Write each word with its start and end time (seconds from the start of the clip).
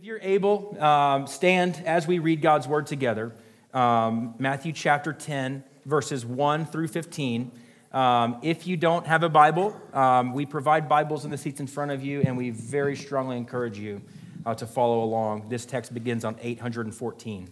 If 0.00 0.06
you're 0.06 0.18
able, 0.22 0.82
um, 0.82 1.26
stand 1.26 1.82
as 1.84 2.06
we 2.06 2.20
read 2.20 2.40
God's 2.40 2.66
word 2.66 2.86
together. 2.86 3.34
Um, 3.74 4.34
Matthew 4.38 4.72
chapter 4.72 5.12
10, 5.12 5.62
verses 5.84 6.24
1 6.24 6.64
through 6.64 6.88
15. 6.88 7.52
Um, 7.92 8.38
if 8.40 8.66
you 8.66 8.78
don't 8.78 9.06
have 9.06 9.24
a 9.24 9.28
Bible, 9.28 9.78
um, 9.92 10.32
we 10.32 10.46
provide 10.46 10.88
Bibles 10.88 11.26
in 11.26 11.30
the 11.30 11.36
seats 11.36 11.60
in 11.60 11.66
front 11.66 11.90
of 11.90 12.02
you, 12.02 12.22
and 12.22 12.38
we 12.38 12.48
very 12.48 12.96
strongly 12.96 13.36
encourage 13.36 13.78
you 13.78 14.00
uh, 14.46 14.54
to 14.54 14.66
follow 14.66 15.04
along. 15.04 15.50
This 15.50 15.66
text 15.66 15.92
begins 15.92 16.24
on 16.24 16.34
814. 16.40 17.50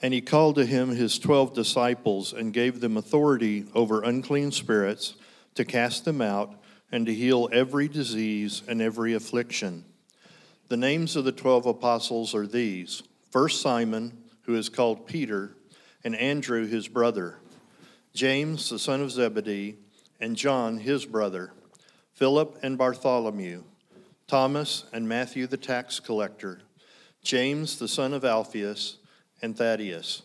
And 0.00 0.14
he 0.14 0.20
called 0.20 0.54
to 0.54 0.64
him 0.64 0.90
his 0.90 1.18
twelve 1.18 1.54
disciples 1.54 2.32
and 2.32 2.52
gave 2.52 2.78
them 2.78 2.96
authority 2.96 3.64
over 3.74 4.00
unclean 4.04 4.52
spirits 4.52 5.16
to 5.56 5.64
cast 5.64 6.04
them 6.04 6.20
out 6.20 6.61
and 6.92 7.06
to 7.06 7.14
heal 7.14 7.48
every 7.52 7.88
disease 7.88 8.62
and 8.68 8.80
every 8.80 9.14
affliction. 9.14 9.84
The 10.68 10.76
names 10.76 11.16
of 11.16 11.24
the 11.24 11.32
twelve 11.32 11.66
apostles 11.66 12.34
are 12.34 12.46
these. 12.46 13.02
First 13.30 13.62
Simon, 13.62 14.24
who 14.42 14.54
is 14.54 14.68
called 14.68 15.06
Peter, 15.06 15.56
and 16.04 16.14
Andrew 16.14 16.66
his 16.66 16.86
brother, 16.86 17.38
James 18.12 18.68
the 18.68 18.78
son 18.78 19.00
of 19.00 19.10
Zebedee, 19.10 19.76
and 20.20 20.36
John 20.36 20.78
his 20.78 21.06
brother, 21.06 21.52
Philip 22.12 22.58
and 22.62 22.76
Bartholomew, 22.76 23.64
Thomas 24.26 24.84
and 24.92 25.08
Matthew 25.08 25.46
the 25.46 25.56
tax 25.56 25.98
collector, 25.98 26.60
James 27.22 27.78
the 27.78 27.88
son 27.88 28.12
of 28.12 28.24
Alphaeus, 28.24 28.98
and 29.40 29.56
Thaddeus, 29.56 30.22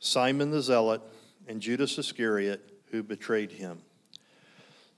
Simon 0.00 0.50
the 0.50 0.60
zealot, 0.60 1.00
and 1.46 1.60
Judas 1.60 1.96
Iscariot, 1.96 2.60
who 2.90 3.02
betrayed 3.02 3.52
him. 3.52 3.82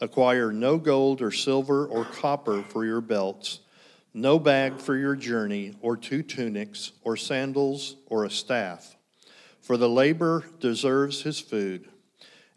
Acquire 0.00 0.52
no 0.52 0.78
gold 0.78 1.22
or 1.22 1.30
silver 1.30 1.86
or 1.86 2.04
copper 2.04 2.62
for 2.62 2.84
your 2.84 3.00
belts, 3.00 3.60
no 4.14 4.38
bag 4.38 4.78
for 4.78 4.96
your 4.96 5.16
journey, 5.16 5.74
or 5.80 5.96
two 5.96 6.22
tunics, 6.22 6.92
or 7.02 7.16
sandals, 7.16 7.96
or 8.06 8.24
a 8.24 8.30
staff. 8.30 8.96
For 9.60 9.76
the 9.76 9.88
laborer 9.88 10.44
deserves 10.60 11.22
his 11.22 11.40
food. 11.40 11.88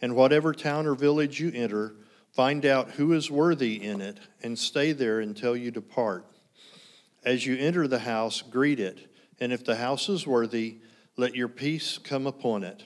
And 0.01 0.15
whatever 0.15 0.53
town 0.53 0.85
or 0.85 0.95
village 0.95 1.39
you 1.39 1.51
enter, 1.53 1.95
find 2.31 2.65
out 2.65 2.91
who 2.91 3.13
is 3.13 3.31
worthy 3.31 3.81
in 3.81 4.01
it, 4.01 4.17
and 4.43 4.59
stay 4.59 4.91
there 4.91 5.19
until 5.19 5.55
you 5.55 5.71
depart. 5.71 6.25
As 7.23 7.45
you 7.45 7.55
enter 7.57 7.87
the 7.87 7.99
house, 7.99 8.41
greet 8.41 8.79
it, 8.79 9.07
and 9.39 9.53
if 9.53 9.63
the 9.63 9.77
house 9.77 10.09
is 10.09 10.27
worthy, 10.27 10.79
let 11.17 11.35
your 11.35 11.47
peace 11.47 11.97
come 11.97 12.27
upon 12.27 12.63
it. 12.63 12.83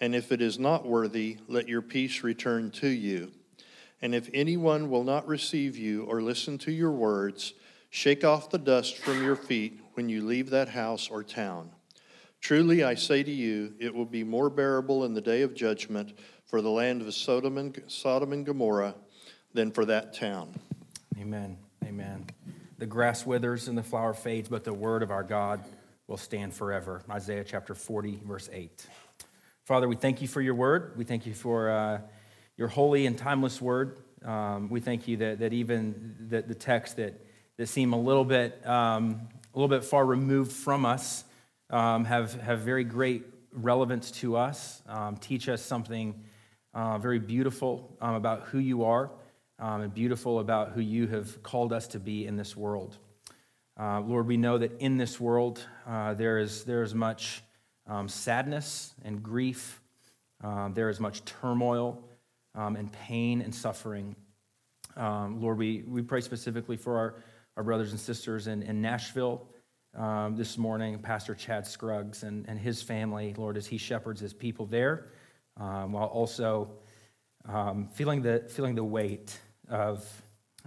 And 0.00 0.14
if 0.14 0.32
it 0.32 0.40
is 0.40 0.58
not 0.58 0.86
worthy, 0.86 1.38
let 1.48 1.68
your 1.68 1.82
peace 1.82 2.22
return 2.22 2.70
to 2.72 2.88
you. 2.88 3.32
And 4.00 4.14
if 4.14 4.30
anyone 4.32 4.90
will 4.90 5.04
not 5.04 5.26
receive 5.26 5.76
you 5.76 6.04
or 6.04 6.22
listen 6.22 6.58
to 6.58 6.72
your 6.72 6.92
words, 6.92 7.54
shake 7.90 8.24
off 8.24 8.50
the 8.50 8.58
dust 8.58 8.96
from 8.96 9.22
your 9.22 9.36
feet 9.36 9.80
when 9.94 10.08
you 10.08 10.24
leave 10.24 10.50
that 10.50 10.68
house 10.68 11.08
or 11.08 11.24
town. 11.24 11.70
Truly, 12.40 12.84
I 12.84 12.94
say 12.94 13.22
to 13.22 13.30
you, 13.30 13.74
it 13.80 13.92
will 13.92 14.04
be 14.04 14.22
more 14.22 14.48
bearable 14.48 15.04
in 15.04 15.14
the 15.14 15.20
day 15.20 15.42
of 15.42 15.54
judgment 15.54 16.16
for 16.44 16.62
the 16.62 16.70
land 16.70 17.02
of 17.02 17.12
Sodom 17.12 17.58
and, 17.58 17.82
Sodom 17.88 18.32
and 18.32 18.46
Gomorrah 18.46 18.94
than 19.52 19.72
for 19.72 19.84
that 19.86 20.14
town. 20.14 20.54
Amen. 21.20 21.58
Amen. 21.84 22.26
The 22.78 22.86
grass 22.86 23.26
withers 23.26 23.66
and 23.66 23.76
the 23.76 23.82
flower 23.82 24.14
fades, 24.14 24.48
but 24.48 24.62
the 24.62 24.72
word 24.72 25.02
of 25.02 25.10
our 25.10 25.24
God 25.24 25.64
will 26.06 26.16
stand 26.16 26.54
forever. 26.54 27.02
Isaiah 27.10 27.44
chapter 27.44 27.74
40, 27.74 28.22
verse 28.24 28.48
8. 28.52 28.86
Father, 29.64 29.88
we 29.88 29.96
thank 29.96 30.22
you 30.22 30.28
for 30.28 30.40
your 30.40 30.54
word. 30.54 30.94
We 30.96 31.04
thank 31.04 31.26
you 31.26 31.34
for 31.34 31.70
uh, 31.70 32.00
your 32.58 32.68
holy 32.68 33.06
and 33.06 33.16
timeless 33.16 33.62
word. 33.62 34.00
Um, 34.24 34.68
we 34.68 34.80
thank 34.80 35.06
you 35.06 35.16
that, 35.18 35.38
that 35.38 35.52
even 35.52 36.16
the, 36.28 36.42
the 36.42 36.56
texts 36.56 36.96
that, 36.96 37.24
that 37.56 37.68
seem 37.68 37.92
a 37.92 37.98
little 37.98 38.24
bit, 38.24 38.66
um, 38.66 39.28
a 39.54 39.58
little 39.58 39.68
bit 39.68 39.84
far 39.84 40.04
removed 40.04 40.50
from 40.50 40.84
us 40.84 41.24
um, 41.70 42.04
have, 42.04 42.34
have 42.40 42.60
very 42.60 42.82
great 42.82 43.24
relevance 43.52 44.10
to 44.10 44.36
us, 44.36 44.82
um, 44.88 45.16
teach 45.16 45.48
us 45.48 45.62
something 45.62 46.20
uh, 46.74 46.98
very 46.98 47.20
beautiful 47.20 47.96
um, 48.00 48.16
about 48.16 48.42
who 48.42 48.58
you 48.58 48.84
are 48.84 49.10
um, 49.60 49.82
and 49.82 49.94
beautiful 49.94 50.40
about 50.40 50.72
who 50.72 50.80
you 50.80 51.06
have 51.06 51.40
called 51.44 51.72
us 51.72 51.86
to 51.86 52.00
be 52.00 52.26
in 52.26 52.36
this 52.36 52.56
world. 52.56 52.98
Uh, 53.78 54.00
Lord, 54.00 54.26
we 54.26 54.36
know 54.36 54.58
that 54.58 54.80
in 54.80 54.96
this 54.96 55.20
world 55.20 55.64
uh, 55.86 56.14
there, 56.14 56.38
is, 56.38 56.64
there 56.64 56.82
is 56.82 56.92
much 56.92 57.40
sadness 58.06 58.94
and 59.04 59.22
grief. 59.22 59.80
Um, 60.42 60.72
there 60.74 60.88
is 60.88 61.00
much 61.00 61.24
turmoil 61.24 62.02
um, 62.58 62.76
and 62.76 62.92
pain 62.92 63.40
and 63.40 63.54
suffering. 63.54 64.16
Um, 64.96 65.40
Lord, 65.40 65.58
we, 65.58 65.84
we 65.86 66.02
pray 66.02 66.20
specifically 66.20 66.76
for 66.76 66.98
our, 66.98 67.14
our 67.56 67.62
brothers 67.62 67.92
and 67.92 68.00
sisters 68.00 68.48
in, 68.48 68.62
in 68.62 68.82
Nashville 68.82 69.46
um, 69.96 70.36
this 70.36 70.58
morning, 70.58 70.98
Pastor 70.98 71.34
Chad 71.34 71.66
Scruggs 71.66 72.24
and, 72.24 72.46
and 72.48 72.58
his 72.58 72.82
family, 72.82 73.34
Lord, 73.36 73.56
as 73.56 73.66
he 73.66 73.78
shepherds 73.78 74.20
his 74.20 74.34
people 74.34 74.66
there, 74.66 75.06
um, 75.56 75.92
while 75.92 76.06
also 76.06 76.70
feeling, 77.94 78.22
the, 78.22 78.44
feeling 78.48 78.74
the 78.74 78.84
weight 78.84 79.38
of, 79.68 80.04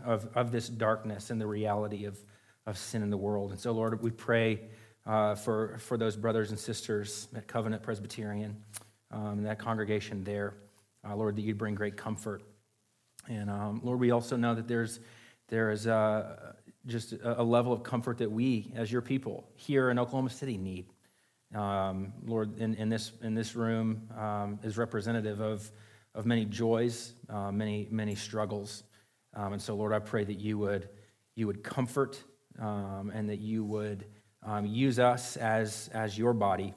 of, 0.04 0.28
of 0.34 0.52
this 0.52 0.70
darkness 0.70 1.30
and 1.30 1.40
the 1.40 1.48
reality 1.48 2.06
of, 2.06 2.18
of 2.66 2.78
sin 2.78 3.04
in 3.04 3.10
the 3.10 3.18
world. 3.18 3.52
And 3.52 3.60
so, 3.60 3.72
Lord, 3.74 4.02
we 4.02 4.12
pray 4.12 4.62
uh, 5.06 5.36
for, 5.36 5.78
for 5.80 5.98
those 5.98 6.16
brothers 6.16 6.52
and 6.52 6.60
sisters 6.60 7.28
at 7.36 7.48
Covenant 7.48 7.84
Presbyterian 7.84 8.56
um, 9.12 9.40
and 9.40 9.46
that 9.46 9.60
congregation 9.60 10.24
there. 10.24 10.54
Uh, 11.08 11.16
Lord, 11.16 11.36
that 11.36 11.42
you'd 11.42 11.58
bring 11.58 11.76
great 11.76 11.98
comfort. 11.98 12.44
And 13.28 13.50
um, 13.50 13.82
Lord, 13.84 14.00
we 14.00 14.12
also 14.12 14.36
know 14.36 14.54
that 14.54 14.68
there's, 14.68 15.00
there 15.48 15.72
is 15.72 15.88
uh, 15.88 16.54
just 16.86 17.14
a, 17.24 17.44
level 17.44 17.74
of 17.74 17.84
comfort 17.84 18.18
that 18.20 18.32
we, 18.32 18.72
as 18.76 18.92
your 18.92 19.02
people 19.02 19.50
here 19.56 19.90
in 19.90 19.98
Oklahoma 19.98 20.30
City, 20.30 20.58
need. 20.58 20.88
Um, 21.56 22.14
Lord, 22.24 22.60
in, 22.60 22.76
in, 22.76 22.90
this, 22.90 23.12
in 23.22 23.34
this 23.34 23.56
room 23.56 24.10
um, 24.18 24.60
is 24.64 24.78
representative 24.78 25.42
of, 25.42 25.70
of 26.16 26.26
many 26.26 26.46
joys, 26.46 27.14
uh, 27.30 27.52
many, 27.52 27.88
many 27.92 28.16
struggles. 28.16 28.84
Um, 29.34 29.54
and 29.54 29.62
so, 29.62 29.76
Lord, 29.76 29.94
I 29.94 30.00
pray 30.00 30.24
that 30.24 30.40
you 30.40 30.58
would, 30.60 30.90
you 31.36 31.48
would 31.48 31.64
comfort 31.64 32.24
um, 32.60 33.12
and 33.14 33.28
that 33.30 33.40
you 33.40 33.64
would 33.64 34.06
um, 34.44 34.66
use 34.66 35.00
us 35.00 35.36
as, 35.38 35.90
as 35.94 36.18
your 36.18 36.34
body 36.34 36.74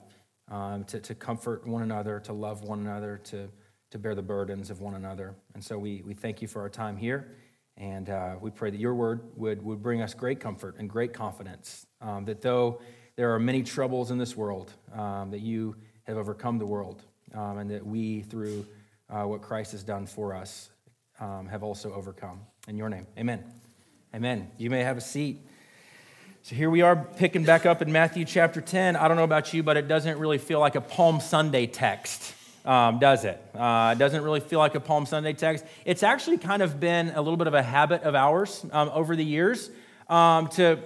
to, 0.87 1.01
to 1.01 1.15
comfort 1.15 1.67
one 1.67 1.83
another, 1.83 2.21
to 2.21 2.33
love 2.33 2.63
one 2.63 2.81
another, 2.81 3.19
to, 3.25 3.49
to 3.95 3.99
bear 4.01 4.17
the 4.17 4.23
burdens 4.23 4.71
of 4.71 4.81
one 4.81 4.95
another. 4.95 5.37
And 5.55 5.63
so 5.63 5.79
we, 5.79 6.03
we 6.05 6.15
thank 6.15 6.43
you 6.43 6.49
for 6.49 6.61
our 6.61 6.69
time 6.69 6.97
here. 6.97 7.37
And 7.77 8.11
uh, 8.11 8.35
we 8.41 8.51
pray 8.51 8.71
that 8.71 8.81
your 8.81 8.93
word 8.93 9.21
would, 9.37 9.63
would 9.63 9.85
bring 9.85 10.03
us 10.03 10.15
great 10.15 10.41
comfort 10.41 10.75
and 10.81 10.91
great 10.91 11.13
confidence. 11.13 11.87
Um, 12.01 12.25
that 12.25 12.43
though 12.43 12.81
there 13.15 13.33
are 13.33 13.39
many 13.39 13.63
troubles 13.63 14.11
in 14.11 14.19
this 14.19 14.37
world, 14.37 14.73
um, 14.93 15.31
that 15.31 15.43
you 15.43 15.77
have 16.09 16.17
overcome 16.17 16.59
the 16.59 16.67
world. 16.67 17.05
Um, 17.35 17.59
and 17.59 17.71
that 17.71 17.87
we, 17.87 18.23
through 18.23 18.67
uh, 19.09 19.23
what 19.23 19.43
Christ 19.43 19.71
has 19.71 19.85
done 19.85 20.07
for 20.07 20.35
us, 20.35 20.71
um, 21.21 21.47
have 21.47 21.63
also 21.63 21.93
overcome. 21.95 22.41
In 22.67 22.77
your 22.77 22.89
name, 22.89 23.07
amen. 23.17 23.45
Amen. 24.13 24.51
You 24.59 24.71
may 24.71 24.81
have 24.81 24.97
a 24.97 25.01
seat. 25.01 25.47
So 26.43 26.57
here 26.57 26.69
we 26.69 26.83
are 26.83 26.97
picking 26.97 27.45
back 27.45 27.65
up 27.65 27.81
in 27.81 27.93
Matthew 27.93 28.25
chapter 28.25 28.61
10. 28.61 28.97
I 28.97 29.07
don't 29.07 29.17
know 29.17 29.23
about 29.23 29.55
you, 29.55 29.63
but 29.63 29.77
it 29.77 29.87
doesn't 29.87 30.19
really 30.19 30.39
feel 30.39 30.59
like 30.59 30.75
a 30.75 30.81
Palm 30.81 31.21
Sunday 31.21 31.69
text, 31.69 32.35
um, 32.65 32.99
does 32.99 33.25
it? 33.25 33.41
Uh, 33.55 33.93
it 33.95 33.99
doesn't 33.99 34.23
really 34.23 34.41
feel 34.41 34.59
like 34.59 34.75
a 34.75 34.81
Palm 34.81 35.07
Sunday 35.07 35.35
text. 35.35 35.65
It's 35.85 36.03
actually 36.03 36.39
kind 36.39 36.63
of 36.63 36.81
been 36.81 37.11
a 37.11 37.21
little 37.21 37.37
bit 37.37 37.47
of 37.47 37.55
a 37.55 37.63
habit 37.63 38.03
of 38.03 38.15
ours 38.15 38.65
um, 38.73 38.91
over 38.95 39.17
the 39.17 39.25
years 39.25 39.71
um, 40.09 40.49
to, 40.49 40.79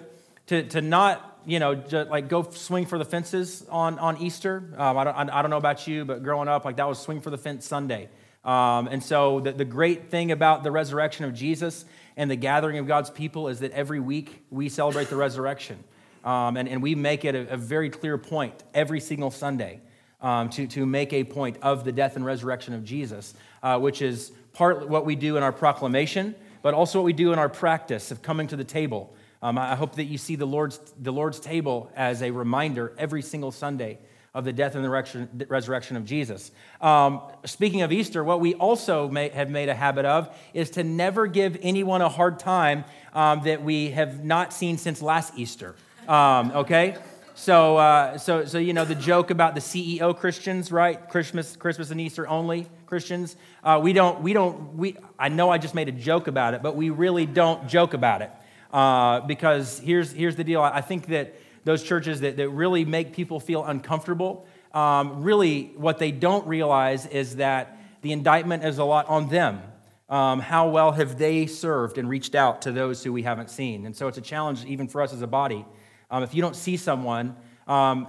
to, 0.48 0.64
to 0.64 0.80
not, 0.80 1.40
you 1.46 1.58
know, 1.60 1.74
just 1.74 2.10
like 2.10 2.28
go 2.28 2.42
swing 2.50 2.86
for 2.86 2.98
the 2.98 3.04
fences 3.04 3.64
on, 3.70 3.98
on 3.98 4.18
Easter. 4.18 4.74
Um, 4.76 4.98
I, 4.98 5.04
don't, 5.04 5.30
I 5.30 5.42
don't 5.42 5.50
know 5.50 5.56
about 5.56 5.86
you, 5.86 6.04
but 6.04 6.22
growing 6.22 6.48
up, 6.48 6.64
like 6.64 6.76
that 6.76 6.88
was 6.88 6.98
swing 6.98 7.20
for 7.20 7.30
the 7.30 7.38
fence 7.38 7.64
Sunday. 7.66 8.08
Um, 8.44 8.88
and 8.88 9.02
so 9.02 9.40
the, 9.40 9.52
the 9.52 9.64
great 9.64 10.10
thing 10.10 10.32
about 10.32 10.62
the 10.62 10.70
resurrection 10.70 11.24
of 11.24 11.34
Jesus 11.34 11.84
and 12.16 12.30
the 12.30 12.36
gathering 12.36 12.78
of 12.78 12.86
God's 12.86 13.10
people 13.10 13.48
is 13.48 13.60
that 13.60 13.72
every 13.72 14.00
week 14.00 14.44
we 14.50 14.68
celebrate 14.68 15.10
the 15.10 15.16
resurrection. 15.16 15.82
Um, 16.24 16.56
and, 16.56 16.68
and 16.68 16.82
we 16.82 16.94
make 16.94 17.24
it 17.24 17.34
a, 17.34 17.54
a, 17.54 17.56
very 17.56 17.90
clear 17.90 18.18
point 18.18 18.64
every 18.74 18.98
single 19.00 19.30
Sunday 19.30 19.80
um, 20.20 20.48
to, 20.50 20.66
to 20.66 20.86
make 20.86 21.12
a 21.12 21.24
point 21.24 21.56
of 21.62 21.84
the 21.84 21.92
death 21.92 22.16
and 22.16 22.24
resurrection 22.24 22.74
of 22.74 22.84
Jesus, 22.84 23.34
uh, 23.62 23.78
which 23.78 24.02
is 24.02 24.32
part 24.52 24.88
what 24.88 25.04
we 25.04 25.14
do 25.14 25.36
in 25.36 25.42
our 25.42 25.52
proclamation, 25.52 26.34
but 26.62 26.74
also 26.74 26.98
what 26.98 27.04
we 27.04 27.12
do 27.12 27.32
in 27.32 27.38
our 27.38 27.48
practice 27.48 28.10
of 28.10 28.22
coming 28.22 28.46
to 28.48 28.56
the 28.56 28.64
table 28.64 29.14
Um, 29.40 29.56
I 29.56 29.76
hope 29.76 29.94
that 29.96 30.04
you 30.04 30.18
see 30.18 30.36
the 30.36 30.46
Lord's, 30.46 30.80
the 31.00 31.12
Lord's 31.12 31.38
table 31.38 31.92
as 31.94 32.22
a 32.22 32.30
reminder 32.32 32.92
every 32.98 33.22
single 33.22 33.52
Sunday 33.52 33.98
of 34.34 34.44
the 34.44 34.52
death 34.52 34.74
and 34.74 34.84
the 34.84 35.46
resurrection, 35.48 35.96
of 35.96 36.04
Jesus. 36.04 36.50
Um, 36.80 37.22
speaking 37.44 37.82
of 37.82 37.92
Easter, 37.92 38.22
what 38.22 38.40
we 38.40 38.54
also 38.54 39.08
may, 39.08 39.28
have 39.30 39.50
made 39.50 39.68
a 39.68 39.74
habit 39.74 40.04
of 40.04 40.36
is 40.54 40.70
to 40.70 40.84
never 40.84 41.26
give 41.26 41.56
anyone 41.62 42.02
a 42.02 42.08
hard 42.08 42.38
time 42.38 42.84
um, 43.14 43.42
that 43.44 43.62
we 43.62 43.90
have 43.90 44.24
not 44.24 44.52
seen 44.52 44.76
since 44.76 45.00
last 45.00 45.32
Easter. 45.36 45.76
Um, 46.06 46.52
okay? 46.52 46.96
So, 47.38 47.76
uh, 47.76 48.18
so, 48.18 48.46
so, 48.46 48.58
you 48.58 48.72
know, 48.72 48.84
the 48.84 48.96
joke 48.96 49.30
about 49.30 49.54
the 49.54 49.60
CEO 49.60 50.14
Christians, 50.14 50.72
right? 50.72 51.08
Christmas, 51.08 51.54
Christmas 51.54 51.92
and 51.92 52.00
Easter 52.00 52.26
only 52.26 52.66
Christians. 52.86 53.36
Uh, 53.62 53.78
we 53.80 53.92
don't, 53.92 54.22
we 54.22 54.32
don't, 54.32 54.76
we, 54.76 54.96
I 55.20 55.28
know 55.28 55.48
I 55.48 55.58
just 55.58 55.72
made 55.72 55.88
a 55.88 55.92
joke 55.92 56.26
about 56.26 56.54
it, 56.54 56.64
but 56.64 56.74
we 56.74 56.90
really 56.90 57.26
don't 57.26 57.68
joke 57.68 57.94
about 57.94 58.22
it. 58.22 58.32
Uh, 58.72 59.20
because 59.20 59.78
here's, 59.78 60.10
here's 60.10 60.34
the 60.34 60.42
deal. 60.42 60.60
I 60.60 60.80
think 60.80 61.06
that 61.06 61.36
those 61.62 61.84
churches 61.84 62.22
that, 62.22 62.38
that 62.38 62.48
really 62.48 62.84
make 62.84 63.12
people 63.12 63.38
feel 63.38 63.64
uncomfortable, 63.64 64.44
um, 64.74 65.22
really 65.22 65.70
what 65.76 66.00
they 66.00 66.10
don't 66.10 66.44
realize 66.44 67.06
is 67.06 67.36
that 67.36 67.78
the 68.02 68.10
indictment 68.10 68.64
is 68.64 68.78
a 68.78 68.84
lot 68.84 69.06
on 69.08 69.28
them. 69.28 69.62
Um, 70.08 70.40
how 70.40 70.70
well 70.70 70.90
have 70.90 71.18
they 71.18 71.46
served 71.46 71.98
and 71.98 72.08
reached 72.08 72.34
out 72.34 72.62
to 72.62 72.72
those 72.72 73.04
who 73.04 73.12
we 73.12 73.22
haven't 73.22 73.50
seen? 73.50 73.86
And 73.86 73.94
so 73.94 74.08
it's 74.08 74.18
a 74.18 74.22
challenge 74.22 74.64
even 74.64 74.88
for 74.88 75.02
us 75.02 75.12
as 75.12 75.22
a 75.22 75.28
body. 75.28 75.64
Um, 76.10 76.22
if 76.22 76.34
you 76.34 76.40
don't 76.40 76.56
see 76.56 76.76
someone, 76.76 77.36
um, 77.66 78.08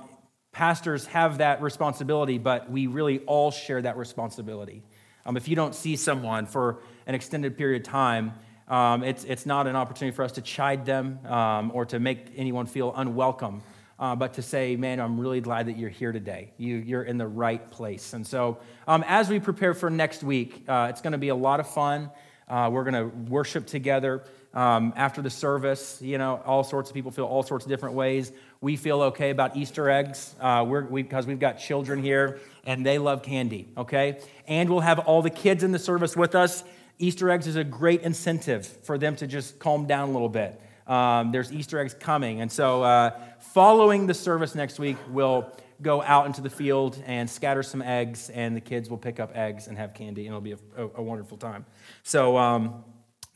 pastors 0.51 1.05
have 1.07 1.39
that 1.39 1.61
responsibility, 1.61 2.37
but 2.37 2.71
we 2.71 2.87
really 2.87 3.19
all 3.19 3.51
share 3.51 3.81
that 3.81 3.97
responsibility. 3.97 4.83
Um, 5.25 5.37
if 5.37 5.47
you 5.47 5.55
don't 5.55 5.75
see 5.75 5.95
someone 5.95 6.45
for 6.45 6.81
an 7.05 7.13
extended 7.13 7.57
period 7.57 7.81
of 7.81 7.91
time, 7.91 8.33
um, 8.69 9.03
it's, 9.03 9.23
it's 9.25 9.45
not 9.45 9.67
an 9.67 9.75
opportunity 9.75 10.15
for 10.15 10.23
us 10.23 10.33
to 10.33 10.41
chide 10.41 10.85
them 10.85 11.19
um, 11.25 11.71
or 11.73 11.85
to 11.85 11.99
make 11.99 12.27
anyone 12.35 12.67
feel 12.67 12.93
unwelcome, 12.95 13.61
uh, 13.99 14.15
but 14.15 14.35
to 14.35 14.41
say, 14.41 14.75
man, 14.75 14.99
I'm 14.99 15.19
really 15.19 15.41
glad 15.41 15.65
that 15.65 15.77
you're 15.77 15.89
here 15.89 16.11
today. 16.11 16.53
You, 16.57 16.77
you're 16.77 17.03
in 17.03 17.17
the 17.17 17.27
right 17.27 17.69
place. 17.71 18.13
And 18.13 18.25
so, 18.25 18.59
um, 18.87 19.03
as 19.07 19.27
we 19.27 19.39
prepare 19.39 19.73
for 19.73 19.89
next 19.89 20.23
week, 20.23 20.63
uh, 20.67 20.87
it's 20.89 21.01
going 21.01 21.11
to 21.11 21.17
be 21.17 21.29
a 21.29 21.35
lot 21.35 21.59
of 21.59 21.67
fun. 21.67 22.11
Uh, 22.47 22.69
we're 22.71 22.83
going 22.83 22.93
to 22.93 23.15
worship 23.29 23.67
together 23.67 24.23
um, 24.53 24.93
after 24.95 25.21
the 25.21 25.29
service. 25.29 26.01
You 26.01 26.17
know, 26.17 26.41
all 26.45 26.63
sorts 26.63 26.89
of 26.89 26.93
people 26.93 27.11
feel 27.11 27.25
all 27.25 27.43
sorts 27.43 27.65
of 27.65 27.69
different 27.69 27.95
ways. 27.95 28.31
We 28.61 28.75
feel 28.75 29.01
okay 29.03 29.29
about 29.29 29.55
Easter 29.55 29.89
eggs 29.89 30.35
uh, 30.39 30.65
we, 30.67 31.01
because 31.01 31.25
we've 31.25 31.39
got 31.39 31.59
children 31.59 32.03
here 32.03 32.39
and 32.65 32.85
they 32.85 32.97
love 32.97 33.23
candy, 33.23 33.67
okay? 33.77 34.19
And 34.47 34.69
we'll 34.69 34.81
have 34.81 34.99
all 34.99 35.21
the 35.21 35.29
kids 35.29 35.63
in 35.63 35.71
the 35.71 35.79
service 35.79 36.15
with 36.15 36.35
us. 36.35 36.63
Easter 36.97 37.29
eggs 37.29 37.47
is 37.47 37.55
a 37.55 37.63
great 37.63 38.01
incentive 38.01 38.67
for 38.67 38.97
them 38.97 39.15
to 39.15 39.27
just 39.27 39.59
calm 39.59 39.87
down 39.87 40.09
a 40.09 40.11
little 40.11 40.29
bit. 40.29 40.59
Um, 40.85 41.31
there's 41.31 41.51
Easter 41.51 41.79
eggs 41.79 41.93
coming. 41.93 42.41
And 42.41 42.51
so, 42.51 42.83
uh, 42.83 43.11
following 43.53 44.07
the 44.07 44.13
service 44.13 44.55
next 44.55 44.79
week, 44.79 44.97
we'll 45.09 45.49
go 45.81 46.01
out 46.01 46.25
into 46.25 46.41
the 46.41 46.49
field 46.49 47.01
and 47.05 47.29
scatter 47.29 47.63
some 47.63 47.81
eggs, 47.81 48.29
and 48.29 48.55
the 48.55 48.61
kids 48.61 48.89
will 48.89 48.97
pick 48.97 49.19
up 49.19 49.35
eggs 49.35 49.67
and 49.67 49.77
have 49.77 49.93
candy, 49.93 50.25
and 50.25 50.29
it'll 50.29 50.41
be 50.41 50.53
a, 50.53 50.57
a, 50.75 50.89
a 50.95 51.01
wonderful 51.01 51.37
time. 51.37 51.65
So, 52.03 52.37
um, 52.37 52.83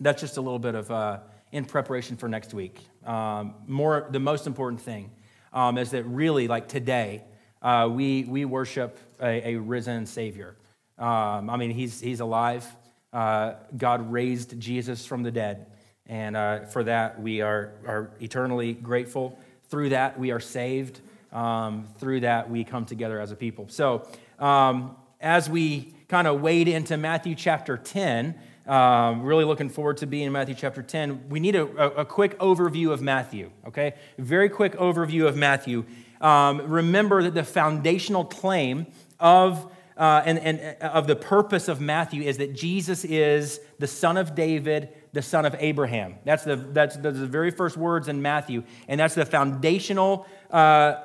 that's 0.04 0.22
just 0.22 0.38
a 0.38 0.42
little 0.42 0.60
bit 0.60 0.76
of 0.76 0.92
uh, 0.92 1.20
in 1.52 1.66
preparation 1.66 2.18
for 2.18 2.28
next 2.28 2.54
week. 2.54 2.80
Um, 3.06 3.56
more, 3.68 4.08
the 4.12 4.20
most 4.20 4.48
important 4.48 4.82
thing 4.82 5.12
um, 5.54 5.78
is 5.78 5.92
that 5.92 6.04
really, 6.04 6.48
like 6.48 6.68
today, 6.68 7.24
uh, 7.62 7.88
we, 7.90 8.26
we 8.26 8.44
worship 8.44 9.00
a, 9.22 9.54
a 9.54 9.56
risen 9.60 10.06
Savior. 10.06 10.56
Um, 10.98 11.50
I 11.50 11.58
mean, 11.58 11.72
he's, 11.72 12.00
he's 12.02 12.20
alive. 12.20 12.68
Uh, 13.14 13.54
God 13.78 14.12
raised 14.12 14.60
Jesus 14.60 15.06
from 15.06 15.24
the 15.24 15.32
dead. 15.32 15.68
And 16.08 16.36
uh, 16.36 16.66
for 16.66 16.84
that, 16.84 17.22
we 17.22 17.42
are, 17.42 17.74
are 17.88 18.12
eternally 18.20 18.74
grateful. 18.74 19.40
Through 19.70 19.90
that, 19.90 20.20
we 20.20 20.32
are 20.32 20.40
saved. 20.40 21.00
Um, 21.32 21.88
through 21.98 22.22
that, 22.22 22.50
we 22.50 22.64
come 22.64 22.86
together 22.86 23.20
as 23.20 23.32
a 23.32 23.36
people. 23.36 23.68
So, 23.70 24.08
um, 24.40 24.96
as 25.22 25.50
we 25.50 25.94
kind 26.10 26.28
of 26.28 26.42
wade 26.42 26.68
into 26.68 26.98
Matthew 26.98 27.34
chapter 27.34 27.78
10, 27.78 28.36
um, 28.68 29.24
really 29.24 29.44
looking 29.44 29.70
forward 29.70 29.98
to 29.98 30.08
being 30.08 30.28
in 30.28 30.32
Matthew 30.32 30.56
chapter 30.56 30.82
10. 30.82 31.30
We 31.30 31.40
need 31.40 31.56
a, 31.56 31.66
a 32.00 32.06
quick 32.06 32.38
overview 32.40 32.92
of 32.92 33.02
Matthew, 33.02 33.52
okay? 33.68 33.96
Very 34.18 34.50
quick 34.50 34.74
overview 34.74 35.28
of 35.28 35.36
Matthew. 35.36 35.86
Um, 36.22 36.70
remember 36.70 37.24
that 37.24 37.34
the 37.34 37.44
foundational 37.44 38.24
claim 38.26 38.88
of 39.20 39.70
uh, 39.96 40.24
and, 40.26 40.40
and 40.40 40.76
uh, 40.82 40.88
of 40.88 41.08
the 41.08 41.16
purpose 41.16 41.68
of 41.68 41.80
Matthew 41.80 42.24
is 42.24 42.38
that 42.38 42.54
Jesus 42.54 43.06
is 43.06 43.60
the 43.78 43.88
son 43.88 44.18
of 44.18 44.34
David, 44.34 44.90
the 45.12 45.22
son 45.22 45.46
of 45.46 45.56
Abraham. 45.60 46.16
That's 46.26 46.44
the, 46.44 46.56
that's, 46.56 46.98
that's 46.98 47.20
the 47.20 47.28
very 47.28 47.52
first 47.52 47.78
words 47.78 48.08
in 48.08 48.22
Matthew, 48.22 48.64
and 48.88 49.00
that's 49.00 49.14
the 49.14 49.26
foundational 49.26 50.26
uh, 50.50 50.96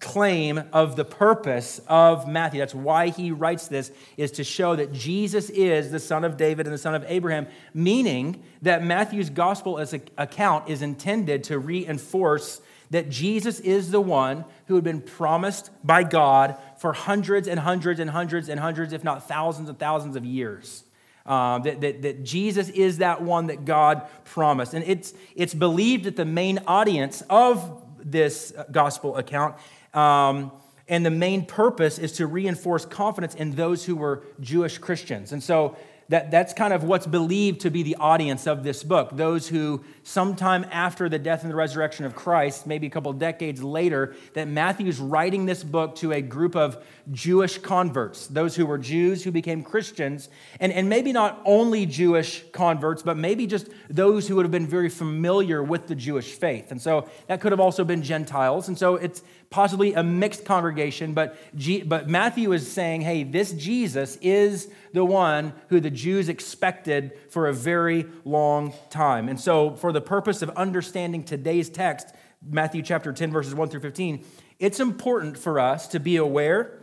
claim 0.00 0.62
of 0.72 0.96
the 0.96 1.04
purpose 1.04 1.80
of 1.88 2.28
Matthew. 2.28 2.60
That's 2.60 2.74
why 2.74 3.08
he 3.08 3.30
writes 3.30 3.68
this, 3.68 3.90
is 4.16 4.30
to 4.32 4.44
show 4.44 4.76
that 4.76 4.92
Jesus 4.92 5.50
is 5.50 5.90
the 5.90 6.00
son 6.00 6.24
of 6.24 6.36
David 6.36 6.66
and 6.66 6.74
the 6.74 6.78
son 6.78 6.94
of 6.94 7.04
Abraham, 7.08 7.46
meaning 7.72 8.42
that 8.62 8.84
Matthew's 8.84 9.30
gospel 9.30 9.78
as 9.78 9.92
account 9.92 10.68
is 10.68 10.82
intended 10.82 11.44
to 11.44 11.58
reinforce 11.58 12.60
that 12.90 13.10
Jesus 13.10 13.60
is 13.60 13.90
the 13.90 14.00
one 14.00 14.44
who 14.66 14.74
had 14.74 14.84
been 14.84 15.00
promised 15.00 15.70
by 15.82 16.04
God 16.04 16.56
for 16.78 16.92
hundreds 16.92 17.48
and 17.48 17.58
hundreds 17.58 17.98
and 17.98 18.10
hundreds 18.10 18.48
and 18.48 18.60
hundreds, 18.60 18.92
if 18.92 19.02
not 19.02 19.26
thousands 19.26 19.68
and 19.68 19.78
thousands 19.78 20.16
of 20.16 20.24
years. 20.24 20.84
Uh, 21.26 21.58
that, 21.60 21.80
that, 21.80 22.02
that 22.02 22.22
Jesus 22.22 22.68
is 22.68 22.98
that 22.98 23.22
one 23.22 23.46
that 23.46 23.64
God 23.64 24.02
promised. 24.24 24.74
And 24.74 24.84
it's, 24.86 25.14
it's 25.34 25.54
believed 25.54 26.04
that 26.04 26.16
the 26.16 26.26
main 26.26 26.60
audience 26.66 27.22
of 27.30 27.82
this 28.04 28.52
gospel 28.70 29.16
account 29.16 29.56
um, 29.94 30.52
and 30.88 31.06
the 31.06 31.10
main 31.10 31.46
purpose 31.46 31.98
is 31.98 32.12
to 32.12 32.26
reinforce 32.26 32.84
confidence 32.84 33.34
in 33.34 33.52
those 33.52 33.84
who 33.84 33.96
were 33.96 34.22
Jewish 34.40 34.78
Christians. 34.78 35.32
And 35.32 35.42
so 35.42 35.76
that, 36.08 36.30
that's 36.30 36.52
kind 36.52 36.72
of 36.72 36.84
what's 36.84 37.06
believed 37.06 37.60
to 37.62 37.70
be 37.70 37.82
the 37.82 37.96
audience 37.96 38.46
of 38.46 38.62
this 38.62 38.82
book. 38.82 39.10
Those 39.12 39.48
who, 39.48 39.84
sometime 40.02 40.66
after 40.70 41.08
the 41.08 41.18
death 41.18 41.42
and 41.42 41.50
the 41.50 41.56
resurrection 41.56 42.04
of 42.04 42.14
Christ, 42.14 42.66
maybe 42.66 42.86
a 42.86 42.90
couple 42.90 43.12
decades 43.12 43.62
later, 43.62 44.14
that 44.34 44.48
Matthew's 44.48 45.00
writing 45.00 45.46
this 45.46 45.64
book 45.64 45.94
to 45.96 46.12
a 46.12 46.20
group 46.20 46.56
of 46.56 46.84
Jewish 47.10 47.58
converts, 47.58 48.26
those 48.26 48.56
who 48.56 48.66
were 48.66 48.78
Jews 48.78 49.24
who 49.24 49.30
became 49.30 49.62
Christians, 49.62 50.28
and, 50.60 50.72
and 50.72 50.88
maybe 50.88 51.12
not 51.12 51.40
only 51.44 51.86
Jewish 51.86 52.44
converts, 52.52 53.02
but 53.02 53.16
maybe 53.16 53.46
just 53.46 53.68
those 53.88 54.28
who 54.28 54.36
would 54.36 54.44
have 54.44 54.52
been 54.52 54.66
very 54.66 54.88
familiar 54.88 55.62
with 55.62 55.86
the 55.86 55.94
Jewish 55.94 56.32
faith. 56.32 56.70
And 56.70 56.80
so 56.80 57.08
that 57.26 57.40
could 57.40 57.52
have 57.52 57.60
also 57.60 57.84
been 57.84 58.02
Gentiles. 58.02 58.68
And 58.68 58.78
so 58.78 58.96
it's 58.96 59.22
possibly 59.54 59.94
a 59.94 60.02
mixed 60.02 60.44
congregation, 60.44 61.12
but, 61.12 61.36
G, 61.54 61.84
but 61.84 62.08
Matthew 62.08 62.50
is 62.50 62.68
saying, 62.68 63.02
hey, 63.02 63.22
this 63.22 63.52
Jesus 63.52 64.18
is 64.20 64.68
the 64.92 65.04
one 65.04 65.52
who 65.68 65.78
the 65.78 65.92
Jews 65.92 66.28
expected 66.28 67.12
for 67.30 67.46
a 67.46 67.52
very 67.52 68.04
long 68.24 68.74
time. 68.90 69.28
And 69.28 69.40
so, 69.40 69.76
for 69.76 69.92
the 69.92 70.00
purpose 70.00 70.42
of 70.42 70.50
understanding 70.50 71.22
today's 71.22 71.70
text, 71.70 72.08
Matthew 72.44 72.82
chapter 72.82 73.12
10, 73.12 73.30
verses 73.30 73.54
1 73.54 73.68
through 73.68 73.78
15, 73.78 74.24
it's 74.58 74.80
important 74.80 75.38
for 75.38 75.60
us 75.60 75.86
to 75.88 76.00
be 76.00 76.16
aware 76.16 76.80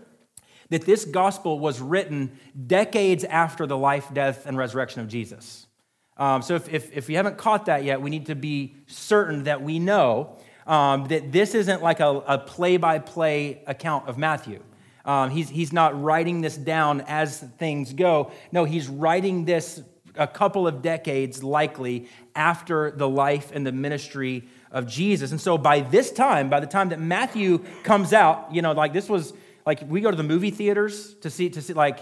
that 0.70 0.86
this 0.86 1.04
gospel 1.04 1.60
was 1.60 1.82
written 1.82 2.40
decades 2.68 3.26
after 3.26 3.68
the 3.68 3.78
life, 3.78 4.08
death, 4.14 4.46
and 4.46 4.58
resurrection 4.58 5.02
of 5.02 5.10
Jesus. 5.10 5.68
Um, 6.16 6.42
so, 6.42 6.56
if, 6.56 6.74
if, 6.74 6.96
if 6.96 7.10
you 7.10 7.18
haven't 7.18 7.38
caught 7.38 7.66
that 7.66 7.84
yet, 7.84 8.02
we 8.02 8.10
need 8.10 8.28
to 8.28 8.36
be 8.36 8.78
certain 8.88 9.44
that 9.44 9.62
we 9.62 9.78
know 9.78 10.38
um, 10.68 11.06
that 11.06 11.32
this 11.32 11.56
isn't 11.56 11.82
like 11.82 12.00
a 12.00 12.44
play 12.46 12.78
by 12.78 13.00
play 13.00 13.64
account 13.68 14.08
of 14.08 14.18
Matthew. 14.18 14.62
Um, 15.06 15.32
he's, 15.32 15.50
he's 15.50 15.74
not 15.74 16.02
writing 16.02 16.42
this 16.42 16.56
down 16.56 17.02
as 17.02 17.40
things 17.58 17.94
go. 17.94 18.32
No, 18.52 18.66
he's 18.66 18.88
writing 18.88 19.46
this 19.46 19.82
a 20.16 20.28
couple 20.28 20.68
of 20.68 20.82
decades 20.82 21.44
likely 21.44 22.08
after 22.36 22.92
the 22.92 23.08
life 23.08 23.52
and 23.54 23.66
the 23.66 23.72
ministry 23.72 24.48
of 24.72 24.88
Jesus. 24.88 25.32
And 25.32 25.40
so 25.40 25.58
by 25.58 25.82
this 25.82 26.12
time, 26.12 26.50
by 26.50 26.60
the 26.60 26.68
time 26.68 26.90
that 26.90 27.00
Matthew 27.00 27.60
comes 27.84 28.14
out, 28.14 28.54
you 28.54 28.62
know, 28.62 28.74
like 28.74 28.94
this 28.94 29.10
was 29.10 29.34
like 29.66 29.82
we 29.88 30.02
go 30.02 30.12
to 30.12 30.18
the 30.18 30.24
movie 30.24 30.52
theaters 30.52 31.16
to 31.16 31.30
see 31.30 31.50
to 31.50 31.62
see 31.62 31.74
like 31.74 32.00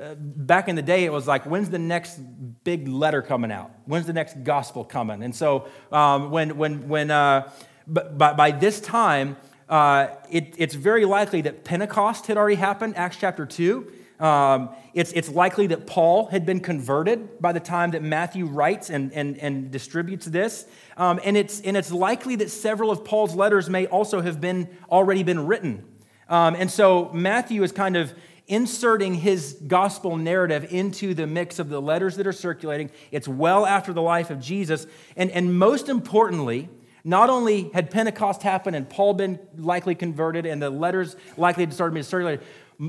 uh, 0.00 0.14
back 0.18 0.68
in 0.68 0.74
the 0.74 0.82
day 0.82 1.04
it 1.04 1.12
was 1.12 1.26
like 1.26 1.44
when's 1.44 1.70
the 1.70 1.78
next 1.78 2.18
big 2.64 2.88
letter 2.88 3.22
coming 3.22 3.52
out 3.52 3.70
when's 3.84 4.06
the 4.06 4.12
next 4.12 4.42
gospel 4.42 4.84
coming 4.84 5.22
and 5.22 5.34
so 5.34 5.68
um, 5.92 6.30
when 6.30 6.56
when 6.56 6.88
when 6.88 7.10
uh, 7.10 7.48
but 7.86 8.16
by, 8.18 8.32
by 8.32 8.50
this 8.50 8.80
time 8.80 9.36
uh, 9.68 10.08
it, 10.30 10.54
it's 10.58 10.74
very 10.74 11.04
likely 11.04 11.40
that 11.42 11.64
Pentecost 11.64 12.26
had 12.26 12.36
already 12.36 12.56
happened, 12.56 12.96
Acts 12.96 13.16
chapter 13.16 13.46
2. 13.46 13.90
Um, 14.20 14.70
it's, 14.92 15.10
it's 15.12 15.28
likely 15.28 15.66
that 15.68 15.86
Paul 15.86 16.26
had 16.26 16.46
been 16.46 16.60
converted 16.60 17.40
by 17.40 17.52
the 17.52 17.60
time 17.60 17.90
that 17.92 18.02
Matthew 18.02 18.46
writes 18.46 18.90
and, 18.90 19.12
and, 19.12 19.36
and 19.38 19.70
distributes 19.70 20.26
this. 20.26 20.66
Um, 20.96 21.18
and, 21.24 21.36
it's, 21.36 21.60
and 21.62 21.76
it's 21.76 21.90
likely 21.90 22.36
that 22.36 22.50
several 22.50 22.90
of 22.90 23.04
Paul's 23.04 23.34
letters 23.34 23.68
may 23.68 23.86
also 23.86 24.20
have 24.20 24.40
been 24.40 24.68
already 24.90 25.22
been 25.22 25.46
written. 25.46 25.84
Um, 26.28 26.54
and 26.54 26.70
so 26.70 27.10
Matthew 27.12 27.62
is 27.62 27.72
kind 27.72 27.96
of 27.96 28.14
inserting 28.46 29.14
his 29.14 29.54
gospel 29.66 30.16
narrative 30.16 30.72
into 30.72 31.14
the 31.14 31.26
mix 31.26 31.58
of 31.58 31.68
the 31.68 31.80
letters 31.80 32.16
that 32.16 32.26
are 32.26 32.32
circulating. 32.32 32.90
It's 33.10 33.26
well 33.26 33.66
after 33.66 33.92
the 33.92 34.02
life 34.02 34.30
of 34.30 34.40
Jesus. 34.40 34.86
And, 35.16 35.30
and 35.30 35.58
most 35.58 35.88
importantly, 35.88 36.68
Not 37.04 37.28
only 37.28 37.70
had 37.74 37.90
Pentecost 37.90 38.42
happened 38.42 38.74
and 38.76 38.88
Paul 38.88 39.14
been 39.14 39.38
likely 39.56 39.94
converted 39.94 40.46
and 40.46 40.60
the 40.60 40.70
letters 40.70 41.16
likely 41.36 41.64
had 41.64 41.74
started 41.74 41.92
being 41.92 42.04
circulated, 42.04 42.44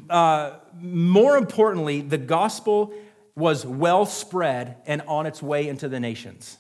uh, 0.10 0.54
more 0.80 1.38
importantly, 1.38 2.02
the 2.02 2.18
gospel 2.18 2.94
was 3.36 3.66
well 3.66 4.06
spread 4.06 4.78
and 4.86 5.02
on 5.02 5.26
its 5.26 5.44
way 5.44 5.68
into 5.68 5.90
the 5.90 6.00
nations. 6.00 6.58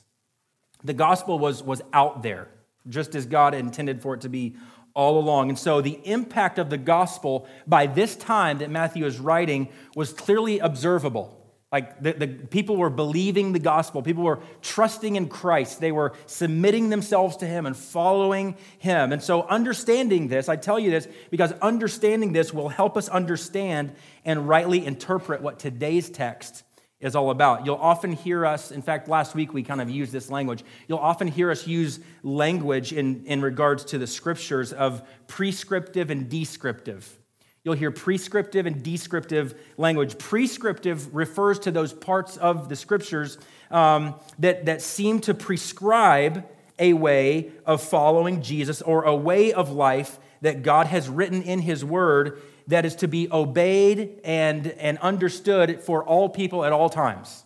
The 0.84 0.94
gospel 0.94 1.40
was, 1.40 1.64
was 1.64 1.82
out 1.94 2.22
there, 2.22 2.50
just 2.90 3.16
as 3.16 3.26
God 3.26 3.54
intended 3.54 4.02
for 4.02 4.14
it 4.14 4.22
to 4.22 4.30
be 4.30 4.58
all 4.94 5.18
along. 5.18 5.50
And 5.50 5.58
so 5.58 5.82
the 5.82 6.00
impact 6.04 6.60
of 6.60 6.70
the 6.70 6.78
gospel 6.78 7.48
by 7.66 7.88
this 7.88 8.16
time 8.16 8.60
that 8.60 8.70
Matthew 8.70 9.06
is 9.06 9.20
writing 9.20 9.70
was 9.96 10.14
clearly 10.14 10.60
observable. 10.60 11.45
Like 11.76 12.02
the, 12.02 12.14
the 12.14 12.28
people 12.30 12.78
were 12.78 12.90
believing 12.90 13.52
the 13.52 13.60
gospel, 13.60 14.02
people 14.02 14.24
were 14.24 14.40
trusting 14.62 15.18
in 15.18 15.28
Christ, 15.28 15.82
they 15.82 15.92
were 15.92 16.14
submitting 16.26 16.88
themselves 16.88 17.36
to 17.38 17.46
Him 17.46 17.66
and 17.66 17.76
following 17.76 18.56
Him. 18.80 19.12
And 19.12 19.22
so, 19.22 19.42
understanding 19.42 20.30
this, 20.30 20.48
I 20.48 20.56
tell 20.56 20.80
you 20.80 20.90
this 20.90 21.06
because 21.32 21.52
understanding 21.62 22.32
this 22.32 22.54
will 22.54 22.70
help 22.70 22.96
us 22.96 23.10
understand 23.10 23.92
and 24.24 24.48
rightly 24.48 24.86
interpret 24.86 25.42
what 25.42 25.60
today's 25.60 26.10
text 26.10 26.64
is 27.02 27.14
all 27.14 27.30
about. 27.30 27.66
You'll 27.66 27.76
often 27.76 28.14
hear 28.14 28.46
us, 28.46 28.72
in 28.72 28.82
fact, 28.82 29.10
last 29.10 29.36
week 29.36 29.54
we 29.54 29.62
kind 29.62 29.82
of 29.82 29.90
used 29.90 30.14
this 30.14 30.30
language. 30.30 30.64
You'll 30.88 31.00
often 31.00 31.28
hear 31.28 31.52
us 31.52 31.68
use 31.68 32.00
language 32.24 32.94
in, 32.94 33.26
in 33.26 33.42
regards 33.42 33.84
to 33.86 33.98
the 33.98 34.08
scriptures 34.08 34.72
of 34.72 35.06
prescriptive 35.28 36.10
and 36.10 36.30
descriptive. 36.30 37.20
You'll 37.66 37.74
hear 37.74 37.90
prescriptive 37.90 38.68
and 38.68 38.84
descriptive 38.84 39.60
language. 39.76 40.20
Prescriptive 40.20 41.16
refers 41.16 41.58
to 41.60 41.72
those 41.72 41.92
parts 41.92 42.38
of 42.38 42.70
the 42.70 42.76
scriptures 42.76 43.40
um, 43.72 44.14
that, 44.38 44.68
that 44.68 44.84
seem 44.84 45.20
to 45.22 45.34
prescribe 45.34 46.48
a 46.78 46.94
way 46.94 47.52
of 47.66 47.82
following 47.82 48.44
Jesus 48.44 48.84
or 48.84 49.04
a 49.06 49.16
way 49.16 49.52
of 49.52 49.72
life 49.72 50.20
that 50.42 50.62
God 50.62 50.86
has 50.86 51.10
written 51.10 51.42
in 51.42 51.60
His 51.60 51.84
Word 51.84 52.40
that 52.68 52.86
is 52.86 52.96
to 52.98 53.08
be 53.08 53.28
obeyed 53.32 54.20
and, 54.24 54.68
and 54.68 55.00
understood 55.00 55.82
for 55.82 56.04
all 56.04 56.30
people 56.30 56.64
at 56.64 56.72
all 56.72 56.90
times. 56.90 57.45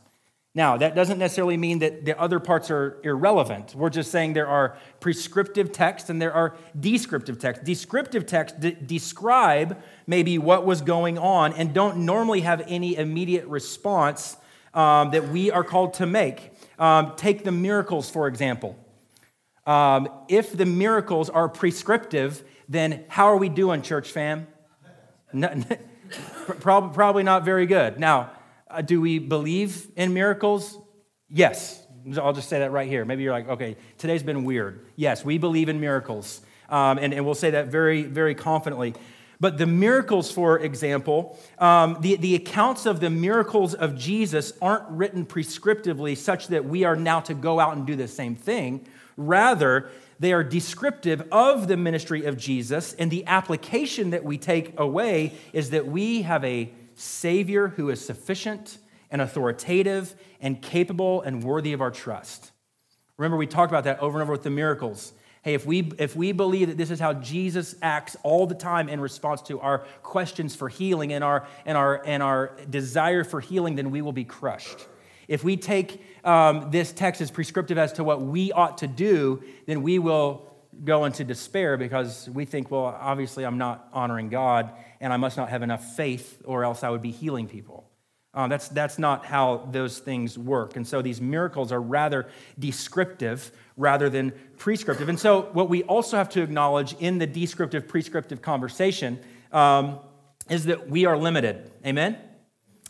Now, 0.55 0.77
that 0.77 0.95
doesn't 0.95 1.19
necessarily 1.19 1.57
mean 1.57 1.79
that 1.79 2.05
the 2.05 2.19
other 2.19 2.39
parts 2.39 2.71
are 2.71 2.99
irrelevant. 3.03 3.75
We're 3.75 3.91
just 3.91 4.09
saying 4.09 4.33
there 4.33 4.47
are 4.47 4.77
prescriptive 4.99 5.71
texts 5.71 6.09
and 6.09 6.19
there 6.19 6.33
are 6.33 6.57
descriptive 6.79 7.37
texts. 7.37 7.63
Descriptive 7.63 8.25
texts 8.25 8.57
d- 8.59 8.75
describe 8.83 9.79
maybe 10.07 10.39
what 10.39 10.65
was 10.65 10.81
going 10.81 11.19
on 11.19 11.53
and 11.53 11.71
don't 11.71 11.97
normally 11.97 12.41
have 12.41 12.63
any 12.67 12.95
immediate 12.95 13.45
response 13.45 14.37
um, 14.73 15.11
that 15.11 15.29
we 15.29 15.51
are 15.51 15.63
called 15.63 15.93
to 15.95 16.07
make. 16.07 16.51
Um, 16.79 17.13
take 17.15 17.43
the 17.43 17.51
miracles, 17.51 18.09
for 18.09 18.27
example. 18.27 18.75
Um, 19.67 20.09
if 20.29 20.57
the 20.57 20.65
miracles 20.65 21.29
are 21.29 21.47
prescriptive, 21.47 22.43
then 22.67 23.03
how 23.07 23.25
are 23.25 23.37
we 23.37 23.49
doing, 23.49 23.83
church 23.83 24.11
fam? 24.11 24.47
No, 25.31 25.53
probably 26.59 27.21
not 27.21 27.45
very 27.45 27.67
good. 27.67 27.99
Now, 27.99 28.31
uh, 28.69 28.81
do 28.81 29.01
we 29.01 29.19
believe 29.19 29.87
in 29.95 30.13
miracles? 30.13 30.77
Yes. 31.29 31.85
I'll 32.17 32.33
just 32.33 32.49
say 32.49 32.59
that 32.59 32.71
right 32.71 32.87
here. 32.87 33.03
Maybe 33.05 33.23
you're 33.23 33.33
like, 33.33 33.49
okay, 33.49 33.75
today's 33.97 34.23
been 34.23 34.43
weird. 34.43 34.85
Yes, 34.95 35.25
we 35.25 35.37
believe 35.37 35.69
in 35.69 35.79
miracles. 35.79 36.41
Um, 36.69 36.97
and, 36.97 37.13
and 37.13 37.25
we'll 37.25 37.35
say 37.35 37.51
that 37.51 37.67
very, 37.67 38.03
very 38.03 38.35
confidently. 38.35 38.93
But 39.39 39.57
the 39.57 39.65
miracles, 39.65 40.31
for 40.31 40.59
example, 40.59 41.39
um, 41.59 41.97
the, 42.01 42.17
the 42.17 42.35
accounts 42.35 42.85
of 42.85 42.99
the 42.99 43.09
miracles 43.09 43.73
of 43.73 43.97
Jesus 43.97 44.53
aren't 44.61 44.89
written 44.89 45.25
prescriptively 45.25 46.17
such 46.17 46.47
that 46.47 46.65
we 46.65 46.83
are 46.83 46.95
now 46.95 47.21
to 47.21 47.33
go 47.33 47.59
out 47.59 47.75
and 47.75 47.87
do 47.87 47.95
the 47.95 48.07
same 48.07 48.35
thing. 48.35 48.85
Rather, 49.15 49.89
they 50.19 50.33
are 50.33 50.43
descriptive 50.43 51.23
of 51.31 51.69
the 51.69 51.77
ministry 51.77 52.25
of 52.25 52.37
Jesus, 52.37 52.93
and 52.93 53.09
the 53.09 53.25
application 53.27 54.09
that 54.09 54.25
we 54.25 54.37
take 54.37 54.77
away 54.77 55.33
is 55.53 55.69
that 55.69 55.87
we 55.87 56.23
have 56.23 56.43
a 56.43 56.73
Savior 56.99 57.69
who 57.69 57.89
is 57.89 58.03
sufficient 58.05 58.77
and 59.09 59.21
authoritative 59.21 60.15
and 60.41 60.61
capable 60.61 61.21
and 61.21 61.43
worthy 61.43 61.73
of 61.73 61.81
our 61.81 61.91
trust. 61.91 62.51
Remember, 63.17 63.37
we 63.37 63.47
talked 63.47 63.71
about 63.71 63.85
that 63.85 63.99
over 63.99 64.17
and 64.17 64.23
over 64.23 64.33
with 64.33 64.43
the 64.43 64.49
miracles. 64.49 65.13
Hey, 65.41 65.53
if 65.53 65.65
we, 65.65 65.91
if 65.97 66.15
we 66.15 66.33
believe 66.33 66.67
that 66.67 66.77
this 66.77 66.91
is 66.91 66.99
how 66.99 67.13
Jesus 67.13 67.75
acts 67.81 68.17
all 68.23 68.45
the 68.45 68.55
time 68.55 68.89
in 68.89 68.99
response 68.99 69.41
to 69.43 69.59
our 69.61 69.79
questions 70.03 70.55
for 70.55 70.67
healing 70.67 71.13
and 71.13 71.23
our, 71.23 71.47
and 71.65 71.77
our, 71.77 72.03
and 72.05 72.21
our 72.21 72.51
desire 72.69 73.23
for 73.23 73.39
healing, 73.39 73.75
then 73.75 73.91
we 73.91 74.01
will 74.01 74.11
be 74.11 74.25
crushed. 74.25 74.87
If 75.29 75.43
we 75.43 75.55
take 75.55 76.03
um, 76.25 76.69
this 76.71 76.91
text 76.91 77.21
as 77.21 77.31
prescriptive 77.31 77.77
as 77.77 77.93
to 77.93 78.03
what 78.03 78.21
we 78.21 78.51
ought 78.51 78.79
to 78.79 78.87
do, 78.87 79.41
then 79.67 79.83
we 79.83 79.99
will 79.99 80.48
go 80.83 81.05
into 81.05 81.23
despair 81.23 81.77
because 81.77 82.29
we 82.29 82.45
think, 82.45 82.71
well, 82.71 82.97
obviously 82.99 83.45
I'm 83.45 83.57
not 83.57 83.87
honoring 83.93 84.29
God 84.29 84.71
and 85.01 85.11
I 85.11 85.17
must 85.17 85.37
not 85.37 85.49
have 85.49 85.63
enough 85.63 85.95
faith 85.95 86.41
or 86.45 86.63
else 86.63 86.83
I 86.83 86.89
would 86.89 87.01
be 87.01 87.11
healing 87.11 87.47
people. 87.47 87.89
Uh, 88.33 88.47
that's, 88.47 88.69
that's 88.69 88.99
not 88.99 89.25
how 89.25 89.67
those 89.71 89.99
things 89.99 90.37
work. 90.37 90.75
And 90.75 90.87
so 90.87 91.01
these 91.01 91.19
miracles 91.19 91.71
are 91.71 91.81
rather 91.81 92.27
descriptive 92.59 93.51
rather 93.75 94.09
than 94.09 94.33
prescriptive. 94.57 95.09
And 95.09 95.19
so, 95.19 95.49
what 95.53 95.67
we 95.67 95.83
also 95.83 96.15
have 96.15 96.29
to 96.29 96.43
acknowledge 96.43 96.93
in 96.99 97.17
the 97.17 97.25
descriptive 97.25 97.87
prescriptive 97.87 98.41
conversation 98.41 99.19
um, 99.51 99.99
is 100.47 100.65
that 100.65 100.89
we 100.89 101.05
are 101.05 101.17
limited. 101.17 101.71
Amen? 101.83 102.17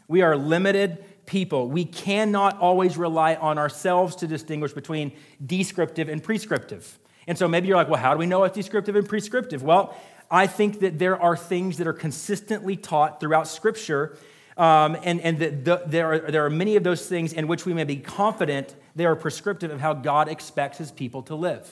We 0.09 0.23
are 0.23 0.35
limited 0.35 1.05
people. 1.25 1.69
We 1.69 1.85
cannot 1.85 2.59
always 2.59 2.97
rely 2.97 3.35
on 3.35 3.57
ourselves 3.57 4.17
to 4.17 4.27
distinguish 4.27 4.73
between 4.73 5.13
descriptive 5.45 6.09
and 6.09 6.21
prescriptive. 6.21 6.99
And 7.29 7.37
so 7.37 7.47
maybe 7.47 7.67
you're 7.67 7.77
like, 7.77 7.89
well, 7.89 8.01
how 8.01 8.13
do 8.13 8.17
we 8.17 8.25
know 8.25 8.39
what's 8.39 8.55
descriptive 8.55 8.95
and 8.95 9.07
prescriptive? 9.07 9.61
Well, 9.61 9.95
I 10.31 10.47
think 10.47 10.79
that 10.79 10.97
there 10.97 11.21
are 11.21 11.37
things 11.37 11.77
that 11.77 11.85
are 11.85 11.93
consistently 11.93 12.75
taught 12.75 13.19
throughout 13.19 13.47
Scripture, 13.47 14.17
um, 14.57 14.97
and, 15.03 15.21
and 15.21 15.37
the, 15.37 15.49
the, 15.51 15.83
there, 15.85 16.11
are, 16.11 16.31
there 16.31 16.45
are 16.45 16.49
many 16.49 16.75
of 16.75 16.83
those 16.83 17.07
things 17.07 17.31
in 17.31 17.47
which 17.47 17.67
we 17.67 17.73
may 17.75 17.83
be 17.83 17.97
confident 17.97 18.75
they 18.95 19.05
are 19.05 19.15
prescriptive 19.15 19.69
of 19.69 19.79
how 19.79 19.93
God 19.93 20.27
expects 20.27 20.79
his 20.79 20.91
people 20.91 21.21
to 21.23 21.35
live. 21.35 21.71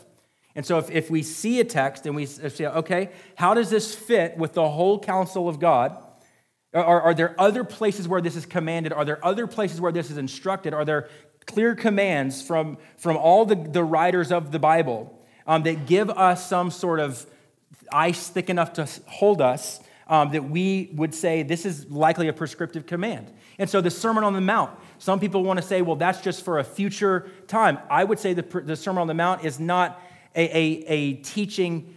And 0.54 0.64
so 0.64 0.78
if, 0.78 0.92
if 0.92 1.10
we 1.10 1.24
see 1.24 1.60
a 1.60 1.64
text 1.64 2.06
and 2.06 2.16
we 2.16 2.28
say, 2.28 2.68
okay, 2.68 3.10
how 3.34 3.56
does 3.56 3.72
this 3.72 3.96
fit 3.96 4.38
with 4.38 4.54
the 4.54 4.70
whole 4.70 5.00
counsel 5.00 5.50
of 5.50 5.60
God? 5.60 5.98
Are, 6.72 7.02
are 7.02 7.14
there 7.16 7.34
other 7.42 7.64
places 7.64 8.08
where 8.08 8.22
this 8.22 8.36
is 8.36 8.46
commanded? 8.46 8.94
Are 8.94 9.06
there 9.06 9.26
other 9.26 9.48
places 9.48 9.82
where 9.82 9.92
this 9.92 10.12
is 10.12 10.20
instructed? 10.20 10.76
Are 10.76 10.86
there 10.86 11.10
clear 11.48 11.74
commands 11.74 12.44
from, 12.44 12.78
from 12.98 13.18
all 13.18 13.44
the, 13.44 13.56
the 13.56 13.84
writers 13.84 14.32
of 14.32 14.52
the 14.52 14.60
Bible 14.60 15.17
um, 15.48 15.64
that 15.64 15.86
give 15.86 16.10
us 16.10 16.48
some 16.48 16.70
sort 16.70 17.00
of 17.00 17.26
ice 17.92 18.28
thick 18.28 18.50
enough 18.50 18.74
to 18.74 18.88
hold 19.08 19.42
us 19.42 19.80
um, 20.08 20.32
that 20.32 20.50
we 20.50 20.90
would 20.94 21.14
say 21.14 21.44
this 21.44 21.66
is 21.66 21.90
likely 21.90 22.28
a 22.28 22.34
prescriptive 22.34 22.86
command. 22.86 23.32
And 23.58 23.70
so 23.70 23.82
the 23.82 23.90
Sermon 23.92 24.24
on 24.24 24.34
the 24.34 24.42
Mount, 24.42 24.72
some 25.00 25.20
people 25.20 25.44
want 25.44 25.58
to 25.58 25.66
say, 25.66 25.82
well, 25.82 25.96
that's 25.96 26.22
just 26.22 26.44
for 26.44 26.60
a 26.60 26.64
future 26.64 27.30
time. 27.48 27.80
I 27.90 28.04
would 28.04 28.20
say 28.20 28.34
the, 28.34 28.44
the 28.62 28.76
Sermon 28.76 29.02
on 29.02 29.08
the 29.08 29.14
Mount 29.14 29.44
is 29.44 29.60
not 29.60 30.02
a, 30.36 30.44
a, 30.46 30.64
a 30.88 31.14
teaching 31.16 31.96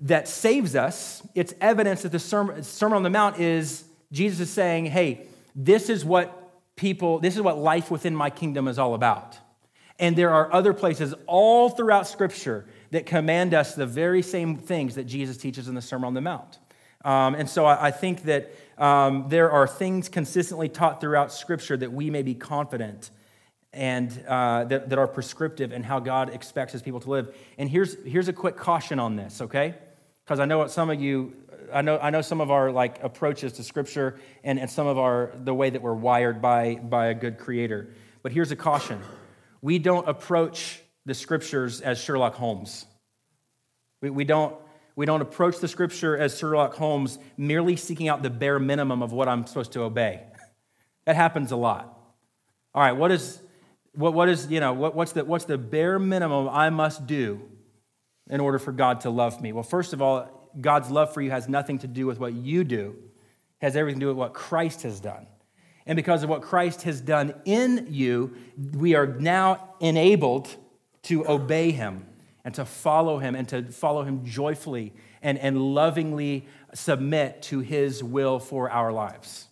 that 0.00 0.28
saves 0.28 0.74
us, 0.74 1.26
it's 1.34 1.54
evidence 1.60 2.02
that 2.02 2.12
the 2.12 2.18
Sermon, 2.18 2.62
Sermon 2.62 2.96
on 2.96 3.02
the 3.02 3.10
Mount 3.10 3.38
is 3.38 3.84
Jesus 4.10 4.40
is 4.40 4.50
saying, 4.50 4.86
hey, 4.86 5.26
this 5.54 5.88
is 5.88 6.04
what 6.04 6.76
people, 6.76 7.20
this 7.20 7.36
is 7.36 7.42
what 7.42 7.58
life 7.58 7.90
within 7.90 8.14
my 8.14 8.30
kingdom 8.30 8.68
is 8.68 8.78
all 8.78 8.94
about. 8.94 9.38
And 9.98 10.16
there 10.16 10.30
are 10.30 10.52
other 10.52 10.72
places 10.72 11.14
all 11.26 11.70
throughout 11.70 12.08
Scripture 12.08 12.66
that 12.94 13.06
command 13.06 13.54
us 13.54 13.74
the 13.74 13.86
very 13.86 14.22
same 14.22 14.56
things 14.56 14.94
that 14.94 15.02
Jesus 15.02 15.36
teaches 15.36 15.66
in 15.66 15.74
the 15.74 15.82
Sermon 15.82 16.06
on 16.06 16.14
the 16.14 16.20
Mount. 16.20 16.60
Um, 17.04 17.34
and 17.34 17.50
so 17.50 17.64
I, 17.64 17.88
I 17.88 17.90
think 17.90 18.22
that 18.22 18.52
um, 18.78 19.26
there 19.28 19.50
are 19.50 19.66
things 19.66 20.08
consistently 20.08 20.68
taught 20.68 21.00
throughout 21.00 21.32
Scripture 21.32 21.76
that 21.76 21.92
we 21.92 22.08
may 22.08 22.22
be 22.22 22.36
confident 22.36 23.10
and 23.72 24.12
uh, 24.28 24.62
that, 24.66 24.90
that 24.90 24.98
are 25.00 25.08
prescriptive 25.08 25.72
in 25.72 25.82
how 25.82 25.98
God 25.98 26.32
expects 26.32 26.72
his 26.72 26.82
people 26.82 27.00
to 27.00 27.10
live. 27.10 27.34
And 27.58 27.68
here's, 27.68 27.96
here's 28.04 28.28
a 28.28 28.32
quick 28.32 28.56
caution 28.56 29.00
on 29.00 29.16
this, 29.16 29.40
okay? 29.40 29.74
Because 30.24 30.38
I 30.38 30.44
know 30.44 30.58
what 30.58 30.70
some 30.70 30.88
of 30.88 31.00
you, 31.00 31.32
I 31.72 31.82
know, 31.82 31.98
I 31.98 32.10
know 32.10 32.22
some 32.22 32.40
of 32.40 32.52
our 32.52 32.70
like 32.70 33.02
approaches 33.02 33.54
to 33.54 33.64
Scripture 33.64 34.20
and, 34.44 34.60
and 34.60 34.70
some 34.70 34.86
of 34.86 34.98
our, 34.98 35.32
the 35.34 35.52
way 35.52 35.68
that 35.68 35.82
we're 35.82 35.94
wired 35.94 36.40
by, 36.40 36.76
by 36.76 37.06
a 37.06 37.14
good 37.14 37.38
creator. 37.38 37.88
But 38.22 38.30
here's 38.30 38.52
a 38.52 38.56
caution. 38.56 39.00
We 39.62 39.80
don't 39.80 40.08
approach 40.08 40.80
the 41.06 41.14
Scriptures 41.14 41.80
as 41.80 41.98
Sherlock 41.98 42.34
Holmes. 42.34 42.86
We, 44.00 44.10
we 44.10 44.24
don't 44.24 44.56
we 44.96 45.06
don't 45.06 45.22
approach 45.22 45.58
the 45.58 45.68
scripture 45.68 46.16
as 46.16 46.38
Sherlock 46.38 46.74
Holmes 46.74 47.18
merely 47.36 47.76
seeking 47.76 48.08
out 48.08 48.22
the 48.22 48.30
bare 48.30 48.58
minimum 48.58 49.02
of 49.02 49.12
what 49.12 49.28
I'm 49.28 49.46
supposed 49.46 49.72
to 49.72 49.82
obey. 49.82 50.22
That 51.06 51.16
happens 51.16 51.52
a 51.52 51.56
lot. 51.56 51.98
All 52.74 52.80
right, 52.80 52.92
what 52.92 53.12
is, 53.12 53.38
what, 53.94 54.14
what 54.14 54.30
is 54.30 54.50
you 54.50 54.58
know, 54.58 54.72
what, 54.72 54.94
what's, 54.94 55.12
the, 55.12 55.22
what's 55.22 55.44
the 55.44 55.58
bare 55.58 55.98
minimum 55.98 56.48
I 56.48 56.70
must 56.70 57.06
do 57.06 57.42
in 58.30 58.40
order 58.40 58.58
for 58.58 58.72
God 58.72 59.02
to 59.02 59.10
love 59.10 59.38
me? 59.42 59.52
Well, 59.52 59.64
first 59.64 59.92
of 59.92 60.00
all, 60.00 60.50
God's 60.58 60.90
love 60.90 61.12
for 61.12 61.20
you 61.20 61.30
has 61.30 61.46
nothing 61.46 61.78
to 61.80 61.86
do 61.86 62.06
with 62.06 62.18
what 62.18 62.32
you 62.32 62.64
do, 62.64 62.96
it 63.60 63.66
has 63.66 63.76
everything 63.76 64.00
to 64.00 64.04
do 64.04 64.08
with 64.08 64.16
what 64.16 64.32
Christ 64.32 64.80
has 64.80 64.98
done. 64.98 65.26
And 65.84 65.94
because 65.94 66.22
of 66.22 66.30
what 66.30 66.40
Christ 66.40 66.80
has 66.84 67.02
done 67.02 67.34
in 67.44 67.88
you, 67.90 68.34
we 68.72 68.94
are 68.94 69.06
now 69.06 69.74
enabled 69.78 70.56
to 71.04 71.26
obey 71.28 71.70
him 71.70 72.06
and 72.44 72.54
to 72.54 72.64
follow 72.64 73.18
him 73.18 73.34
and 73.34 73.48
to 73.48 73.62
follow 73.64 74.02
him 74.02 74.24
joyfully 74.24 74.92
and, 75.22 75.38
and 75.38 75.58
lovingly 75.58 76.46
submit 76.74 77.42
to 77.42 77.60
his 77.60 78.04
will 78.04 78.38
for 78.38 78.70
our 78.70 78.92
lives. 78.92 79.48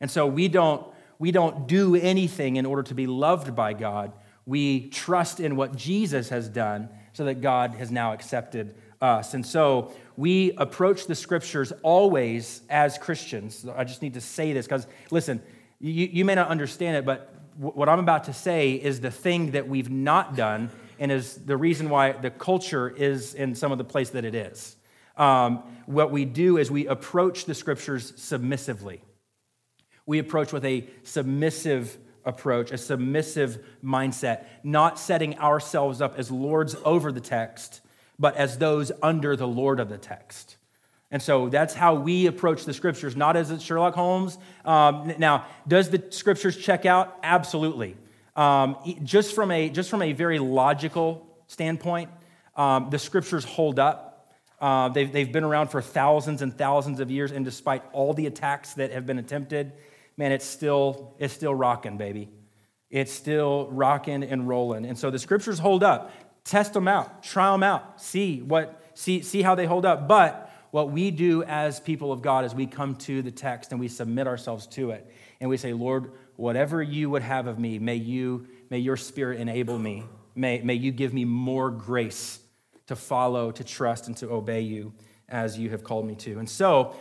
And 0.00 0.10
so 0.10 0.26
we 0.26 0.48
don't, 0.48 0.86
we 1.18 1.32
don't 1.32 1.66
do 1.66 1.96
anything 1.96 2.56
in 2.56 2.66
order 2.66 2.82
to 2.84 2.94
be 2.94 3.06
loved 3.06 3.56
by 3.56 3.72
God. 3.72 4.12
We 4.44 4.88
trust 4.88 5.40
in 5.40 5.56
what 5.56 5.76
Jesus 5.76 6.28
has 6.28 6.48
done 6.48 6.88
so 7.12 7.24
that 7.24 7.40
God 7.40 7.74
has 7.74 7.90
now 7.90 8.12
accepted 8.12 8.74
us. 9.00 9.34
And 9.34 9.44
so 9.44 9.92
we 10.16 10.52
approach 10.56 11.06
the 11.06 11.14
scriptures 11.14 11.72
always 11.82 12.62
as 12.68 12.98
Christians. 12.98 13.66
I 13.74 13.84
just 13.84 14.02
need 14.02 14.14
to 14.14 14.20
say 14.20 14.52
this 14.52 14.66
because, 14.66 14.86
listen, 15.10 15.42
you, 15.80 16.08
you 16.12 16.24
may 16.24 16.34
not 16.34 16.48
understand 16.48 16.96
it, 16.96 17.04
but 17.04 17.34
what 17.58 17.88
I'm 17.88 17.98
about 17.98 18.24
to 18.24 18.32
say 18.32 18.74
is 18.74 19.00
the 19.00 19.10
thing 19.10 19.50
that 19.50 19.68
we've 19.68 19.90
not 19.90 20.36
done 20.36 20.70
and 21.00 21.10
is 21.10 21.34
the 21.34 21.56
reason 21.56 21.90
why 21.90 22.12
the 22.12 22.30
culture 22.30 22.88
is 22.88 23.34
in 23.34 23.56
some 23.56 23.72
of 23.72 23.78
the 23.78 23.84
place 23.84 24.10
that 24.10 24.24
it 24.24 24.36
is. 24.36 24.76
Um, 25.16 25.64
what 25.86 26.12
we 26.12 26.24
do 26.24 26.56
is 26.56 26.70
we 26.70 26.86
approach 26.86 27.46
the 27.46 27.54
scriptures 27.54 28.12
submissively. 28.16 29.02
We 30.06 30.20
approach 30.20 30.52
with 30.52 30.64
a 30.64 30.86
submissive 31.02 31.98
approach, 32.24 32.70
a 32.70 32.78
submissive 32.78 33.58
mindset, 33.84 34.44
not 34.62 34.96
setting 34.96 35.36
ourselves 35.40 36.00
up 36.00 36.16
as 36.16 36.30
lords 36.30 36.76
over 36.84 37.10
the 37.10 37.20
text, 37.20 37.80
but 38.20 38.36
as 38.36 38.58
those 38.58 38.92
under 39.02 39.34
the 39.34 39.48
Lord 39.48 39.80
of 39.80 39.88
the 39.88 39.98
text. 39.98 40.57
And 41.10 41.22
so 41.22 41.48
that's 41.48 41.72
how 41.72 41.94
we 41.94 42.26
approach 42.26 42.64
the 42.64 42.74
scriptures, 42.74 43.16
not 43.16 43.36
as 43.36 43.62
Sherlock 43.62 43.94
Holmes. 43.94 44.36
Um, 44.64 45.14
now, 45.18 45.46
does 45.66 45.88
the 45.88 46.04
scriptures 46.10 46.56
check 46.56 46.84
out? 46.84 47.18
Absolutely. 47.22 47.96
Um, 48.36 48.76
just, 49.04 49.34
from 49.34 49.50
a, 49.50 49.70
just 49.70 49.88
from 49.88 50.02
a 50.02 50.12
very 50.12 50.38
logical 50.38 51.26
standpoint, 51.46 52.10
um, 52.56 52.90
the 52.90 52.98
scriptures 52.98 53.44
hold 53.44 53.78
up. 53.78 54.04
Uh, 54.60 54.88
they've, 54.88 55.10
they've 55.10 55.32
been 55.32 55.44
around 55.44 55.68
for 55.68 55.80
thousands 55.80 56.42
and 56.42 56.56
thousands 56.56 57.00
of 57.00 57.10
years, 57.10 57.32
and 57.32 57.44
despite 57.44 57.82
all 57.92 58.12
the 58.12 58.26
attacks 58.26 58.74
that 58.74 58.90
have 58.90 59.06
been 59.06 59.18
attempted, 59.18 59.72
man, 60.16 60.32
it's 60.32 60.44
still, 60.44 61.14
it's 61.18 61.32
still 61.32 61.54
rocking, 61.54 61.96
baby. 61.96 62.28
It's 62.90 63.12
still 63.12 63.68
rocking 63.70 64.24
and 64.24 64.48
rolling. 64.48 64.84
And 64.84 64.98
so 64.98 65.10
the 65.10 65.18
scriptures 65.18 65.58
hold 65.58 65.82
up. 65.82 66.10
Test 66.44 66.72
them 66.72 66.88
out, 66.88 67.22
try 67.22 67.52
them 67.52 67.62
out, 67.62 68.00
see 68.00 68.40
what, 68.40 68.82
see, 68.94 69.20
see 69.22 69.42
how 69.42 69.54
they 69.54 69.66
hold 69.66 69.84
up. 69.84 70.08
But 70.08 70.47
what 70.70 70.90
we 70.90 71.10
do 71.10 71.42
as 71.44 71.80
people 71.80 72.12
of 72.12 72.22
God 72.22 72.44
is 72.44 72.54
we 72.54 72.66
come 72.66 72.96
to 72.96 73.22
the 73.22 73.30
text 73.30 73.72
and 73.72 73.80
we 73.80 73.88
submit 73.88 74.26
ourselves 74.26 74.66
to 74.68 74.90
it. 74.90 75.10
And 75.40 75.48
we 75.48 75.56
say, 75.56 75.72
Lord, 75.72 76.12
whatever 76.36 76.82
you 76.82 77.10
would 77.10 77.22
have 77.22 77.46
of 77.46 77.58
me, 77.58 77.78
may 77.78 77.94
you, 77.94 78.46
may 78.70 78.78
your 78.78 78.96
spirit 78.96 79.40
enable 79.40 79.78
me. 79.78 80.04
May, 80.34 80.60
may 80.60 80.74
you 80.74 80.92
give 80.92 81.12
me 81.14 81.24
more 81.24 81.70
grace 81.70 82.40
to 82.86 82.96
follow, 82.96 83.50
to 83.52 83.64
trust, 83.64 84.06
and 84.06 84.16
to 84.18 84.30
obey 84.30 84.60
you 84.60 84.92
as 85.28 85.58
you 85.58 85.70
have 85.70 85.84
called 85.84 86.06
me 86.06 86.14
to. 86.16 86.38
And 86.38 86.48
so, 86.48 86.94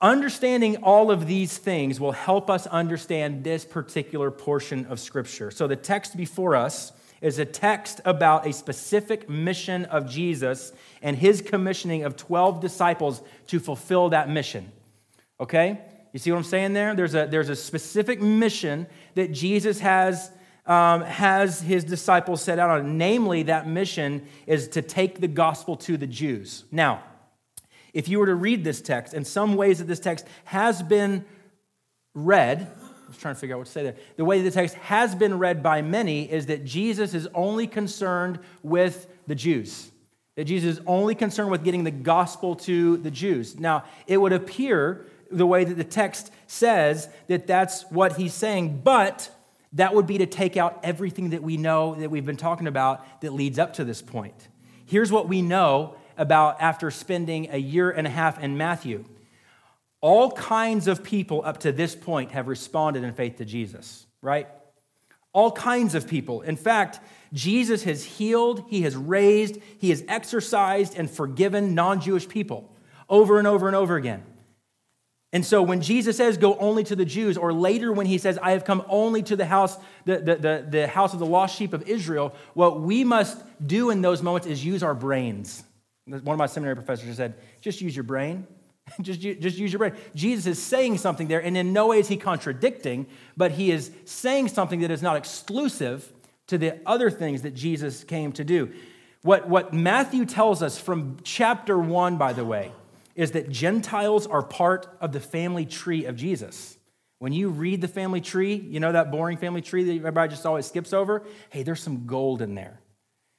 understanding 0.00 0.76
all 0.82 1.10
of 1.10 1.26
these 1.26 1.56
things 1.56 1.98
will 1.98 2.12
help 2.12 2.50
us 2.50 2.66
understand 2.66 3.44
this 3.44 3.64
particular 3.64 4.30
portion 4.30 4.86
of 4.86 5.00
Scripture. 5.00 5.50
So, 5.50 5.66
the 5.66 5.76
text 5.76 6.16
before 6.16 6.54
us 6.54 6.92
is 7.20 7.38
a 7.38 7.44
text 7.44 8.00
about 8.04 8.46
a 8.46 8.52
specific 8.52 9.28
mission 9.28 9.84
of 9.86 10.08
Jesus 10.08 10.72
and 11.02 11.16
his 11.16 11.40
commissioning 11.40 12.04
of 12.04 12.16
12 12.16 12.60
disciples 12.60 13.22
to 13.48 13.58
fulfill 13.58 14.10
that 14.10 14.28
mission. 14.28 14.70
Okay? 15.40 15.80
You 16.12 16.18
see 16.18 16.30
what 16.30 16.38
I'm 16.38 16.44
saying 16.44 16.72
there? 16.72 16.94
There's 16.94 17.14
a, 17.14 17.26
there's 17.26 17.48
a 17.48 17.56
specific 17.56 18.20
mission 18.20 18.86
that 19.14 19.32
Jesus 19.32 19.80
has, 19.80 20.30
um, 20.66 21.02
has 21.02 21.60
his 21.60 21.84
disciples 21.84 22.42
set 22.42 22.58
out 22.58 22.70
on. 22.70 22.96
Namely, 22.96 23.44
that 23.44 23.68
mission 23.68 24.26
is 24.46 24.68
to 24.68 24.82
take 24.82 25.20
the 25.20 25.28
gospel 25.28 25.76
to 25.76 25.96
the 25.96 26.06
Jews. 26.06 26.64
Now, 26.70 27.02
if 27.92 28.08
you 28.08 28.18
were 28.18 28.26
to 28.26 28.34
read 28.34 28.62
this 28.62 28.80
text, 28.80 29.14
in 29.14 29.24
some 29.24 29.56
ways 29.56 29.78
that 29.78 29.86
this 29.86 30.00
text 30.00 30.26
has 30.44 30.82
been 30.82 31.24
read, 32.14 32.70
I 33.06 33.08
was 33.08 33.18
trying 33.18 33.34
to 33.34 33.40
figure 33.40 33.54
out 33.54 33.58
what 33.58 33.66
to 33.66 33.72
say 33.72 33.84
there. 33.84 33.94
The 34.16 34.24
way 34.24 34.42
the 34.42 34.50
text 34.50 34.74
has 34.76 35.14
been 35.14 35.38
read 35.38 35.62
by 35.62 35.80
many 35.80 36.30
is 36.30 36.46
that 36.46 36.64
Jesus 36.64 37.14
is 37.14 37.28
only 37.34 37.68
concerned 37.68 38.40
with 38.64 39.06
the 39.28 39.36
Jews. 39.36 39.92
That 40.34 40.46
Jesus 40.46 40.78
is 40.78 40.84
only 40.86 41.14
concerned 41.14 41.52
with 41.52 41.62
getting 41.62 41.84
the 41.84 41.92
gospel 41.92 42.56
to 42.56 42.96
the 42.96 43.10
Jews. 43.12 43.60
Now, 43.60 43.84
it 44.08 44.16
would 44.16 44.32
appear 44.32 45.06
the 45.30 45.46
way 45.46 45.62
that 45.62 45.74
the 45.74 45.84
text 45.84 46.32
says 46.48 47.08
that 47.28 47.46
that's 47.46 47.84
what 47.90 48.16
he's 48.16 48.34
saying, 48.34 48.80
but 48.82 49.30
that 49.74 49.94
would 49.94 50.08
be 50.08 50.18
to 50.18 50.26
take 50.26 50.56
out 50.56 50.80
everything 50.82 51.30
that 51.30 51.44
we 51.44 51.56
know 51.56 51.94
that 51.94 52.10
we've 52.10 52.26
been 52.26 52.36
talking 52.36 52.66
about 52.66 53.20
that 53.20 53.32
leads 53.32 53.58
up 53.58 53.74
to 53.74 53.84
this 53.84 54.02
point. 54.02 54.48
Here's 54.84 55.12
what 55.12 55.28
we 55.28 55.42
know 55.42 55.94
about 56.16 56.60
after 56.60 56.90
spending 56.90 57.50
a 57.52 57.58
year 57.58 57.88
and 57.88 58.04
a 58.04 58.10
half 58.10 58.42
in 58.42 58.56
Matthew 58.56 59.04
all 60.06 60.30
kinds 60.30 60.86
of 60.86 61.02
people 61.02 61.42
up 61.44 61.58
to 61.58 61.72
this 61.72 61.96
point 61.96 62.30
have 62.30 62.46
responded 62.46 63.02
in 63.02 63.12
faith 63.12 63.38
to 63.38 63.44
Jesus, 63.44 64.06
right? 64.22 64.46
All 65.32 65.50
kinds 65.50 65.96
of 65.96 66.06
people. 66.06 66.42
In 66.42 66.54
fact, 66.54 67.00
Jesus 67.32 67.82
has 67.82 68.04
healed, 68.04 68.66
he 68.68 68.82
has 68.82 68.94
raised, 68.94 69.58
he 69.78 69.90
has 69.90 70.04
exorcised 70.06 70.96
and 70.96 71.10
forgiven 71.10 71.74
non 71.74 72.00
Jewish 72.00 72.28
people 72.28 72.72
over 73.08 73.40
and 73.40 73.48
over 73.48 73.66
and 73.66 73.74
over 73.74 73.96
again. 73.96 74.22
And 75.32 75.44
so 75.44 75.60
when 75.60 75.80
Jesus 75.80 76.16
says, 76.16 76.36
go 76.36 76.56
only 76.58 76.84
to 76.84 76.94
the 76.94 77.04
Jews, 77.04 77.36
or 77.36 77.52
later 77.52 77.92
when 77.92 78.06
he 78.06 78.18
says, 78.18 78.38
I 78.40 78.52
have 78.52 78.64
come 78.64 78.84
only 78.88 79.24
to 79.24 79.34
the 79.34 79.44
house, 79.44 79.76
the, 80.04 80.18
the, 80.18 80.36
the, 80.36 80.66
the 80.70 80.86
house 80.86 81.14
of 81.14 81.18
the 81.18 81.26
lost 81.26 81.58
sheep 81.58 81.72
of 81.72 81.82
Israel, 81.88 82.32
what 82.54 82.80
we 82.80 83.02
must 83.02 83.42
do 83.66 83.90
in 83.90 84.02
those 84.02 84.22
moments 84.22 84.46
is 84.46 84.64
use 84.64 84.84
our 84.84 84.94
brains. 84.94 85.64
One 86.06 86.28
of 86.28 86.38
my 86.38 86.46
seminary 86.46 86.76
professors 86.76 87.16
said, 87.16 87.34
just 87.60 87.80
use 87.80 87.96
your 87.96 88.04
brain. 88.04 88.46
just, 89.00 89.20
just 89.20 89.58
use 89.58 89.72
your 89.72 89.78
brain. 89.78 89.94
Jesus 90.14 90.46
is 90.46 90.62
saying 90.62 90.98
something 90.98 91.28
there, 91.28 91.42
and 91.42 91.56
in 91.56 91.72
no 91.72 91.88
way 91.88 91.98
is 91.98 92.08
he 92.08 92.16
contradicting, 92.16 93.06
but 93.36 93.52
he 93.52 93.70
is 93.70 93.90
saying 94.04 94.48
something 94.48 94.80
that 94.80 94.90
is 94.90 95.02
not 95.02 95.16
exclusive 95.16 96.12
to 96.46 96.58
the 96.58 96.78
other 96.86 97.10
things 97.10 97.42
that 97.42 97.54
Jesus 97.54 98.04
came 98.04 98.32
to 98.32 98.44
do. 98.44 98.72
What, 99.22 99.48
what 99.48 99.72
Matthew 99.72 100.24
tells 100.24 100.62
us 100.62 100.78
from 100.78 101.16
chapter 101.24 101.76
one, 101.76 102.16
by 102.16 102.32
the 102.32 102.44
way, 102.44 102.70
is 103.16 103.32
that 103.32 103.48
Gentiles 103.48 104.26
are 104.26 104.42
part 104.42 104.86
of 105.00 105.12
the 105.12 105.20
family 105.20 105.66
tree 105.66 106.04
of 106.04 106.16
Jesus. 106.16 106.76
When 107.18 107.32
you 107.32 107.48
read 107.48 107.80
the 107.80 107.88
family 107.88 108.20
tree, 108.20 108.54
you 108.54 108.78
know 108.78 108.92
that 108.92 109.10
boring 109.10 109.38
family 109.38 109.62
tree 109.62 109.84
that 109.84 109.96
everybody 109.96 110.30
just 110.30 110.46
always 110.46 110.66
skips 110.66 110.92
over? 110.92 111.24
Hey, 111.50 111.62
there's 111.62 111.82
some 111.82 112.06
gold 112.06 112.42
in 112.42 112.54
there. 112.54 112.78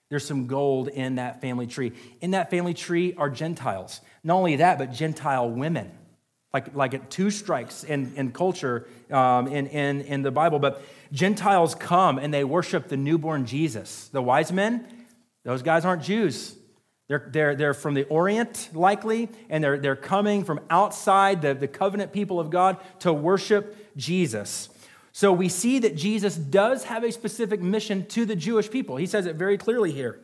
There's 0.10 0.26
some 0.26 0.48
gold 0.48 0.88
in 0.88 1.16
that 1.16 1.42
family 1.42 1.68
tree. 1.68 1.94
In 2.22 2.32
that 2.32 2.50
family 2.50 2.74
tree 2.74 3.14
are 3.18 3.30
Gentiles. 3.30 4.02
Not 4.24 4.36
only 4.36 4.58
that, 4.58 4.78
but 4.78 4.92
Gentile 4.92 5.50
women. 5.50 5.92
Like, 6.54 6.74
like 6.74 7.10
two 7.10 7.30
strikes 7.30 7.84
in, 7.84 8.14
in 8.16 8.32
culture 8.32 8.88
um, 9.12 9.48
in, 9.48 9.68
in, 9.68 10.02
in 10.02 10.22
the 10.22 10.32
Bible. 10.32 10.60
But 10.60 10.82
Gentiles 11.12 11.76
come 11.76 12.18
and 12.18 12.34
they 12.34 12.44
worship 12.44 12.88
the 12.88 12.98
newborn 12.98 13.46
Jesus. 13.46 14.08
The 14.08 14.22
wise 14.22 14.52
men, 14.52 14.88
those 15.44 15.62
guys 15.62 15.84
aren't 15.84 16.04
Jews. 16.04 16.56
They're, 17.10 17.30
they're, 17.32 17.56
they're 17.56 17.74
from 17.74 17.94
the 17.94 18.04
Orient, 18.06 18.70
likely, 18.74 19.30
and 19.50 19.64
they're, 19.64 19.78
they're 19.78 19.96
coming 19.96 20.44
from 20.44 20.60
outside 20.70 21.42
the, 21.42 21.54
the 21.54 21.68
covenant 21.68 22.12
people 22.12 22.40
of 22.40 22.50
God 22.50 22.78
to 23.00 23.14
worship 23.14 23.96
Jesus. 23.96 24.70
So 25.18 25.34
we 25.34 25.50
see 25.50 25.80
that 25.80 25.96
Jesus 25.96 26.36
does 26.36 26.84
have 26.84 27.04
a 27.04 27.12
specific 27.12 27.60
mission 27.60 28.06
to 28.10 28.24
the 28.24 28.36
Jewish 28.36 28.70
people. 28.70 28.98
He 28.98 29.08
says 29.08 29.26
it 29.26 29.36
very 29.36 29.58
clearly 29.58 29.92
here. 29.92 30.20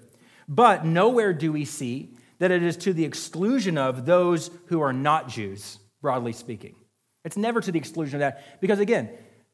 But 0.47 0.85
nowhere 0.85 1.33
do 1.33 1.51
we 1.51 1.65
see 1.65 2.11
that 2.37 2.51
it 2.51 2.61
is 2.61 2.77
to 2.77 2.93
the 2.93 3.03
exclusion 3.03 3.79
of 3.79 4.05
those 4.05 4.51
who 4.67 4.81
are 4.81 4.93
not 4.93 5.29
Jews, 5.29 5.79
broadly 5.99 6.31
speaking. 6.31 6.75
It's 7.25 7.35
never 7.35 7.59
to 7.59 7.71
the 7.71 7.79
exclusion 7.79 8.17
of 8.17 8.19
that. 8.19 8.61
Because 8.61 8.77
again, 8.77 9.09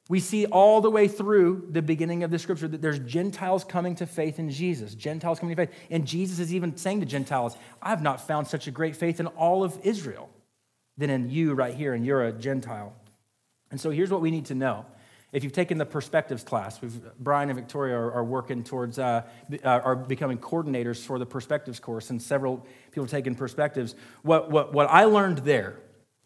we 0.10 0.20
see 0.20 0.46
all 0.46 0.82
the 0.82 0.92
way 0.92 1.08
through 1.08 1.70
the 1.70 1.82
beginning 1.82 2.24
of 2.24 2.32
the 2.32 2.40
scripture 2.40 2.68
that 2.68 2.82
there's 2.82 3.00
Gentiles 3.00 3.64
coming 3.64 3.96
to 3.96 4.06
faith 4.06 4.40
in 4.40 4.50
Jesus. 4.50 4.94
Gentiles 4.94 5.40
coming 5.40 5.56
to 5.56 5.68
faith. 5.68 5.76
And 5.90 6.06
Jesus 6.06 6.40
is 6.40 6.54
even 6.54 6.76
saying 6.76 7.00
to 7.00 7.06
Gentiles, 7.06 7.56
I've 7.82 8.02
not 8.02 8.28
found 8.28 8.50
such 8.50 8.68
a 8.68 8.72
great 8.72 8.98
faith 8.98 9.22
in 9.22 9.28
all 9.28 9.64
of 9.64 9.80
Israel 9.86 10.30
than 10.98 11.10
in 11.10 11.30
you 11.30 11.54
right 11.54 11.74
here, 11.74 11.94
and 11.94 12.06
you're 12.06 12.26
a 12.26 12.34
Gentile. 12.34 12.94
And 13.72 13.80
so 13.80 13.90
here's 13.90 14.12
what 14.12 14.20
we 14.20 14.32
need 14.32 14.48
to 14.48 14.56
know 14.56 14.86
if 15.32 15.44
you've 15.44 15.54
taken 15.54 15.78
the 15.78 15.86
perspectives 15.86 16.44
class, 16.44 16.80
Brian 17.20 17.50
and 17.50 17.58
Victoria 17.58 17.96
are, 17.96 18.12
are 18.14 18.24
working 18.24 18.64
towards, 18.64 18.98
uh, 18.98 19.22
uh, 19.64 19.68
are 19.68 19.96
becoming 19.96 20.40
coordinators 20.40 21.06
for 21.06 21.20
the 21.20 21.26
perspectives 21.26 21.80
course, 21.80 22.10
and 22.10 22.22
several 22.22 22.66
people 22.92 23.04
have 23.04 23.12
taken 23.12 23.36
perspectives. 23.36 23.96
What, 24.24 24.50
what, 24.50 24.74
what 24.74 24.90
I 24.90 25.04
learned 25.04 25.40
there, 25.40 25.76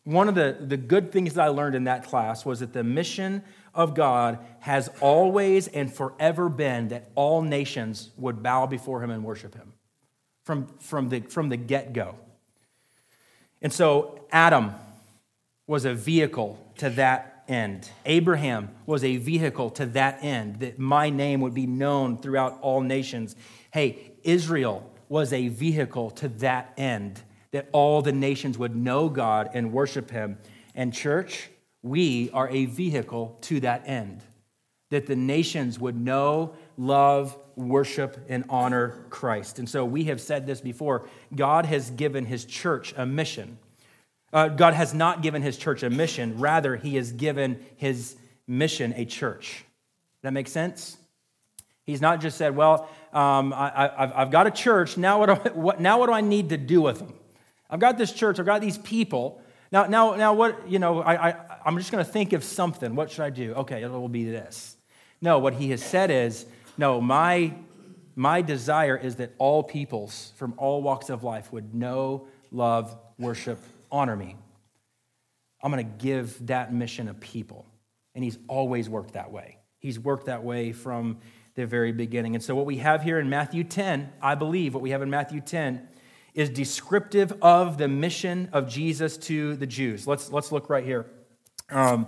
one 0.05 0.29
of 0.29 0.35
the, 0.35 0.57
the 0.59 0.77
good 0.77 1.11
things 1.11 1.33
that 1.33 1.43
I 1.43 1.49
learned 1.49 1.75
in 1.75 1.85
that 1.85 2.05
class 2.05 2.45
was 2.45 2.61
that 2.61 2.71
the 2.71 2.83
mission 2.83 3.43
of 3.73 3.93
God 3.93 4.39
has 4.59 4.89
always 5.01 5.67
and 5.67 5.93
forever 5.93 6.47
been 6.47 6.89
that 6.89 7.11
all 7.15 7.41
nations 7.41 8.11
would 8.17 8.41
bow 8.41 8.67
before 8.67 9.03
him 9.03 9.11
and 9.11 9.23
worship 9.23 9.55
him 9.55 9.73
from, 10.43 10.67
from 10.79 11.09
the, 11.09 11.21
from 11.21 11.49
the 11.49 11.57
get 11.57 11.93
go. 11.93 12.15
And 13.61 13.71
so 13.71 14.25
Adam 14.31 14.73
was 15.67 15.85
a 15.85 15.93
vehicle 15.93 16.59
to 16.77 16.89
that 16.91 17.32
end. 17.47 17.89
Abraham 18.06 18.69
was 18.86 19.03
a 19.03 19.17
vehicle 19.17 19.69
to 19.71 19.86
that 19.88 20.23
end, 20.23 20.60
that 20.60 20.79
my 20.79 21.10
name 21.10 21.41
would 21.41 21.53
be 21.53 21.67
known 21.67 22.17
throughout 22.17 22.60
all 22.62 22.82
nations. 22.82 23.36
Hey, 23.71 24.13
Israel 24.23 24.89
was 25.10 25.34
a 25.34 25.47
vehicle 25.49 26.10
to 26.12 26.27
that 26.27 26.73
end, 26.77 27.21
that 27.51 27.69
all 27.71 28.01
the 28.01 28.12
nations 28.12 28.58
would 28.58 28.75
know 28.75 29.10
God 29.10 29.49
and 29.53 29.71
worship 29.71 30.10
him. 30.10 30.38
And, 30.73 30.93
church, 30.93 31.49
we 31.82 32.29
are 32.32 32.49
a 32.49 32.65
vehicle 32.65 33.38
to 33.41 33.60
that 33.60 33.88
end, 33.88 34.23
that 34.89 35.06
the 35.06 35.15
nations 35.15 35.77
would 35.79 35.99
know, 35.99 36.56
love, 36.77 37.38
worship, 37.56 38.25
and 38.29 38.45
honor 38.49 39.06
Christ. 39.10 39.60
And 39.60 39.69
so 39.69 39.86
we 39.86 40.06
have 40.06 40.19
said 40.19 40.47
this 40.47 40.62
before 40.62 41.08
God 41.36 41.65
has 41.65 41.91
given 41.91 42.25
his 42.25 42.45
church 42.45 42.93
a 42.97 43.06
mission. 43.06 43.60
Uh, 44.33 44.47
God 44.47 44.73
has 44.73 44.95
not 44.95 45.21
given 45.21 45.43
his 45.43 45.55
church 45.57 45.83
a 45.83 45.89
mission, 45.91 46.39
rather, 46.39 46.75
he 46.75 46.95
has 46.95 47.11
given 47.11 47.63
his 47.77 48.17
mission 48.47 48.91
a 48.97 49.05
church. 49.05 49.63
Does 50.17 50.23
That 50.23 50.33
makes 50.33 50.51
sense? 50.51 50.97
He's 51.85 52.01
not 52.01 52.19
just 52.19 52.37
said, 52.37 52.55
Well, 52.55 52.89
um, 53.13 53.53
I, 53.53 54.11
have 54.15 54.31
got 54.31 54.47
a 54.47 54.51
church. 54.51 54.97
Now 54.97 55.19
what, 55.19 55.25
do 55.27 55.49
I, 55.49 55.53
what, 55.53 55.79
now 55.79 55.99
what 55.99 56.07
do 56.07 56.13
I 56.13 56.21
need 56.21 56.49
to 56.49 56.57
do 56.57 56.81
with 56.81 56.97
them? 56.97 57.13
I've 57.69 57.79
got 57.79 57.97
this 57.97 58.11
church. 58.11 58.39
I've 58.39 58.45
got 58.45 58.61
these 58.61 58.77
people. 58.79 59.41
Now, 59.71 59.85
now, 59.85 60.15
now 60.15 60.33
what, 60.33 60.67
you 60.67 60.79
know, 60.79 61.01
I, 61.01 61.29
I, 61.29 61.35
I'm 61.65 61.77
just 61.77 61.91
going 61.91 62.03
to 62.03 62.11
think 62.11 62.33
of 62.33 62.43
something. 62.43 62.95
What 62.95 63.11
should 63.11 63.23
I 63.23 63.29
do? 63.29 63.53
Okay, 63.53 63.83
it 63.83 63.91
will 63.91 64.09
be 64.09 64.25
this. 64.25 64.77
No, 65.21 65.39
what 65.39 65.53
he 65.53 65.69
has 65.71 65.83
said 65.83 66.09
is, 66.09 66.45
no, 66.77 67.01
my, 67.01 67.53
my 68.15 68.41
desire 68.41 68.95
is 68.95 69.15
that 69.17 69.33
all 69.37 69.63
peoples 69.63 70.31
from 70.35 70.53
all 70.57 70.81
walks 70.81 71.09
of 71.09 71.23
life 71.23 71.51
would 71.51 71.73
know, 71.73 72.27
love, 72.51 72.95
worship, 73.17 73.59
honor 73.93 74.17
me. 74.17 74.36
I'm 75.62 75.71
going 75.71 75.86
to 75.86 76.03
give 76.03 76.47
that 76.47 76.73
mission 76.73 77.08
a 77.08 77.13
people. 77.13 77.65
And 78.15 78.23
he's 78.23 78.38
always 78.49 78.89
worked 78.89 79.13
that 79.13 79.32
way. 79.32 79.60
He's 79.79 79.97
worked 79.99 80.25
that 80.25 80.43
way 80.43 80.73
from 80.73 81.19
the 81.56 81.65
very 81.65 81.91
beginning. 81.91 82.36
And 82.36 82.43
so, 82.43 82.56
what 82.56 82.65
we 82.65 82.77
have 82.77 83.03
here 83.03 83.19
in 83.19 83.29
Matthew 83.29 83.63
10, 83.63 84.12
I 84.21 84.36
believe 84.36 84.73
what 84.73 84.84
we 84.84 84.89
have 84.89 85.01
in 85.01 85.10
Matthew 85.10 85.39
10 85.39 85.88
is 86.34 86.49
descriptive 86.49 87.34
of 87.41 87.77
the 87.77 87.88
mission 87.88 88.49
of 88.53 88.67
Jesus 88.67 89.17
to 89.17 89.56
the 89.56 89.67
Jews. 89.67 90.08
Let's, 90.08 90.32
let's 90.32 90.51
look 90.51 90.69
right 90.69 90.84
here 90.84 91.06
um, 91.69 92.08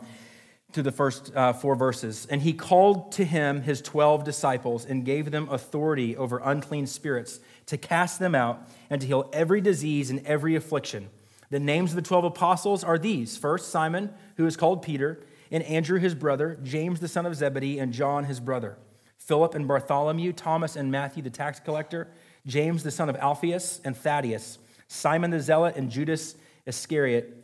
to 0.74 0.82
the 0.82 0.92
first 0.92 1.36
uh, 1.36 1.54
four 1.54 1.76
verses. 1.76 2.26
And 2.30 2.42
he 2.42 2.54
called 2.54 3.12
to 3.14 3.24
him 3.24 3.62
his 3.62 3.82
12 3.82 4.24
disciples 4.24 4.86
and 4.86 5.06
gave 5.06 5.32
them 5.32 5.48
authority 5.50 6.18
over 6.18 6.42
unclean 6.44 6.88
spirits 6.88 7.40
to 7.68 7.78
cast 7.78 8.20
them 8.20 8.34
out 8.34 8.68
and 8.90 9.00
to 9.00 9.08
heal 9.08 9.30
every 9.32 9.62
disease 9.62 10.10
and 10.10 10.26
every 10.26 10.56
affliction. 10.56 11.10
The 11.50 11.60
names 11.60 11.92
of 11.92 11.96
the 11.96 12.02
12 12.02 12.26
apostles 12.26 12.84
are 12.84 12.98
these 12.98 13.38
first, 13.38 13.70
Simon, 13.70 14.14
who 14.38 14.46
is 14.46 14.58
called 14.58 14.82
Peter, 14.82 15.20
and 15.52 15.64
Andrew 15.64 16.00
his 16.00 16.16
brother, 16.16 16.60
James 16.64 17.00
the 17.00 17.08
son 17.08 17.26
of 17.26 17.36
Zebedee, 17.36 17.80
and 17.80 17.94
John 17.94 18.26
his 18.26 18.40
brother. 18.40 18.78
Philip 19.18 19.56
and 19.56 19.68
Bartholomew, 19.68 20.34
Thomas 20.34 20.76
and 20.76 20.92
Matthew 20.92 21.24
the 21.24 21.30
tax 21.30 21.60
collector, 21.60 22.10
James 22.46 22.84
the 22.84 22.92
son 22.92 23.10
of 23.10 23.16
Alphaeus 23.16 23.82
and 23.84 23.96
Thaddeus, 23.96 24.60
Simon 24.88 25.32
the 25.32 25.40
zealot, 25.40 25.76
and 25.76 25.90
Judas 25.90 26.36
Iscariot, 26.66 27.44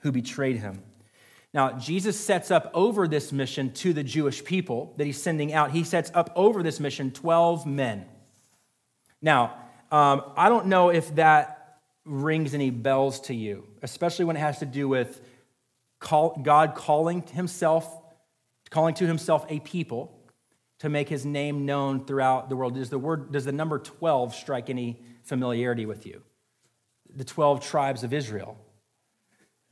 who 0.00 0.12
betrayed 0.12 0.56
him. 0.56 0.82
Now, 1.54 1.78
Jesus 1.78 2.18
sets 2.18 2.50
up 2.50 2.70
over 2.74 3.06
this 3.06 3.32
mission 3.32 3.72
to 3.74 3.92
the 3.92 4.02
Jewish 4.02 4.44
people 4.44 4.92
that 4.96 5.06
he's 5.06 5.22
sending 5.22 5.52
out, 5.52 5.70
he 5.70 5.84
sets 5.84 6.10
up 6.12 6.32
over 6.34 6.62
this 6.62 6.80
mission 6.80 7.10
12 7.10 7.64
men. 7.64 8.06
Now, 9.22 9.56
um, 9.90 10.24
I 10.36 10.48
don't 10.48 10.66
know 10.66 10.90
if 10.90 11.14
that 11.14 11.53
rings 12.04 12.54
any 12.54 12.70
bells 12.70 13.20
to 13.20 13.34
you, 13.34 13.66
especially 13.82 14.24
when 14.24 14.36
it 14.36 14.40
has 14.40 14.58
to 14.58 14.66
do 14.66 14.88
with 14.88 15.20
call, 15.98 16.38
God 16.42 16.74
calling 16.74 17.22
himself, 17.22 17.88
calling 18.70 18.94
to 18.94 19.06
himself 19.06 19.46
a 19.48 19.60
people 19.60 20.20
to 20.80 20.88
make 20.88 21.08
his 21.08 21.24
name 21.24 21.64
known 21.64 22.04
throughout 22.04 22.48
the 22.48 22.56
world. 22.56 22.74
Does 22.74 22.90
the 22.90 22.98
word, 22.98 23.32
does 23.32 23.44
the 23.44 23.52
number 23.52 23.78
12 23.78 24.34
strike 24.34 24.68
any 24.68 25.00
familiarity 25.22 25.86
with 25.86 26.04
you? 26.04 26.22
The 27.14 27.24
12 27.24 27.60
tribes 27.60 28.04
of 28.04 28.12
Israel. 28.12 28.58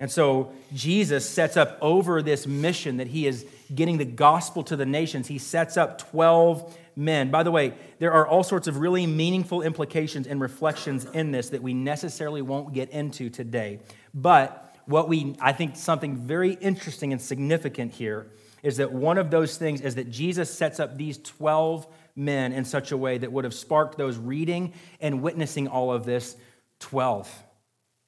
And 0.02 0.10
so 0.10 0.50
Jesus 0.74 1.30
sets 1.30 1.56
up 1.56 1.78
over 1.80 2.22
this 2.22 2.44
mission 2.44 2.96
that 2.96 3.06
he 3.06 3.24
is 3.24 3.46
getting 3.72 3.98
the 3.98 4.04
gospel 4.04 4.64
to 4.64 4.74
the 4.74 4.84
nations. 4.84 5.28
He 5.28 5.38
sets 5.38 5.76
up 5.76 6.10
12 6.10 6.76
men. 6.96 7.30
By 7.30 7.44
the 7.44 7.52
way, 7.52 7.74
there 8.00 8.10
are 8.10 8.26
all 8.26 8.42
sorts 8.42 8.66
of 8.66 8.78
really 8.78 9.06
meaningful 9.06 9.62
implications 9.62 10.26
and 10.26 10.40
reflections 10.40 11.04
in 11.04 11.30
this 11.30 11.50
that 11.50 11.62
we 11.62 11.72
necessarily 11.72 12.42
won't 12.42 12.74
get 12.74 12.90
into 12.90 13.30
today. 13.30 13.78
But 14.12 14.74
what 14.86 15.08
we, 15.08 15.36
I 15.40 15.52
think, 15.52 15.76
something 15.76 16.16
very 16.16 16.54
interesting 16.54 17.12
and 17.12 17.22
significant 17.22 17.92
here 17.92 18.26
is 18.64 18.78
that 18.78 18.92
one 18.92 19.18
of 19.18 19.30
those 19.30 19.56
things 19.56 19.82
is 19.82 19.94
that 19.94 20.10
Jesus 20.10 20.52
sets 20.52 20.80
up 20.80 20.96
these 20.96 21.16
12 21.18 21.86
men 22.16 22.52
in 22.52 22.64
such 22.64 22.90
a 22.90 22.96
way 22.96 23.18
that 23.18 23.30
would 23.30 23.44
have 23.44 23.54
sparked 23.54 23.98
those 23.98 24.16
reading 24.16 24.72
and 25.00 25.22
witnessing 25.22 25.68
all 25.68 25.92
of 25.92 26.04
this 26.04 26.34
12. 26.80 27.44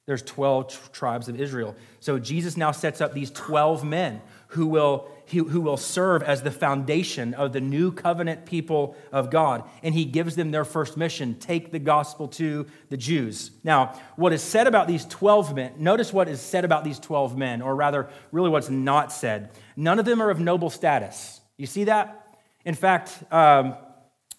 There's 0.05 0.21
12 0.21 0.91
tribes 0.91 1.27
of 1.27 1.39
Israel. 1.39 1.75
So 1.99 2.19
Jesus 2.19 2.57
now 2.57 2.71
sets 2.71 3.01
up 3.01 3.13
these 3.13 3.31
12 3.31 3.83
men 3.83 4.21
who 4.49 4.67
will, 4.67 5.09
who 5.29 5.59
will 5.59 5.77
serve 5.77 6.21
as 6.21 6.43
the 6.43 6.51
foundation 6.51 7.33
of 7.33 7.53
the 7.53 7.59
new 7.59 7.91
covenant 7.91 8.45
people 8.45 8.95
of 9.11 9.31
God. 9.31 9.63
And 9.81 9.95
he 9.95 10.05
gives 10.05 10.35
them 10.35 10.51
their 10.51 10.63
first 10.63 10.95
mission 10.95 11.35
take 11.39 11.71
the 11.71 11.79
gospel 11.79 12.27
to 12.29 12.67
the 12.89 12.97
Jews. 12.97 13.49
Now, 13.63 13.99
what 14.15 14.31
is 14.31 14.43
said 14.43 14.67
about 14.67 14.87
these 14.87 15.05
12 15.05 15.55
men, 15.55 15.73
notice 15.77 16.13
what 16.13 16.29
is 16.29 16.39
said 16.39 16.65
about 16.65 16.83
these 16.83 16.99
12 16.99 17.35
men, 17.35 17.63
or 17.63 17.75
rather, 17.75 18.07
really 18.31 18.49
what's 18.49 18.69
not 18.69 19.11
said. 19.11 19.49
None 19.75 19.97
of 19.97 20.05
them 20.05 20.21
are 20.21 20.29
of 20.29 20.39
noble 20.39 20.69
status. 20.69 21.41
You 21.57 21.65
see 21.65 21.85
that? 21.85 22.37
In 22.63 22.75
fact, 22.75 23.23
um, 23.31 23.75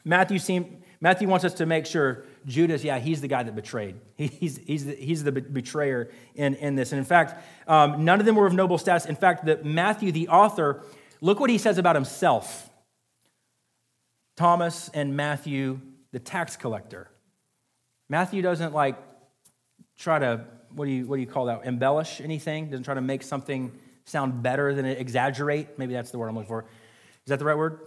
Matthew, 0.05 0.39
seem, 0.39 0.83
Matthew 1.01 1.27
wants 1.27 1.45
us 1.45 1.55
to 1.55 1.67
make 1.67 1.87
sure 1.87 2.25
Judas, 2.47 2.85
yeah, 2.85 3.01
he's 3.01 3.21
the 3.21 3.29
guy 3.29 3.43
that 3.43 3.55
betrayed. 3.57 3.97
He's, 4.17 4.57
he's, 4.59 4.87
the, 4.87 4.95
he's 4.95 5.25
the 5.25 5.33
betrayer 5.33 6.11
in, 6.37 6.55
in 6.55 6.77
this. 6.77 6.93
And 6.93 6.99
in 7.01 7.05
fact, 7.05 7.43
um, 7.67 8.05
none 8.05 8.21
of 8.21 8.27
them 8.27 8.37
were 8.37 8.47
of 8.47 8.55
noble 8.55 8.79
status. 8.79 9.05
In 9.05 9.17
fact, 9.17 9.45
the, 9.45 9.59
Matthew, 9.65 10.13
the 10.13 10.29
author, 10.29 10.85
look 11.21 11.41
what 11.41 11.51
he 11.51 11.59
says 11.59 11.77
about 11.79 11.97
himself 11.97 12.71
Thomas 14.37 14.91
and 14.93 15.17
Matthew, 15.17 15.81
the 16.13 16.19
tax 16.19 16.57
collector. 16.57 17.09
Matthew 18.09 18.43
doesn't 18.43 18.75
like 18.75 18.97
try 19.99 20.19
to, 20.19 20.45
what 20.75 20.85
do 20.85 20.91
you, 20.93 21.07
what 21.07 21.17
do 21.17 21.23
you 21.23 21.27
call 21.27 21.47
that, 21.47 21.65
embellish 21.65 22.21
anything, 22.21 22.71
doesn't 22.71 22.85
try 22.85 22.95
to 22.95 23.01
make 23.01 23.23
something 23.23 23.73
sound 24.05 24.43
better 24.43 24.75
than 24.75 24.85
it, 24.85 24.99
exaggerate. 24.99 25.79
Maybe 25.79 25.95
that's 25.95 26.11
the 26.11 26.19
word 26.19 26.29
I'm 26.29 26.35
looking 26.35 26.49
for. 26.49 26.63
Is 26.63 27.31
that 27.31 27.39
the 27.39 27.45
right 27.45 27.57
word? 27.57 27.81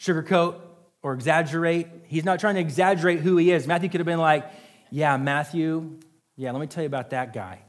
Sugarcoat 0.00 0.60
or 1.06 1.14
exaggerate. 1.14 1.86
He's 2.08 2.24
not 2.24 2.40
trying 2.40 2.56
to 2.56 2.60
exaggerate 2.60 3.20
who 3.20 3.36
he 3.36 3.52
is. 3.52 3.64
Matthew 3.68 3.88
could 3.88 4.00
have 4.00 4.06
been 4.06 4.18
like, 4.18 4.44
Yeah, 4.90 5.16
Matthew, 5.16 6.00
yeah, 6.34 6.50
let 6.50 6.60
me 6.60 6.66
tell 6.66 6.82
you 6.82 6.88
about 6.88 7.10
that 7.10 7.32
guy. 7.32 7.60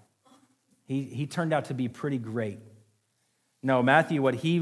He, 0.86 1.04
he 1.04 1.28
turned 1.28 1.54
out 1.54 1.66
to 1.66 1.76
be 1.76 1.88
pretty 1.88 2.18
great. 2.18 2.58
No, 3.62 3.84
Matthew, 3.84 4.24
what 4.24 4.34
he, 4.34 4.58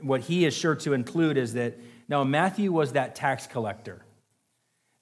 what 0.00 0.20
he 0.20 0.44
is 0.44 0.54
sure 0.54 0.76
to 0.76 0.92
include 0.92 1.38
is 1.38 1.54
that, 1.54 1.76
no, 2.08 2.24
Matthew 2.24 2.70
was 2.70 2.92
that 2.92 3.16
tax 3.16 3.48
collector. 3.48 4.04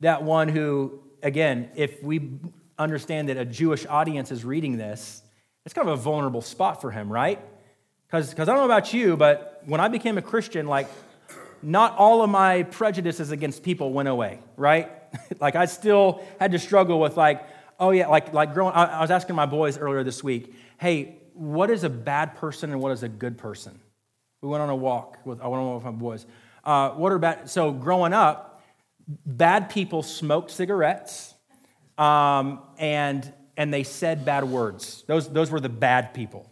That 0.00 0.22
one 0.22 0.48
who, 0.48 1.02
again, 1.22 1.68
if 1.76 2.02
we 2.02 2.30
understand 2.78 3.28
that 3.28 3.36
a 3.36 3.44
Jewish 3.44 3.84
audience 3.84 4.32
is 4.32 4.42
reading 4.42 4.78
this, 4.78 5.20
it's 5.66 5.74
kind 5.74 5.86
of 5.86 5.98
a 5.98 6.02
vulnerable 6.02 6.40
spot 6.40 6.80
for 6.80 6.90
him, 6.90 7.12
right? 7.12 7.38
Because 8.06 8.32
I 8.32 8.44
don't 8.46 8.56
know 8.56 8.64
about 8.64 8.94
you, 8.94 9.18
but 9.18 9.62
when 9.66 9.82
I 9.82 9.88
became 9.88 10.16
a 10.16 10.22
Christian, 10.22 10.66
like 10.66 10.88
not 11.62 11.96
all 11.96 12.22
of 12.22 12.30
my 12.30 12.64
prejudices 12.64 13.30
against 13.30 13.62
people 13.62 13.92
went 13.92 14.08
away, 14.08 14.40
right? 14.56 14.90
like 15.40 15.56
I 15.56 15.66
still 15.66 16.22
had 16.38 16.52
to 16.52 16.58
struggle 16.58 17.00
with 17.00 17.16
like, 17.16 17.46
oh 17.80 17.90
yeah, 17.90 18.08
like 18.08 18.32
like 18.32 18.54
growing. 18.54 18.74
I, 18.74 18.84
I 18.84 19.00
was 19.00 19.10
asking 19.10 19.36
my 19.36 19.46
boys 19.46 19.78
earlier 19.78 20.04
this 20.04 20.22
week, 20.22 20.54
hey, 20.78 21.16
what 21.34 21.70
is 21.70 21.84
a 21.84 21.90
bad 21.90 22.36
person 22.36 22.70
and 22.70 22.80
what 22.80 22.92
is 22.92 23.02
a 23.02 23.08
good 23.08 23.38
person? 23.38 23.78
We 24.42 24.48
went 24.48 24.62
on 24.62 24.68
a 24.68 24.76
walk 24.76 25.18
with 25.24 25.40
I 25.40 25.48
went 25.48 25.60
on 25.60 25.66
a 25.66 25.70
walk 25.70 25.84
with 25.84 25.92
my 25.94 25.98
boys. 25.98 26.26
Uh, 26.64 26.90
what 26.90 27.12
are 27.12 27.18
bad? 27.18 27.50
So 27.50 27.72
growing 27.72 28.12
up, 28.12 28.62
bad 29.26 29.70
people 29.70 30.02
smoked 30.02 30.50
cigarettes, 30.50 31.34
um, 31.96 32.60
and 32.78 33.32
and 33.56 33.72
they 33.72 33.82
said 33.82 34.24
bad 34.24 34.44
words. 34.44 35.04
Those 35.06 35.28
those 35.28 35.50
were 35.50 35.60
the 35.60 35.68
bad 35.68 36.14
people. 36.14 36.50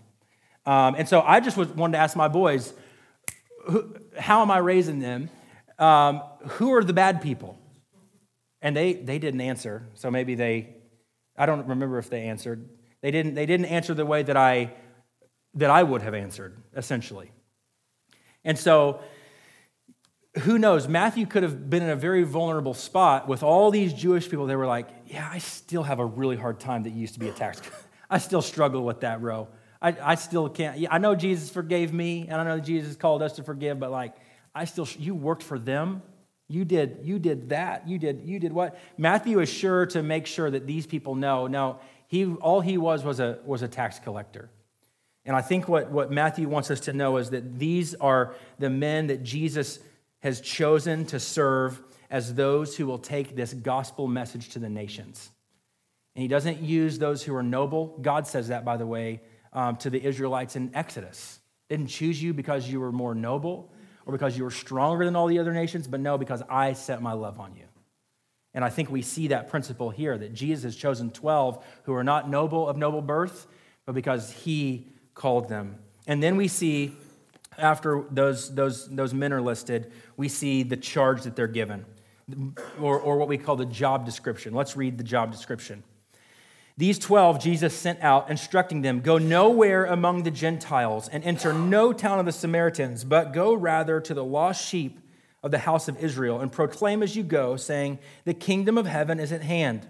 Um, 0.65 0.97
and 0.97 1.09
so 1.09 1.21
I 1.21 1.39
just 1.41 1.57
was, 1.57 1.69
wanted 1.69 1.93
to 1.93 1.99
ask 1.99 2.17
my 2.17 2.27
boys, 2.27 2.75
who, 3.69 3.95
how 4.19 4.43
am 4.43 4.51
I 4.51 4.59
raising 4.59 4.99
them? 4.99 5.31
Um, 5.79 6.23
who 6.47 6.75
are 6.75 6.83
the 6.83 6.93
bad 6.93 7.21
people? 7.21 7.59
And 8.63 8.77
they, 8.77 8.95
they 8.95 9.19
didn't 9.19 9.41
answer. 9.41 9.87
So 9.95 10.11
maybe 10.11 10.35
they, 10.35 10.75
I 11.37 11.47
don't 11.47 11.67
remember 11.67 11.99
if 11.99 12.11
they 12.11 12.23
answered. 12.23 12.69
They 13.03 13.11
didn't, 13.11 13.35
they 13.35 13.47
didn't 13.47 13.67
answer 13.67 13.95
the 13.95 14.07
way 14.07 14.23
that 14.23 14.37
I, 14.37 14.73
that 15.55 15.71
I 15.71 15.83
would 15.83 16.03
have 16.03 16.15
answered, 16.15 16.57
essentially. 16.75 17.31
And 18.45 18.59
so, 18.59 19.01
who 20.41 20.59
knows? 20.59 20.87
Matthew 20.87 21.27
could 21.27 21.43
have 21.43 21.71
been 21.71 21.83
in 21.83 21.91
a 21.91 21.97
very 21.97 22.23
vulnerable 22.23 22.75
spot 22.75 23.27
with 23.27 23.43
all 23.43 23.71
these 23.71 23.93
Jewish 23.93 24.29
people. 24.29 24.47
They 24.47 24.57
were 24.57 24.67
like, 24.67 24.89
Yeah, 25.07 25.29
I 25.31 25.39
still 25.39 25.83
have 25.83 25.99
a 25.99 26.05
really 26.05 26.37
hard 26.37 26.61
time 26.61 26.83
that 26.85 26.91
you 26.91 27.01
used 27.01 27.15
to 27.15 27.21
be 27.21 27.29
a 27.29 27.33
tax. 27.33 27.61
I 28.11 28.19
still 28.19 28.43
struggle 28.43 28.85
with 28.85 29.01
that, 29.01 29.21
bro. 29.21 29.49
I, 29.87 29.97
I 30.03 30.15
still 30.17 30.49
can't. 30.49 30.85
I 30.91 30.99
know 30.99 31.15
Jesus 31.15 31.49
forgave 31.49 31.93
me, 31.93 32.27
and 32.29 32.41
I 32.41 32.45
know 32.45 32.59
Jesus 32.59 32.97
called 32.97 33.23
us 33.23 33.35
to 33.35 33.45
forgive, 33.45 33.79
but 33.79 33.93
like, 33.93 34.17
I 34.53 34.65
still, 34.65 34.89
you 34.99 35.15
worked 35.15 35.45
for 35.45 35.61
them. 35.61 36.03
You 36.49 36.65
did, 36.65 36.99
you 37.03 37.21
did 37.21 37.51
that. 37.51 37.87
You 37.87 37.97
did, 37.97 38.23
you 38.25 38.41
did 38.41 38.53
what? 38.53 38.77
Matthew 38.99 39.39
is 39.39 39.49
sure 39.49 39.87
to 39.87 40.03
make 40.03 40.27
sure 40.27 40.51
that 40.51 40.67
these 40.67 40.89
people 40.89 41.15
know. 41.15 41.47
No, 41.47 41.79
he, 42.09 42.27
all 42.27 42.61
he 42.61 42.79
was 42.79 43.05
was 43.05 43.21
a, 43.21 43.39
was 43.45 43.63
a 43.63 43.69
tax 43.69 44.01
collector. 44.01 44.51
And 45.25 45.37
I 45.37 45.41
think 45.41 45.69
what, 45.69 45.93
what 45.93 46.11
Matthew 46.11 46.49
wants 46.49 46.73
us 46.73 46.81
to 46.81 46.93
know 46.93 47.17
is 47.19 47.31
that 47.31 47.57
these 47.57 47.95
are 47.95 48.35
the 48.59 48.71
men 48.71 49.07
that 49.07 49.23
Jesus 49.23 49.79
has 50.21 50.41
chosen 50.41 51.07
to 51.07 51.21
serve 51.21 51.81
as 52.11 52.35
those 52.35 52.77
who 52.77 52.87
will 52.87 52.99
take 52.99 53.37
this 53.37 53.55
gospel 53.55 54.09
message 54.09 54.49
to 54.51 54.59
the 54.59 54.69
nations. 54.69 55.31
And 56.17 56.23
he 56.23 56.29
doesn't 56.29 56.61
use 56.61 56.99
those 56.99 57.23
who 57.23 57.37
are 57.37 57.43
noble. 57.45 57.99
God 58.03 58.27
says 58.27 58.49
that, 58.49 58.65
by 58.65 58.77
the 58.77 58.87
way, 58.87 59.21
um, 59.57 59.77
to 59.79 59.91
the 59.91 60.05
Israelites 60.05 60.55
in 60.55 60.71
Exodus. 60.75 61.41
Didn't 61.69 61.89
choose 61.89 62.23
you 62.23 62.33
because 62.33 62.69
you 62.69 62.79
were 62.79 62.93
more 62.93 63.15
noble 63.15 63.73
or 64.05 64.13
because 64.13 64.39
you 64.39 64.45
were 64.45 64.53
stronger 64.53 65.05
than 65.05 65.17
all 65.17 65.27
the 65.27 65.41
other 65.41 65.53
nations, 65.53 65.89
but 65.89 65.99
no, 65.99 66.17
because 66.17 66.43
I 66.49 66.75
set 66.75 67.03
my 67.03 67.15
love 67.15 67.41
on 67.41 67.57
you. 67.57 67.65
And 68.55 68.65
I 68.65 68.69
think 68.69 68.91
we 68.91 69.03
see 69.03 69.29
that 69.29 69.49
principle 69.49 69.91
here 69.91 70.17
that 70.17 70.33
Jesus 70.33 70.63
has 70.65 70.77
chosen 70.77 71.11
12 71.11 71.65
who 71.85 71.95
are 71.95 72.05
not 72.05 72.31
noble 72.31 72.69
of 72.69 72.77
noble 72.77 73.03
birth, 73.03 73.47
but 73.85 73.95
because 73.95 74.31
he 74.31 74.87
called 75.15 75.49
them. 75.49 75.79
And 76.07 76.23
then 76.23 76.37
we 76.37 76.49
see, 76.49 76.95
after 77.59 78.05
those, 78.11 78.55
those, 78.55 78.89
those 78.89 79.13
men 79.13 79.33
are 79.33 79.43
listed, 79.43 79.91
we 80.17 80.29
see 80.29 80.63
the 80.63 80.77
charge 80.77 81.23
that 81.23 81.35
they're 81.35 81.49
given, 81.49 81.85
or, 82.81 83.01
or 83.01 83.17
what 83.17 83.29
we 83.29 83.39
call 83.39 83.57
the 83.57 83.67
job 83.67 84.05
description. 84.05 84.55
Let's 84.55 84.77
read 84.77 84.99
the 84.99 85.05
job 85.05 85.33
description. 85.33 85.83
These 86.79 86.99
12 86.99 87.41
Jesus 87.41 87.75
sent 87.75 88.03
out, 88.03 88.31
instructing 88.31 88.83
them 88.83 89.01
Go 89.01 89.17
nowhere 89.17 89.87
among 89.87 90.23
the 90.23 90.31
Gentiles 90.31 91.09
and 91.09 91.25
enter 91.25 91.53
no 91.53 91.93
town 91.93 92.19
of 92.19 92.27
the 92.27 92.33
Samaritans, 92.33 93.03
but 93.03 93.33
go 93.33 93.55
rather 93.55 94.01
to 94.01 94.13
the 94.13 94.25
lost 94.25 94.67
sheep 94.67 95.01
of 95.43 95.51
the 95.51 95.59
house 95.59 95.89
of 95.89 96.03
Israel 96.03 96.41
and 96.41 96.53
proclaim 96.53 97.03
as 97.03 97.17
you 97.17 97.23
go, 97.23 97.57
saying, 97.57 97.99
The 98.25 98.35
kingdom 98.35 98.77
of 98.77 98.87
heaven 98.87 99.19
is 99.19 99.33
at 99.33 99.43
hand. 99.43 99.87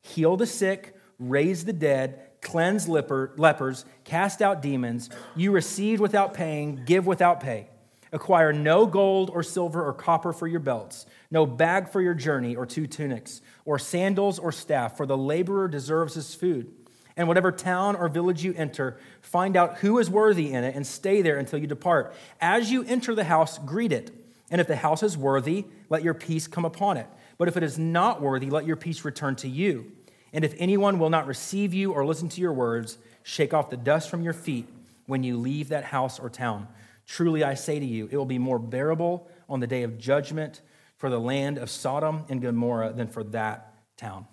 Heal 0.00 0.38
the 0.38 0.46
sick, 0.46 0.96
raise 1.18 1.66
the 1.66 1.74
dead, 1.74 2.20
cleanse 2.40 2.88
leper, 2.88 3.32
lepers, 3.36 3.84
cast 4.04 4.40
out 4.40 4.62
demons. 4.62 5.10
You 5.36 5.52
receive 5.52 6.00
without 6.00 6.32
paying, 6.32 6.84
give 6.86 7.06
without 7.06 7.40
pay. 7.40 7.68
Acquire 8.12 8.52
no 8.52 8.86
gold 8.86 9.30
or 9.30 9.42
silver 9.42 9.86
or 9.86 9.92
copper 9.92 10.32
for 10.32 10.48
your 10.48 10.60
belts, 10.60 11.06
no 11.30 11.46
bag 11.46 11.88
for 11.88 12.00
your 12.00 12.14
journey 12.14 12.56
or 12.56 12.66
two 12.66 12.86
tunics, 12.86 13.40
or 13.64 13.78
sandals 13.78 14.38
or 14.38 14.50
staff, 14.50 14.96
for 14.96 15.06
the 15.06 15.16
laborer 15.16 15.68
deserves 15.68 16.14
his 16.14 16.34
food. 16.34 16.72
And 17.16 17.28
whatever 17.28 17.52
town 17.52 17.96
or 17.96 18.08
village 18.08 18.42
you 18.42 18.54
enter, 18.56 18.98
find 19.20 19.56
out 19.56 19.78
who 19.78 19.98
is 19.98 20.10
worthy 20.10 20.52
in 20.52 20.64
it 20.64 20.74
and 20.74 20.86
stay 20.86 21.22
there 21.22 21.38
until 21.38 21.58
you 21.58 21.66
depart. 21.66 22.14
As 22.40 22.72
you 22.72 22.82
enter 22.84 23.14
the 23.14 23.24
house, 23.24 23.58
greet 23.58 23.92
it. 23.92 24.10
And 24.50 24.60
if 24.60 24.66
the 24.66 24.76
house 24.76 25.02
is 25.02 25.16
worthy, 25.16 25.66
let 25.88 26.02
your 26.02 26.14
peace 26.14 26.48
come 26.48 26.64
upon 26.64 26.96
it. 26.96 27.06
But 27.38 27.48
if 27.48 27.56
it 27.56 27.62
is 27.62 27.78
not 27.78 28.20
worthy, 28.20 28.50
let 28.50 28.66
your 28.66 28.76
peace 28.76 29.04
return 29.04 29.36
to 29.36 29.48
you. 29.48 29.92
And 30.32 30.44
if 30.44 30.54
anyone 30.58 30.98
will 30.98 31.10
not 31.10 31.26
receive 31.26 31.72
you 31.74 31.92
or 31.92 32.04
listen 32.04 32.28
to 32.30 32.40
your 32.40 32.52
words, 32.52 32.98
shake 33.22 33.54
off 33.54 33.70
the 33.70 33.76
dust 33.76 34.10
from 34.10 34.22
your 34.22 34.32
feet 34.32 34.68
when 35.06 35.22
you 35.22 35.36
leave 35.36 35.68
that 35.68 35.84
house 35.84 36.18
or 36.18 36.30
town. 36.30 36.68
Truly 37.10 37.42
I 37.42 37.54
say 37.54 37.80
to 37.80 37.84
you, 37.84 38.08
it 38.08 38.16
will 38.16 38.24
be 38.24 38.38
more 38.38 38.60
bearable 38.60 39.28
on 39.48 39.58
the 39.58 39.66
day 39.66 39.82
of 39.82 39.98
judgment 39.98 40.60
for 40.96 41.10
the 41.10 41.18
land 41.18 41.58
of 41.58 41.68
Sodom 41.68 42.24
and 42.28 42.40
Gomorrah 42.40 42.92
than 42.92 43.08
for 43.08 43.24
that 43.24 43.74
town. 43.96 44.28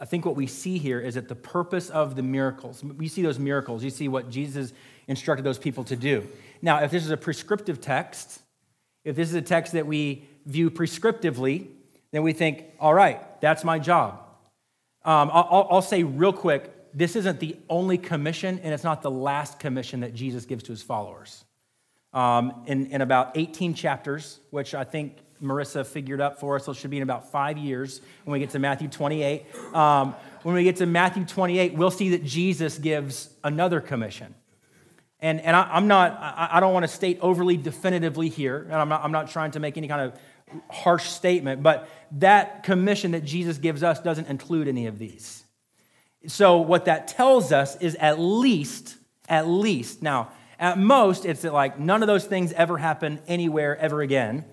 I 0.00 0.04
think 0.04 0.26
what 0.26 0.34
we 0.34 0.48
see 0.48 0.78
here 0.78 0.98
is 0.98 1.14
that 1.14 1.28
the 1.28 1.36
purpose 1.36 1.88
of 1.88 2.16
the 2.16 2.22
miracles, 2.24 2.82
we 2.82 3.06
see 3.06 3.22
those 3.22 3.38
miracles, 3.38 3.84
you 3.84 3.90
see 3.90 4.08
what 4.08 4.28
Jesus 4.28 4.72
instructed 5.06 5.44
those 5.44 5.60
people 5.60 5.84
to 5.84 5.94
do. 5.94 6.26
Now, 6.62 6.82
if 6.82 6.90
this 6.90 7.04
is 7.04 7.12
a 7.12 7.16
prescriptive 7.16 7.80
text, 7.80 8.42
if 9.04 9.14
this 9.14 9.28
is 9.28 9.36
a 9.36 9.40
text 9.40 9.74
that 9.74 9.86
we 9.86 10.26
view 10.46 10.68
prescriptively, 10.68 11.68
then 12.10 12.24
we 12.24 12.32
think, 12.32 12.64
all 12.80 12.92
right, 12.92 13.40
that's 13.40 13.62
my 13.62 13.78
job. 13.78 14.14
Um, 15.04 15.30
I'll, 15.32 15.68
I'll 15.70 15.80
say 15.80 16.02
real 16.02 16.32
quick 16.32 16.72
this 16.92 17.14
isn't 17.14 17.38
the 17.38 17.56
only 17.68 17.98
commission, 17.98 18.58
and 18.64 18.74
it's 18.74 18.82
not 18.82 19.00
the 19.00 19.12
last 19.12 19.60
commission 19.60 20.00
that 20.00 20.12
Jesus 20.12 20.44
gives 20.44 20.64
to 20.64 20.72
his 20.72 20.82
followers. 20.82 21.44
Um, 22.12 22.64
in, 22.66 22.86
in 22.88 23.00
about 23.00 23.32
18 23.36 23.72
chapters, 23.72 24.38
which 24.50 24.74
I 24.74 24.84
think 24.84 25.16
Marissa 25.42 25.84
figured 25.84 26.20
up 26.20 26.38
for 26.38 26.56
us, 26.56 26.66
so 26.66 26.72
it 26.72 26.76
should 26.76 26.90
be 26.90 26.98
in 26.98 27.02
about 27.02 27.30
five 27.30 27.58
years 27.58 28.00
when 28.24 28.32
we 28.32 28.38
get 28.38 28.50
to 28.50 28.58
Matthew 28.58 28.88
28. 28.88 29.44
Um, 29.74 30.14
when 30.42 30.54
we 30.54 30.64
get 30.64 30.76
to 30.76 30.86
Matthew 30.86 31.24
28, 31.24 31.74
we'll 31.74 31.90
see 31.90 32.10
that 32.10 32.24
Jesus 32.24 32.78
gives 32.78 33.30
another 33.42 33.80
commission. 33.80 34.34
And, 35.20 35.40
and 35.40 35.54
I, 35.54 35.76
am 35.76 35.86
not, 35.86 36.12
I, 36.20 36.48
I 36.52 36.60
don't 36.60 36.72
want 36.72 36.84
to 36.84 36.88
state 36.88 37.18
overly 37.20 37.56
definitively 37.56 38.28
here, 38.28 38.62
and 38.64 38.74
I'm 38.74 38.88
not, 38.88 39.04
I'm 39.04 39.12
not 39.12 39.30
trying 39.30 39.52
to 39.52 39.60
make 39.60 39.76
any 39.76 39.88
kind 39.88 40.02
of 40.02 40.18
harsh 40.68 41.08
statement, 41.08 41.62
but 41.62 41.88
that 42.12 42.62
commission 42.64 43.12
that 43.12 43.24
Jesus 43.24 43.58
gives 43.58 43.82
us 43.82 44.00
doesn't 44.00 44.28
include 44.28 44.68
any 44.68 44.86
of 44.86 44.98
these. 44.98 45.44
So, 46.26 46.58
what 46.58 46.84
that 46.84 47.08
tells 47.08 47.52
us 47.52 47.76
is 47.76 47.94
at 47.96 48.18
least, 48.18 48.96
at 49.28 49.48
least, 49.48 50.02
now, 50.02 50.30
at 50.58 50.78
most, 50.78 51.24
it's 51.24 51.44
like 51.44 51.78
none 51.78 52.02
of 52.02 52.06
those 52.06 52.24
things 52.24 52.52
ever 52.52 52.78
happen 52.78 53.20
anywhere 53.26 53.76
ever 53.76 54.00
again. 54.00 54.44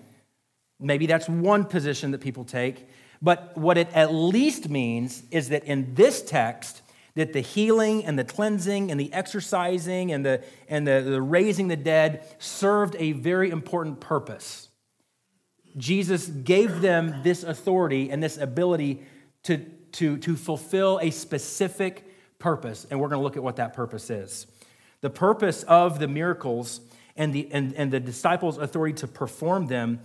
Maybe 0.78 1.06
that's 1.06 1.28
one 1.28 1.64
position 1.64 2.10
that 2.12 2.20
people 2.20 2.44
take. 2.44 2.88
But 3.22 3.56
what 3.56 3.76
it 3.76 3.88
at 3.92 4.12
least 4.12 4.68
means 4.68 5.22
is 5.30 5.50
that 5.50 5.64
in 5.64 5.94
this 5.94 6.22
text, 6.22 6.82
that 7.14 7.32
the 7.32 7.40
healing 7.40 8.04
and 8.04 8.18
the 8.18 8.24
cleansing 8.24 8.90
and 8.90 8.98
the 8.98 9.12
exorcising 9.12 10.12
and 10.12 10.24
the, 10.24 10.42
and 10.68 10.86
the, 10.86 11.02
the 11.02 11.20
raising 11.20 11.68
the 11.68 11.76
dead 11.76 12.24
served 12.38 12.96
a 12.98 13.12
very 13.12 13.50
important 13.50 14.00
purpose. 14.00 14.68
Jesus 15.76 16.26
gave 16.26 16.80
them 16.80 17.22
this 17.22 17.44
authority 17.44 18.10
and 18.10 18.22
this 18.22 18.38
ability 18.38 19.02
to, 19.44 19.58
to, 19.92 20.16
to 20.18 20.36
fulfill 20.36 20.98
a 21.02 21.10
specific 21.10 22.06
purpose. 22.38 22.86
And 22.90 23.00
we're 23.00 23.08
going 23.08 23.20
to 23.20 23.24
look 23.24 23.36
at 23.36 23.42
what 23.42 23.56
that 23.56 23.74
purpose 23.74 24.10
is. 24.10 24.46
The 25.02 25.10
purpose 25.10 25.62
of 25.64 25.98
the 25.98 26.08
miracles 26.08 26.80
and 27.16 27.32
the, 27.32 27.48
and, 27.52 27.74
and 27.74 27.90
the 27.90 28.00
disciples' 28.00 28.58
authority 28.58 28.94
to 28.94 29.06
perform 29.06 29.66
them, 29.66 30.00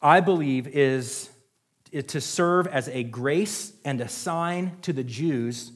I 0.00 0.20
believe, 0.20 0.66
is 0.66 1.30
to 1.92 2.20
serve 2.20 2.66
as 2.66 2.88
a 2.88 3.04
grace 3.04 3.72
and 3.84 4.00
a 4.00 4.08
sign 4.08 4.76
to 4.82 4.92
the 4.92 5.04
Jews 5.04 5.70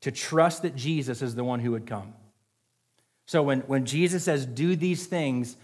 to 0.00 0.10
trust 0.10 0.62
that 0.62 0.76
Jesus 0.76 1.22
is 1.22 1.34
the 1.34 1.44
one 1.44 1.60
who 1.60 1.72
would 1.72 1.86
come. 1.86 2.14
So 3.26 3.42
when, 3.42 3.60
when 3.60 3.84
Jesus 3.84 4.24
says, 4.24 4.46
do 4.46 4.74
these 4.76 5.06
things, 5.06 5.56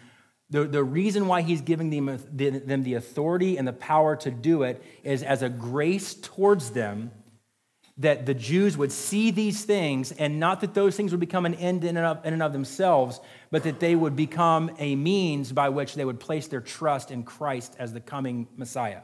the, 0.50 0.64
the 0.64 0.84
reason 0.84 1.26
why 1.26 1.40
he's 1.42 1.62
giving 1.62 1.88
them 1.90 2.18
the, 2.30 2.50
them 2.50 2.82
the 2.82 2.94
authority 2.94 3.56
and 3.56 3.66
the 3.66 3.72
power 3.72 4.16
to 4.16 4.30
do 4.30 4.64
it 4.64 4.82
is 5.02 5.22
as 5.22 5.42
a 5.42 5.48
grace 5.48 6.14
towards 6.14 6.70
them 6.70 7.10
that 7.98 8.26
the 8.26 8.34
Jews 8.34 8.76
would 8.76 8.90
see 8.90 9.30
these 9.30 9.64
things, 9.64 10.10
and 10.10 10.40
not 10.40 10.60
that 10.62 10.74
those 10.74 10.96
things 10.96 11.12
would 11.12 11.20
become 11.20 11.46
an 11.46 11.54
end 11.54 11.84
in 11.84 11.96
and, 11.96 12.06
of, 12.06 12.26
in 12.26 12.32
and 12.32 12.42
of 12.42 12.52
themselves, 12.52 13.20
but 13.50 13.62
that 13.62 13.78
they 13.78 13.94
would 13.94 14.16
become 14.16 14.70
a 14.78 14.96
means 14.96 15.52
by 15.52 15.68
which 15.68 15.94
they 15.94 16.04
would 16.04 16.18
place 16.18 16.48
their 16.48 16.60
trust 16.60 17.12
in 17.12 17.22
Christ 17.22 17.76
as 17.78 17.92
the 17.92 18.00
coming 18.00 18.48
Messiah. 18.56 19.02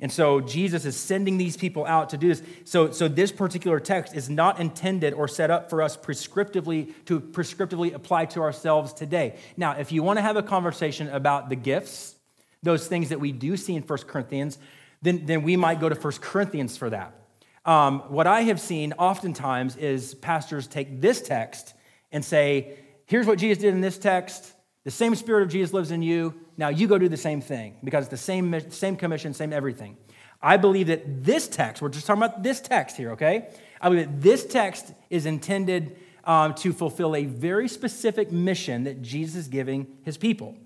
And 0.00 0.10
so 0.10 0.40
Jesus 0.40 0.84
is 0.84 0.96
sending 0.96 1.38
these 1.38 1.56
people 1.56 1.86
out 1.86 2.10
to 2.10 2.18
do 2.18 2.28
this. 2.28 2.42
So, 2.64 2.90
so 2.90 3.06
this 3.06 3.30
particular 3.30 3.78
text 3.78 4.14
is 4.16 4.28
not 4.28 4.58
intended 4.58 5.14
or 5.14 5.28
set 5.28 5.50
up 5.50 5.70
for 5.70 5.80
us 5.80 5.96
prescriptively 5.96 6.92
to 7.06 7.20
prescriptively 7.20 7.94
apply 7.94 8.26
to 8.26 8.40
ourselves 8.40 8.92
today. 8.92 9.36
Now, 9.56 9.78
if 9.78 9.92
you 9.92 10.02
want 10.02 10.18
to 10.18 10.22
have 10.22 10.36
a 10.36 10.42
conversation 10.42 11.08
about 11.08 11.48
the 11.48 11.56
gifts, 11.56 12.16
those 12.64 12.86
things 12.88 13.10
that 13.10 13.20
we 13.20 13.30
do 13.30 13.56
see 13.56 13.76
in 13.76 13.82
1 13.82 13.98
Corinthians, 14.00 14.58
then, 15.02 15.24
then 15.24 15.42
we 15.42 15.56
might 15.56 15.80
go 15.80 15.88
to 15.88 15.94
1 15.94 16.12
Corinthians 16.20 16.76
for 16.76 16.90
that. 16.90 17.21
Um, 17.64 18.00
what 18.08 18.26
I 18.26 18.42
have 18.42 18.60
seen 18.60 18.92
oftentimes 18.94 19.76
is 19.76 20.14
pastors 20.14 20.66
take 20.66 21.00
this 21.00 21.22
text 21.22 21.74
and 22.10 22.24
say, 22.24 22.76
here's 23.06 23.26
what 23.26 23.38
Jesus 23.38 23.62
did 23.62 23.72
in 23.72 23.80
this 23.80 23.98
text. 23.98 24.52
The 24.84 24.90
same 24.90 25.14
Spirit 25.14 25.42
of 25.42 25.48
Jesus 25.48 25.72
lives 25.72 25.92
in 25.92 26.02
you. 26.02 26.34
Now 26.56 26.68
you 26.68 26.88
go 26.88 26.98
do 26.98 27.08
the 27.08 27.16
same 27.16 27.40
thing 27.40 27.76
because 27.84 28.04
it's 28.04 28.10
the 28.10 28.16
same, 28.16 28.70
same 28.70 28.96
commission, 28.96 29.32
same 29.32 29.52
everything. 29.52 29.96
I 30.42 30.56
believe 30.56 30.88
that 30.88 31.24
this 31.24 31.46
text, 31.46 31.80
we're 31.80 31.88
just 31.88 32.06
talking 32.06 32.22
about 32.22 32.42
this 32.42 32.60
text 32.60 32.96
here, 32.96 33.12
okay? 33.12 33.48
I 33.80 33.88
believe 33.88 34.06
that 34.06 34.22
this 34.22 34.44
text 34.44 34.92
is 35.08 35.24
intended 35.24 35.96
um, 36.24 36.54
to 36.54 36.72
fulfill 36.72 37.14
a 37.14 37.24
very 37.24 37.68
specific 37.68 38.32
mission 38.32 38.84
that 38.84 39.02
Jesus 39.02 39.36
is 39.36 39.48
giving 39.48 39.86
his 40.04 40.16
people. 40.16 40.56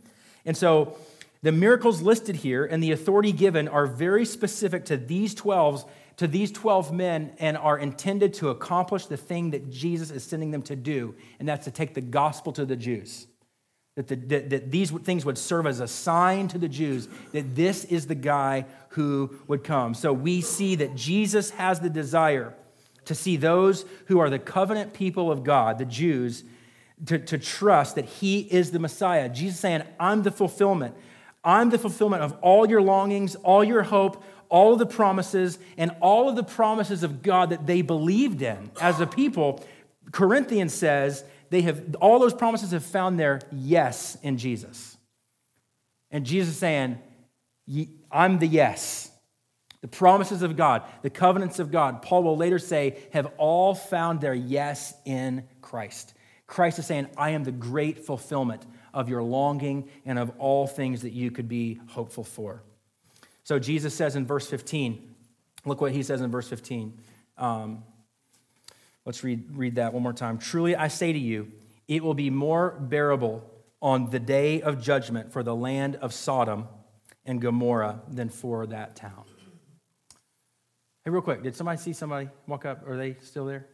And 0.47 0.57
so 0.57 0.97
the 1.43 1.53
miracles 1.53 2.01
listed 2.01 2.37
here 2.37 2.65
and 2.65 2.83
the 2.83 2.93
authority 2.93 3.33
given 3.33 3.69
are 3.69 3.87
very 3.87 4.25
specific 4.25 4.87
to 4.87 4.97
these 4.97 5.35
12 5.35 5.85
to 6.17 6.27
these 6.27 6.51
12 6.51 6.93
men 6.93 7.33
and 7.39 7.57
are 7.57 7.79
intended 7.79 8.35
to 8.35 8.49
accomplish 8.49 9.07
the 9.07 9.17
thing 9.17 9.51
that 9.51 9.71
Jesus 9.71 10.11
is 10.11 10.25
sending 10.25 10.51
them 10.51 10.63
to 10.63 10.77
do, 10.77 11.15
and 11.39 11.49
that's 11.49 11.65
to 11.65 11.71
take 11.71 11.95
the 11.95 12.01
gospel 12.01 12.53
to 12.55 12.65
the 12.65 12.77
Jews. 12.77 13.27
That, 13.97 14.09
the, 14.09 14.17
that, 14.17 14.51
that, 14.51 14.71
these 14.71 14.91
things 14.91 15.25
would 15.25 15.39
serve 15.39 15.67
as 15.67 15.81
a 15.81 15.89
sign 15.89 16.49
to 16.49 16.59
the 16.59 16.69
Jews 16.69 17.09
that 17.33 17.55
this 17.55 17.85
is 17.85 18.07
the 18.07 18.15
guy 18.15 18.67
who 18.91 19.35
would 19.47 19.65
come. 19.65 19.95
So 19.95 20.13
we 20.13 20.43
see 20.43 20.75
that 20.77 20.95
Jesus 20.95 21.51
has 21.51 21.81
the 21.81 21.89
desire 21.89 22.55
to 23.07 23.15
see 23.15 23.37
those 23.37 23.87
who 24.07 24.19
are 24.19 24.29
the 24.29 24.39
covenant 24.39 24.93
people 24.93 25.33
of 25.33 25.45
God, 25.45 25.79
the 25.79 25.87
Jews, 25.87 26.45
to, 27.07 27.19
to 27.19 27.39
trust 27.39 27.95
that 27.95 28.05
he 28.05 28.41
is 28.41 28.71
the 28.71 28.79
Messiah. 28.79 29.29
Jesus 29.31 29.61
saying, 29.61 29.83
I'm 29.99 30.23
the 30.23 30.31
fulfillment. 30.31 30.95
I'm 31.43 31.71
the 31.71 31.79
fulfillment 31.79 32.23
of 32.23 32.37
all 32.43 32.69
your 32.69 32.83
longings, 32.83 33.37
all 33.37 33.63
your 33.63 33.85
hope, 33.85 34.23
all 34.49 34.73
of 34.73 34.79
the 34.79 34.87
promises, 34.87 35.59
and 35.77 35.91
all 36.01 36.29
of 36.29 36.37
the 36.37 36.43
promises 36.43 37.03
of 37.03 37.23
God 37.23 37.51
that 37.51 37.67
they 37.67 37.83
believed 37.83 38.43
in 38.43 38.71
as 38.81 39.01
a 39.01 39.07
people. 39.07 39.65
Corinthians 40.13 40.73
says 40.73 41.25
they 41.51 41.63
have 41.63 41.97
all 42.01 42.19
those 42.19 42.35
promises 42.35 42.71
have 42.71 42.85
found 42.85 43.19
their 43.19 43.41
yes 43.53 44.17
in 44.23 44.39
Jesus. 44.39 44.97
And 46.11 46.25
Jesus 46.25 46.55
is 46.55 46.61
saying, 46.61 46.99
I'm 48.11 48.39
the 48.39 48.47
yes. 48.47 49.11
The 49.83 49.89
promises 49.89 50.43
of 50.43 50.57
God, 50.57 50.83
the 51.03 51.11
covenants 51.11 51.59
of 51.59 51.71
God, 51.71 52.03
Paul 52.03 52.25
will 52.25 52.37
later 52.37 52.59
say, 52.59 52.99
have 53.13 53.33
all 53.37 53.75
found 53.75 54.21
their 54.21 54.35
yes 54.35 54.95
in 55.05 55.45
Christ. 55.61 56.15
Christ 56.47 56.79
is 56.79 56.87
saying, 56.87 57.09
I 57.17 57.31
am 57.31 57.45
the 57.45 57.53
great 57.53 58.05
fulfillment 58.05 58.65
of 58.95 59.09
your 59.09 59.23
longing 59.23 59.89
and 60.05 60.19
of 60.19 60.31
all 60.39 60.67
things 60.67 61.03
that 61.03 61.13
you 61.13 61.31
could 61.31 61.49
be 61.49 61.81
hopeful 61.89 62.25
for. 62.25 62.63
So 63.47 63.61
Jesus 63.61 63.95
says 63.95 64.17
in 64.17 64.27
verse 64.27 64.49
15, 64.49 65.15
look 65.65 65.81
what 65.81 65.93
he 65.93 66.03
says 66.03 66.21
in 66.21 66.33
verse 66.33 66.49
15. 66.49 66.99
Um, 67.39 67.85
let's 69.05 69.23
read, 69.23 69.57
read 69.57 69.77
that 69.77 69.93
one 69.93 70.03
more 70.03 70.13
time. 70.13 70.39
Truly 70.39 70.75
I 70.75 70.89
say 70.89 71.13
to 71.13 71.19
you, 71.19 71.53
it 71.87 72.03
will 72.03 72.13
be 72.13 72.29
more 72.29 72.73
bearable 72.73 73.49
on 73.81 74.11
the 74.11 74.19
day 74.19 74.63
of 74.63 74.83
judgment 74.83 75.33
for 75.33 75.45
the 75.45 75.55
land 75.55 75.95
of 75.95 76.13
Sodom 76.13 76.67
and 77.25 77.41
Gomorrah 77.41 78.01
than 78.09 78.31
for 78.31 78.67
that 78.67 78.97
town. 78.97 79.23
Hey, 81.05 81.13
real 81.13 81.23
quick, 81.23 81.45
did 81.45 81.55
somebody 81.55 81.79
see 81.79 81.93
somebody 81.93 82.29
walk 82.49 82.65
up? 82.65 82.85
Are 82.89 82.97
they 82.97 83.15
still 83.21 83.47
there? 83.47 83.69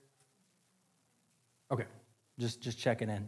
Okay, 1.70 1.86
just, 2.38 2.60
just 2.60 2.78
checking 2.78 3.08
in. 3.08 3.26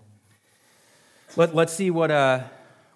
Let, 1.36 1.54
let's 1.54 1.72
see 1.72 1.90
what, 1.90 2.10
uh, 2.10 2.42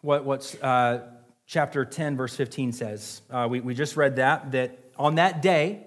what 0.02 0.26
what's, 0.26 0.54
uh, 0.56 1.12
chapter 1.48 1.82
10, 1.84 2.16
verse 2.16 2.36
15 2.36 2.72
says. 2.72 3.22
Uh, 3.30 3.48
we, 3.50 3.60
we 3.60 3.74
just 3.74 3.96
read 3.96 4.16
that, 4.16 4.52
that 4.52 4.78
on 4.98 5.14
that 5.14 5.40
day, 5.40 5.86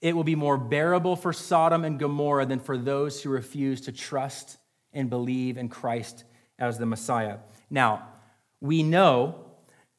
it 0.00 0.14
will 0.14 0.22
be 0.22 0.36
more 0.36 0.58
bearable 0.58 1.16
for 1.16 1.32
Sodom 1.32 1.84
and 1.84 1.98
Gomorrah 1.98 2.46
than 2.46 2.60
for 2.60 2.76
those 2.76 3.20
who 3.22 3.30
refuse 3.30 3.80
to 3.82 3.92
trust 3.92 4.58
and 4.92 5.10
believe 5.10 5.56
in 5.56 5.70
Christ 5.70 6.24
as 6.58 6.78
the 6.78 6.86
Messiah. 6.86 7.38
Now, 7.70 8.06
we 8.60 8.82
know 8.82 9.46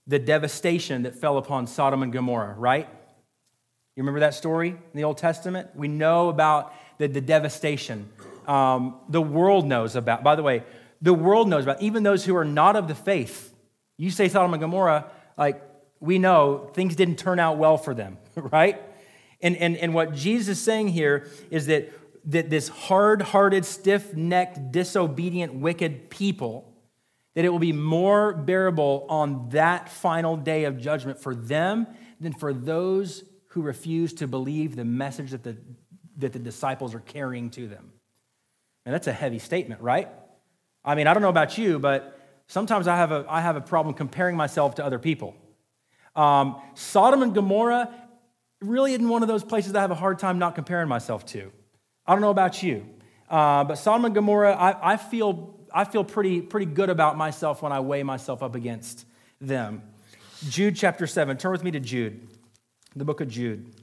the 0.06 0.20
devastation 0.20 1.04
that 1.04 1.16
fell 1.16 1.38
upon 1.38 1.66
Sodom 1.66 2.04
and 2.04 2.14
Gomorrah, 2.14 2.54
right? 2.54 2.88
You 3.96 4.04
remember 4.04 4.20
that 4.22 4.36
story 4.36 4.70
in 4.70 4.78
the 4.94 5.04
Old 5.04 5.18
Testament? 5.18 5.70
We 5.76 5.88
know 5.88 6.30
about 6.30 6.74
the, 7.00 7.08
the 7.08 7.22
devastation. 7.22 8.10
Um, 8.48 9.00
the 9.10 9.22
world 9.22 9.66
knows 9.66 9.96
about. 9.96 10.24
By 10.24 10.36
the 10.36 10.44
way, 10.44 10.64
the 11.02 11.14
world 11.14 11.50
knows 11.50 11.64
about, 11.64 11.82
even 11.82 12.04
those 12.04 12.26
who 12.26 12.36
are 12.36 12.46
not 12.46 12.76
of 12.76 12.88
the 12.88 12.96
faith. 12.96 13.56
You 14.00 14.12
say 14.12 14.30
Sodom 14.30 14.54
and 14.54 14.62
Gomorrah, 14.62 15.12
like 15.38 15.62
we 16.00 16.20
know 16.20 16.72
things 16.74 16.96
didn't 16.96 17.18
turn 17.18 17.38
out 17.38 17.58
well 17.58 17.78
for 17.78 17.94
them, 17.94 18.18
right? 18.36 18.82
And, 19.42 19.58
and, 19.58 19.76
and 19.76 19.94
what 19.94 20.14
Jesus 20.14 20.58
is 20.58 20.64
saying 20.64 20.88
here 20.88 21.30
is 21.52 21.66
that, 21.66 21.92
that 22.32 22.50
this 22.50 22.70
hard 22.70 23.22
hearted, 23.22 23.66
stiff 23.66 24.14
necked, 24.14 24.72
disobedient, 24.72 25.54
wicked 25.54 26.10
people, 26.10 26.74
that 27.36 27.44
it 27.44 27.50
will 27.50 27.60
be 27.60 27.74
more 27.74 28.34
bearable 28.34 29.06
on 29.10 29.50
that 29.50 29.90
final 29.90 30.38
day 30.38 30.64
of 30.64 30.80
judgment 30.80 31.22
for 31.22 31.36
them 31.36 31.86
than 32.22 32.32
for 32.32 32.54
those 32.54 33.26
who 33.48 33.62
refuse 33.62 34.14
to 34.14 34.28
believe 34.28 34.78
the 34.78 34.86
message 34.86 35.32
that 35.32 35.44
the, 35.44 35.58
that 36.18 36.32
the 36.32 36.40
disciples 36.40 36.96
are 36.96 37.02
carrying 37.02 37.50
to 37.50 37.68
them. 37.68 37.92
And 38.86 38.96
that's 38.96 39.08
a 39.08 39.14
heavy 39.14 39.40
statement, 39.40 39.82
right? 39.82 40.08
I 40.86 40.96
mean, 40.96 41.06
I 41.06 41.14
don't 41.14 41.22
know 41.22 41.30
about 41.30 41.58
you, 41.58 41.80
but 41.80 42.19
sometimes 42.50 42.90
I 42.90 42.98
have 42.98 43.14
a, 43.14 43.26
I 43.30 43.40
have 43.40 43.56
a 43.56 43.62
problem 43.62 43.96
comparing 43.96 44.36
myself 44.36 44.76
to 44.76 44.86
other 44.86 45.00
people. 45.00 45.38
Um, 46.18 46.62
Sodom 46.74 47.24
and 47.24 47.34
Gomorrah 47.34 47.90
really 48.60 48.92
isn't 48.92 49.08
one 49.08 49.22
of 49.22 49.30
those 49.30 49.46
places 49.46 49.74
I 49.74 49.80
have 49.82 49.92
a 49.92 49.96
hard 49.96 50.20
time 50.20 50.38
not 50.38 50.56
comparing 50.56 50.90
myself 50.90 51.26
to. 51.28 51.50
I 52.06 52.12
don't 52.12 52.22
know 52.22 52.32
about 52.32 52.62
you, 52.62 52.86
uh, 53.30 53.64
but 53.64 53.76
Sodom 53.76 54.04
and 54.04 54.14
Gomorrah, 54.14 54.54
I, 54.54 54.94
I, 54.94 54.98
feel, 54.98 55.58
I 55.74 55.86
feel 55.86 56.04
pretty, 56.04 56.42
pretty 56.42 56.66
good 56.66 56.90
about 56.90 57.16
myself 57.16 57.62
when 57.62 57.72
I 57.72 57.80
weigh 57.80 58.04
myself 58.04 58.44
up 58.44 58.56
against 58.56 59.06
them. 59.40 59.84
Jude 60.50 60.76
chapter 60.76 61.08
7. 61.08 61.38
Turn 61.38 61.54
with 61.54 61.64
me 61.64 61.72
to 61.72 61.80
Jude 61.80 62.28
the 62.96 63.06
book 63.06 63.22
of 63.22 63.30
Jude. 63.30 63.74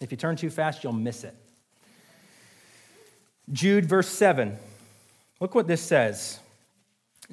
If 0.00 0.10
you 0.10 0.16
turn 0.16 0.36
too 0.36 0.50
fast, 0.50 0.82
you'll 0.82 0.92
miss 0.92 1.24
it. 1.24 1.34
Jude, 3.52 3.86
verse 3.86 4.08
7. 4.08 4.56
Look 5.40 5.54
what 5.54 5.66
this 5.66 5.82
says. 5.82 6.38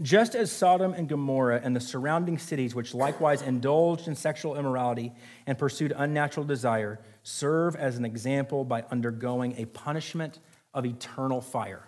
Just 0.01 0.35
as 0.35 0.51
Sodom 0.51 0.93
and 0.93 1.09
Gomorrah 1.09 1.59
and 1.63 1.75
the 1.75 1.79
surrounding 1.79 2.37
cities, 2.37 2.75
which 2.75 2.93
likewise 2.93 3.41
indulged 3.41 4.07
in 4.07 4.15
sexual 4.15 4.55
immorality 4.55 5.11
and 5.47 5.57
pursued 5.57 5.93
unnatural 5.95 6.45
desire, 6.45 6.99
serve 7.23 7.75
as 7.75 7.97
an 7.97 8.05
example 8.05 8.63
by 8.63 8.83
undergoing 8.91 9.55
a 9.57 9.65
punishment 9.65 10.39
of 10.73 10.85
eternal 10.85 11.41
fire. 11.41 11.87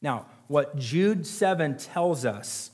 Now, 0.00 0.26
what 0.46 0.76
Jude 0.76 1.26
7 1.26 1.78
tells 1.78 2.24
us 2.24 2.70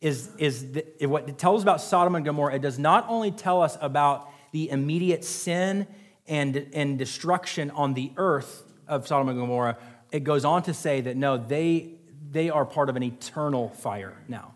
is, 0.00 0.30
is 0.38 0.72
that, 0.72 1.08
what 1.08 1.28
it 1.28 1.38
tells 1.38 1.62
about 1.62 1.80
Sodom 1.80 2.14
and 2.14 2.24
Gomorrah, 2.24 2.54
it 2.54 2.62
does 2.62 2.78
not 2.78 3.06
only 3.08 3.30
tell 3.30 3.62
us 3.62 3.76
about 3.80 4.28
the 4.52 4.70
immediate 4.70 5.24
sin 5.24 5.86
and, 6.32 6.66
and 6.72 6.98
destruction 6.98 7.70
on 7.72 7.92
the 7.92 8.10
earth 8.16 8.64
of 8.88 9.06
Sodom 9.06 9.28
and 9.28 9.38
Gomorrah, 9.38 9.76
it 10.10 10.24
goes 10.24 10.46
on 10.46 10.62
to 10.62 10.72
say 10.72 11.02
that 11.02 11.14
no, 11.14 11.36
they 11.36 11.90
they 12.30 12.48
are 12.48 12.64
part 12.64 12.88
of 12.88 12.96
an 12.96 13.02
eternal 13.02 13.68
fire 13.68 14.16
now. 14.28 14.54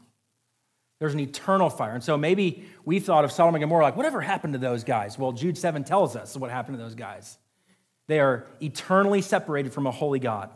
There's 0.98 1.12
an 1.12 1.20
eternal 1.20 1.68
fire. 1.68 1.92
And 1.92 2.02
so 2.02 2.16
maybe 2.16 2.66
we 2.86 2.98
thought 2.98 3.26
of 3.26 3.30
Sodom 3.30 3.54
and 3.54 3.62
Gomorrah 3.62 3.84
like, 3.84 3.96
whatever 3.96 4.22
happened 4.22 4.54
to 4.54 4.58
those 4.58 4.82
guys? 4.84 5.18
Well, 5.18 5.32
Jude 5.32 5.58
7 5.58 5.84
tells 5.84 6.16
us 6.16 6.34
what 6.34 6.50
happened 6.50 6.78
to 6.78 6.82
those 6.82 6.94
guys. 6.94 7.36
They 8.06 8.20
are 8.20 8.46
eternally 8.62 9.20
separated 9.20 9.74
from 9.74 9.86
a 9.86 9.90
holy 9.90 10.18
God. 10.18 10.48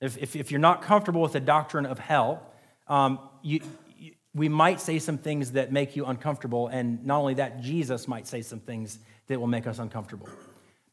If, 0.00 0.18
if, 0.18 0.34
if 0.34 0.50
you're 0.50 0.58
not 0.58 0.82
comfortable 0.82 1.20
with 1.20 1.34
the 1.34 1.40
doctrine 1.40 1.86
of 1.86 2.00
hell, 2.00 2.42
um, 2.88 3.20
you, 3.42 3.60
you, 3.96 4.14
we 4.34 4.48
might 4.48 4.80
say 4.80 4.98
some 4.98 5.18
things 5.18 5.52
that 5.52 5.70
make 5.70 5.94
you 5.94 6.06
uncomfortable. 6.06 6.66
And 6.66 7.06
not 7.06 7.20
only 7.20 7.34
that, 7.34 7.60
Jesus 7.60 8.08
might 8.08 8.26
say 8.26 8.42
some 8.42 8.58
things 8.58 8.98
that 9.26 9.40
will 9.40 9.46
make 9.46 9.66
us 9.66 9.78
uncomfortable. 9.78 10.28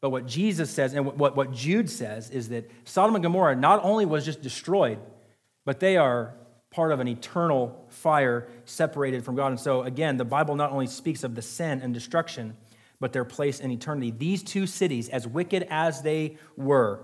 But 0.00 0.10
what 0.10 0.26
Jesus 0.26 0.70
says 0.70 0.94
and 0.94 1.06
what, 1.06 1.36
what 1.36 1.52
Jude 1.52 1.88
says 1.88 2.30
is 2.30 2.48
that 2.48 2.70
Sodom 2.84 3.14
and 3.14 3.22
Gomorrah 3.22 3.54
not 3.54 3.84
only 3.84 4.04
was 4.04 4.24
just 4.24 4.42
destroyed, 4.42 4.98
but 5.64 5.78
they 5.78 5.96
are 5.96 6.34
part 6.70 6.90
of 6.90 7.00
an 7.00 7.06
eternal 7.06 7.84
fire 7.88 8.48
separated 8.64 9.24
from 9.24 9.36
God. 9.36 9.48
And 9.48 9.60
so, 9.60 9.82
again, 9.82 10.16
the 10.16 10.24
Bible 10.24 10.56
not 10.56 10.72
only 10.72 10.86
speaks 10.86 11.22
of 11.22 11.34
the 11.34 11.42
sin 11.42 11.80
and 11.82 11.94
destruction, 11.94 12.56
but 12.98 13.12
their 13.12 13.24
place 13.24 13.60
in 13.60 13.70
eternity. 13.70 14.10
These 14.10 14.42
two 14.42 14.66
cities, 14.66 15.08
as 15.08 15.26
wicked 15.26 15.66
as 15.70 16.02
they 16.02 16.38
were, 16.56 17.00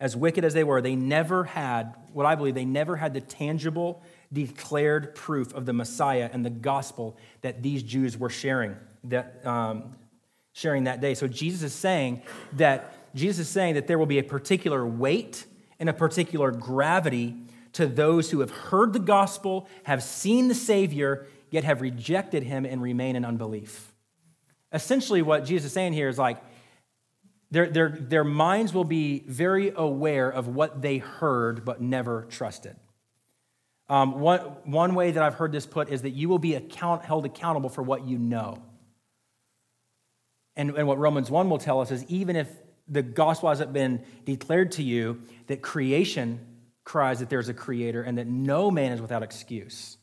as 0.00 0.16
wicked 0.16 0.44
as 0.44 0.54
they 0.54 0.64
were, 0.64 0.80
they 0.80 0.96
never 0.96 1.44
had, 1.44 1.94
what 2.12 2.26
I 2.26 2.34
believe, 2.36 2.54
they 2.54 2.64
never 2.64 2.96
had 2.96 3.12
the 3.12 3.20
tangible, 3.20 4.02
declared 4.32 5.14
proof 5.14 5.52
of 5.54 5.66
the 5.66 5.72
Messiah 5.72 6.30
and 6.32 6.44
the 6.44 6.50
gospel 6.50 7.16
that 7.42 7.62
these 7.62 7.82
Jews 7.82 8.16
were 8.16 8.30
sharing. 8.30 8.76
That 9.04 9.44
um, 9.46 9.94
sharing 10.52 10.84
that 10.84 11.00
day. 11.00 11.14
So 11.14 11.28
Jesus 11.28 11.62
is 11.62 11.72
saying 11.72 12.22
that 12.54 12.92
Jesus 13.14 13.46
is 13.46 13.52
saying 13.52 13.74
that 13.74 13.86
there 13.86 13.98
will 13.98 14.06
be 14.06 14.18
a 14.18 14.24
particular 14.24 14.86
weight 14.86 15.46
and 15.78 15.88
a 15.88 15.92
particular 15.92 16.50
gravity 16.50 17.36
to 17.74 17.86
those 17.86 18.30
who 18.30 18.40
have 18.40 18.50
heard 18.50 18.92
the 18.92 18.98
gospel, 18.98 19.68
have 19.84 20.02
seen 20.02 20.48
the 20.48 20.54
Savior, 20.54 21.26
yet 21.50 21.64
have 21.64 21.80
rejected 21.80 22.42
him 22.42 22.64
and 22.64 22.82
remain 22.82 23.14
in 23.14 23.24
unbelief. 23.24 23.92
Essentially, 24.72 25.22
what 25.22 25.44
Jesus 25.44 25.66
is 25.66 25.72
saying 25.72 25.92
here 25.92 26.08
is 26.08 26.18
like 26.18 26.42
their, 27.50 27.70
their, 27.70 27.88
their 27.88 28.24
minds 28.24 28.74
will 28.74 28.84
be 28.84 29.24
very 29.26 29.72
aware 29.74 30.28
of 30.28 30.48
what 30.48 30.82
they 30.82 30.98
heard 30.98 31.64
but 31.64 31.80
never 31.80 32.26
trusted. 32.28 32.76
Um, 33.88 34.20
one, 34.20 34.40
one 34.64 34.94
way 34.94 35.12
that 35.12 35.22
I've 35.22 35.34
heard 35.34 35.52
this 35.52 35.64
put 35.64 35.88
is 35.88 36.02
that 36.02 36.10
you 36.10 36.28
will 36.28 36.38
be 36.38 36.54
account, 36.54 37.04
held 37.04 37.24
accountable 37.24 37.70
for 37.70 37.82
what 37.82 38.06
you 38.06 38.18
know. 38.18 38.62
And, 40.58 40.76
and 40.76 40.86
what 40.86 40.98
Romans 40.98 41.30
1 41.30 41.48
will 41.48 41.58
tell 41.58 41.80
us 41.80 41.90
is 41.90 42.04
even 42.08 42.36
if 42.36 42.50
the 42.88 43.02
gospel 43.02 43.48
hasn't 43.48 43.72
been 43.72 44.04
declared 44.24 44.72
to 44.72 44.82
you, 44.82 45.20
that 45.46 45.62
creation 45.62 46.40
cries 46.84 47.20
that 47.20 47.30
there's 47.30 47.48
a 47.48 47.54
creator 47.54 48.02
and 48.02 48.18
that 48.18 48.26
no 48.26 48.70
man 48.70 48.92
is 48.92 49.00
without 49.00 49.22
excuse. 49.22 49.96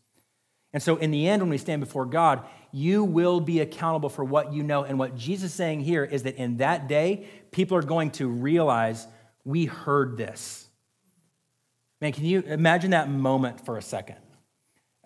And 0.71 0.81
so, 0.81 0.97
in 0.97 1.11
the 1.11 1.27
end, 1.27 1.41
when 1.41 1.49
we 1.49 1.57
stand 1.57 1.79
before 1.81 2.05
God, 2.05 2.45
you 2.71 3.03
will 3.03 3.39
be 3.39 3.59
accountable 3.61 4.09
for 4.09 4.23
what 4.23 4.53
you 4.53 4.61
know. 4.61 4.83
And 4.83 4.99
what 4.99 5.15
Jesus 5.15 5.51
is 5.51 5.53
saying 5.55 5.81
here 5.81 6.03
is 6.03 6.23
that 6.23 6.35
in 6.35 6.57
that 6.57 6.87
day, 6.87 7.27
people 7.51 7.77
are 7.77 7.83
going 7.83 8.11
to 8.11 8.27
realize 8.27 9.07
we 9.45 9.65
heard 9.65 10.17
this. 10.17 10.67
Man, 12.01 12.11
can 12.11 12.25
you 12.25 12.41
imagine 12.41 12.91
that 12.91 13.09
moment 13.09 13.65
for 13.65 13.77
a 13.77 13.81
second? 13.81 14.17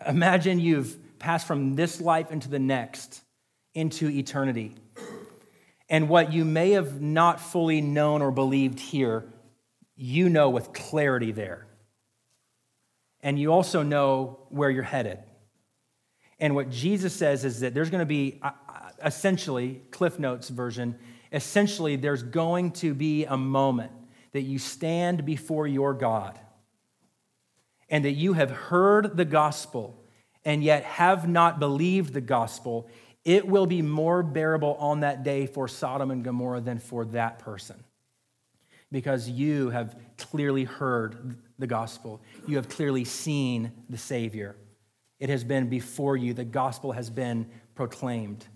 Imagine 0.06 0.58
you've 0.58 0.96
passed 1.18 1.46
from 1.46 1.76
this 1.76 2.00
life 2.00 2.32
into 2.32 2.48
the 2.48 2.58
next, 2.58 3.22
into 3.74 4.08
eternity. 4.08 4.74
And 5.90 6.08
what 6.08 6.32
you 6.32 6.44
may 6.44 6.70
have 6.70 7.02
not 7.02 7.40
fully 7.40 7.80
known 7.80 8.22
or 8.22 8.30
believed 8.30 8.78
here, 8.78 9.24
you 9.96 10.28
know 10.28 10.48
with 10.48 10.72
clarity 10.72 11.32
there. 11.32 11.66
And 13.22 13.38
you 13.38 13.52
also 13.52 13.82
know 13.82 14.46
where 14.48 14.70
you're 14.70 14.84
headed. 14.84 15.18
And 16.38 16.54
what 16.54 16.70
Jesus 16.70 17.12
says 17.12 17.44
is 17.44 17.60
that 17.60 17.74
there's 17.74 17.90
going 17.90 18.00
to 18.00 18.06
be 18.06 18.38
uh, 18.40 18.52
uh, 18.68 18.90
essentially, 19.04 19.82
Cliff 19.90 20.18
Notes 20.18 20.48
version, 20.48 20.96
essentially, 21.32 21.96
there's 21.96 22.22
going 22.22 22.70
to 22.72 22.94
be 22.94 23.26
a 23.26 23.36
moment 23.36 23.92
that 24.32 24.42
you 24.42 24.58
stand 24.58 25.26
before 25.26 25.66
your 25.66 25.92
God 25.92 26.38
and 27.90 28.04
that 28.04 28.12
you 28.12 28.34
have 28.34 28.50
heard 28.50 29.16
the 29.16 29.24
gospel 29.24 30.02
and 30.44 30.64
yet 30.64 30.84
have 30.84 31.28
not 31.28 31.58
believed 31.58 32.14
the 32.14 32.20
gospel, 32.20 32.88
it 33.24 33.46
will 33.46 33.66
be 33.66 33.82
more 33.82 34.22
bearable 34.22 34.76
on 34.78 35.00
that 35.00 35.22
day 35.22 35.46
for 35.46 35.68
Sodom 35.68 36.10
and 36.10 36.24
Gomorrah 36.24 36.60
than 36.60 36.78
for 36.78 37.04
that 37.06 37.38
person. 37.38 37.82
Because 38.92 39.28
you 39.28 39.70
have 39.70 39.96
clearly 40.16 40.64
heard 40.64 41.36
the 41.58 41.66
gospel, 41.66 42.20
you 42.46 42.56
have 42.56 42.68
clearly 42.68 43.04
seen 43.04 43.72
the 43.88 43.98
Savior. 43.98 44.56
It 45.18 45.28
has 45.28 45.44
been 45.44 45.68
before 45.68 46.16
you, 46.16 46.32
the 46.32 46.44
gospel 46.44 46.92
has 46.92 47.10
been 47.10 47.46
proclaimed. 47.74 48.46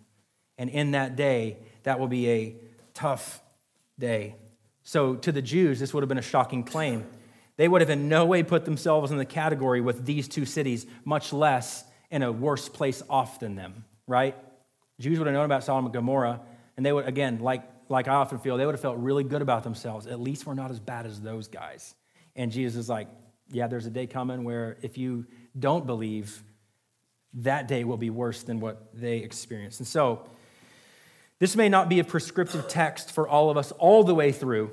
And 0.56 0.70
in 0.70 0.92
that 0.92 1.14
day, 1.14 1.58
that 1.82 2.00
will 2.00 2.08
be 2.08 2.30
a 2.30 2.56
tough 2.94 3.42
day. 3.98 4.36
So, 4.82 5.16
to 5.16 5.32
the 5.32 5.42
Jews, 5.42 5.78
this 5.78 5.94
would 5.94 6.02
have 6.02 6.08
been 6.08 6.18
a 6.18 6.22
shocking 6.22 6.64
claim. 6.64 7.06
They 7.56 7.68
would 7.68 7.80
have 7.80 7.90
in 7.90 8.08
no 8.08 8.26
way 8.26 8.42
put 8.42 8.64
themselves 8.64 9.10
in 9.10 9.18
the 9.18 9.24
category 9.24 9.80
with 9.80 10.04
these 10.04 10.26
two 10.28 10.44
cities, 10.44 10.86
much 11.04 11.32
less 11.32 11.84
in 12.10 12.22
a 12.22 12.32
worse 12.32 12.68
place 12.68 13.02
off 13.08 13.40
than 13.40 13.54
them, 13.54 13.84
right? 14.06 14.36
Jews 15.00 15.18
would 15.18 15.26
have 15.26 15.34
known 15.34 15.44
about 15.44 15.64
Sodom 15.64 15.86
and 15.86 15.94
Gomorrah, 15.94 16.40
and 16.76 16.84
they 16.84 16.92
would, 16.92 17.06
again, 17.06 17.40
like, 17.40 17.62
like 17.88 18.08
I 18.08 18.14
often 18.14 18.38
feel, 18.38 18.56
they 18.56 18.66
would 18.66 18.74
have 18.74 18.80
felt 18.80 18.98
really 18.98 19.24
good 19.24 19.42
about 19.42 19.64
themselves. 19.64 20.06
At 20.06 20.20
least 20.20 20.46
we're 20.46 20.54
not 20.54 20.70
as 20.70 20.80
bad 20.80 21.06
as 21.06 21.20
those 21.20 21.48
guys. 21.48 21.94
And 22.36 22.50
Jesus 22.50 22.78
is 22.78 22.88
like, 22.88 23.08
yeah, 23.50 23.66
there's 23.66 23.86
a 23.86 23.90
day 23.90 24.06
coming 24.06 24.44
where 24.44 24.76
if 24.82 24.96
you 24.96 25.26
don't 25.58 25.86
believe, 25.86 26.42
that 27.34 27.68
day 27.68 27.84
will 27.84 27.96
be 27.96 28.10
worse 28.10 28.42
than 28.42 28.60
what 28.60 28.88
they 28.94 29.18
experienced. 29.18 29.80
And 29.80 29.86
so, 29.86 30.26
this 31.40 31.56
may 31.56 31.68
not 31.68 31.88
be 31.88 31.98
a 31.98 32.04
prescriptive 32.04 32.68
text 32.68 33.10
for 33.10 33.28
all 33.28 33.50
of 33.50 33.56
us 33.56 33.72
all 33.72 34.04
the 34.04 34.14
way 34.14 34.30
through, 34.30 34.70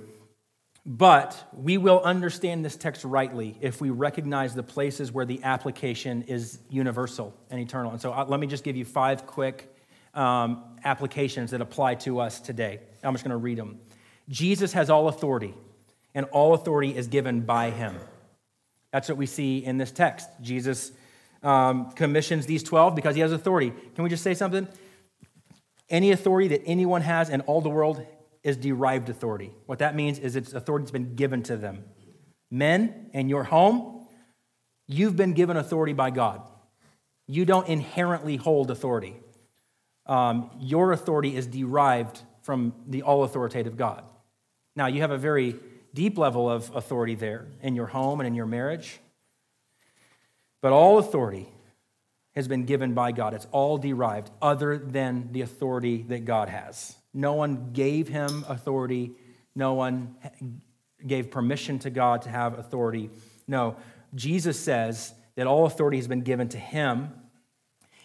but 0.85 1.49
we 1.53 1.77
will 1.77 1.99
understand 2.01 2.63
this 2.63 2.77
text 2.77 3.03
rightly 3.03 3.57
if 3.61 3.81
we 3.81 3.89
recognize 3.89 4.53
the 4.53 4.63
places 4.63 5.11
where 5.11 5.25
the 5.25 5.43
application 5.43 6.21
is 6.23 6.59
universal 6.69 7.35
and 7.49 7.59
eternal. 7.59 7.91
And 7.91 7.99
so, 7.99 8.11
let 8.27 8.39
me 8.39 8.47
just 8.47 8.63
give 8.63 8.75
you 8.75 8.85
five 8.85 9.25
quick 9.25 9.70
um, 10.13 10.63
applications 10.83 11.51
that 11.51 11.61
apply 11.61 11.95
to 11.95 12.19
us 12.19 12.39
today. 12.39 12.79
I'm 13.03 13.13
just 13.13 13.23
going 13.23 13.31
to 13.31 13.37
read 13.37 13.57
them. 13.57 13.79
Jesus 14.29 14.73
has 14.73 14.89
all 14.89 15.07
authority, 15.07 15.53
and 16.13 16.25
all 16.27 16.53
authority 16.53 16.95
is 16.95 17.07
given 17.07 17.41
by 17.41 17.69
him. 17.69 17.95
That's 18.91 19.07
what 19.09 19.17
we 19.17 19.25
see 19.25 19.63
in 19.63 19.77
this 19.77 19.91
text. 19.91 20.29
Jesus 20.41 20.91
um, 21.43 21.91
commissions 21.91 22.45
these 22.45 22.63
12 22.63 22.95
because 22.95 23.15
he 23.15 23.21
has 23.21 23.31
authority. 23.31 23.71
Can 23.95 24.03
we 24.03 24.09
just 24.09 24.23
say 24.23 24.33
something? 24.33 24.67
Any 25.89 26.11
authority 26.11 26.49
that 26.49 26.61
anyone 26.65 27.01
has 27.01 27.29
in 27.29 27.41
all 27.41 27.61
the 27.61 27.69
world 27.69 28.05
is 28.43 28.57
derived 28.57 29.09
authority. 29.09 29.51
What 29.65 29.79
that 29.79 29.95
means 29.95 30.19
is 30.19 30.35
it's 30.35 30.53
authority 30.53 30.83
that's 30.83 30.91
been 30.91 31.15
given 31.15 31.43
to 31.43 31.57
them. 31.57 31.83
Men 32.49 33.09
in 33.13 33.29
your 33.29 33.43
home, 33.43 34.07
you've 34.87 35.15
been 35.15 35.33
given 35.33 35.57
authority 35.57 35.93
by 35.93 36.09
God. 36.09 36.41
You 37.27 37.45
don't 37.45 37.67
inherently 37.67 38.35
hold 38.35 38.71
authority 38.71 39.15
um, 40.05 40.49
your 40.59 40.91
authority 40.91 41.35
is 41.35 41.47
derived 41.47 42.21
from 42.41 42.73
the 42.87 43.03
all 43.03 43.23
authoritative 43.23 43.77
God. 43.77 44.03
Now, 44.75 44.87
you 44.87 45.01
have 45.01 45.11
a 45.11 45.17
very 45.17 45.55
deep 45.93 46.17
level 46.17 46.49
of 46.49 46.73
authority 46.75 47.15
there 47.15 47.47
in 47.61 47.75
your 47.75 47.87
home 47.87 48.19
and 48.19 48.27
in 48.27 48.33
your 48.33 48.45
marriage, 48.45 48.99
but 50.61 50.71
all 50.71 50.97
authority 50.97 51.47
has 52.35 52.47
been 52.47 52.65
given 52.65 52.93
by 52.93 53.11
God. 53.11 53.33
It's 53.33 53.47
all 53.51 53.77
derived, 53.77 54.31
other 54.41 54.77
than 54.77 55.29
the 55.31 55.41
authority 55.41 56.03
that 56.03 56.25
God 56.25 56.47
has. 56.47 56.95
No 57.13 57.33
one 57.33 57.71
gave 57.73 58.07
him 58.07 58.45
authority, 58.47 59.11
no 59.53 59.73
one 59.73 60.15
gave 61.05 61.29
permission 61.29 61.79
to 61.79 61.89
God 61.89 62.21
to 62.21 62.29
have 62.29 62.57
authority. 62.57 63.09
No, 63.47 63.75
Jesus 64.15 64.57
says 64.57 65.13
that 65.35 65.47
all 65.47 65.65
authority 65.65 65.97
has 65.97 66.07
been 66.07 66.21
given 66.21 66.47
to 66.49 66.57
him 66.57 67.09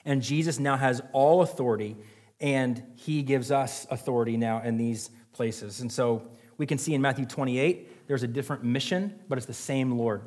and 0.07 0.23
Jesus 0.23 0.59
now 0.59 0.77
has 0.77 1.03
all 1.13 1.43
authority, 1.43 1.97
and 2.41 2.83
he 2.95 3.23
gives 3.23 3.51
us 3.51 3.87
authority 3.91 4.37
now 4.37 4.63
in 4.63 4.79
these 4.79 5.11
places. 5.33 5.81
And 5.81 5.93
so 5.93 6.23
we 6.57 6.65
can 6.65 6.79
see 6.79 6.95
in 6.95 7.03
Matthew 7.03 7.27
28, 7.27 8.09
there's 8.09 8.23
a 8.23 8.29
different 8.29 8.65
mission, 8.65 9.19
but 9.29 9.37
it's 9.37 9.47
the 9.47 9.53
same 9.53 9.99
Lord. 9.99 10.23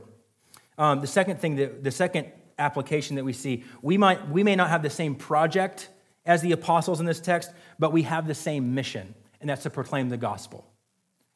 Um, 0.77 1.01
the 1.01 1.07
second 1.07 1.39
thing, 1.39 1.55
that, 1.55 1.83
the 1.83 1.91
second 1.91 2.27
application 2.59 3.15
that 3.15 3.23
we 3.23 3.33
see, 3.33 3.63
we, 3.81 3.97
might, 3.97 4.29
we 4.29 4.43
may 4.43 4.55
not 4.55 4.69
have 4.69 4.83
the 4.83 4.89
same 4.89 5.15
project 5.15 5.89
as 6.25 6.41
the 6.41 6.51
apostles 6.51 6.99
in 6.99 7.05
this 7.05 7.19
text, 7.19 7.51
but 7.79 7.91
we 7.91 8.03
have 8.03 8.27
the 8.27 8.35
same 8.35 8.75
mission, 8.75 9.15
and 9.39 9.49
that's 9.49 9.63
to 9.63 9.69
proclaim 9.69 10.09
the 10.09 10.17
gospel. 10.17 10.65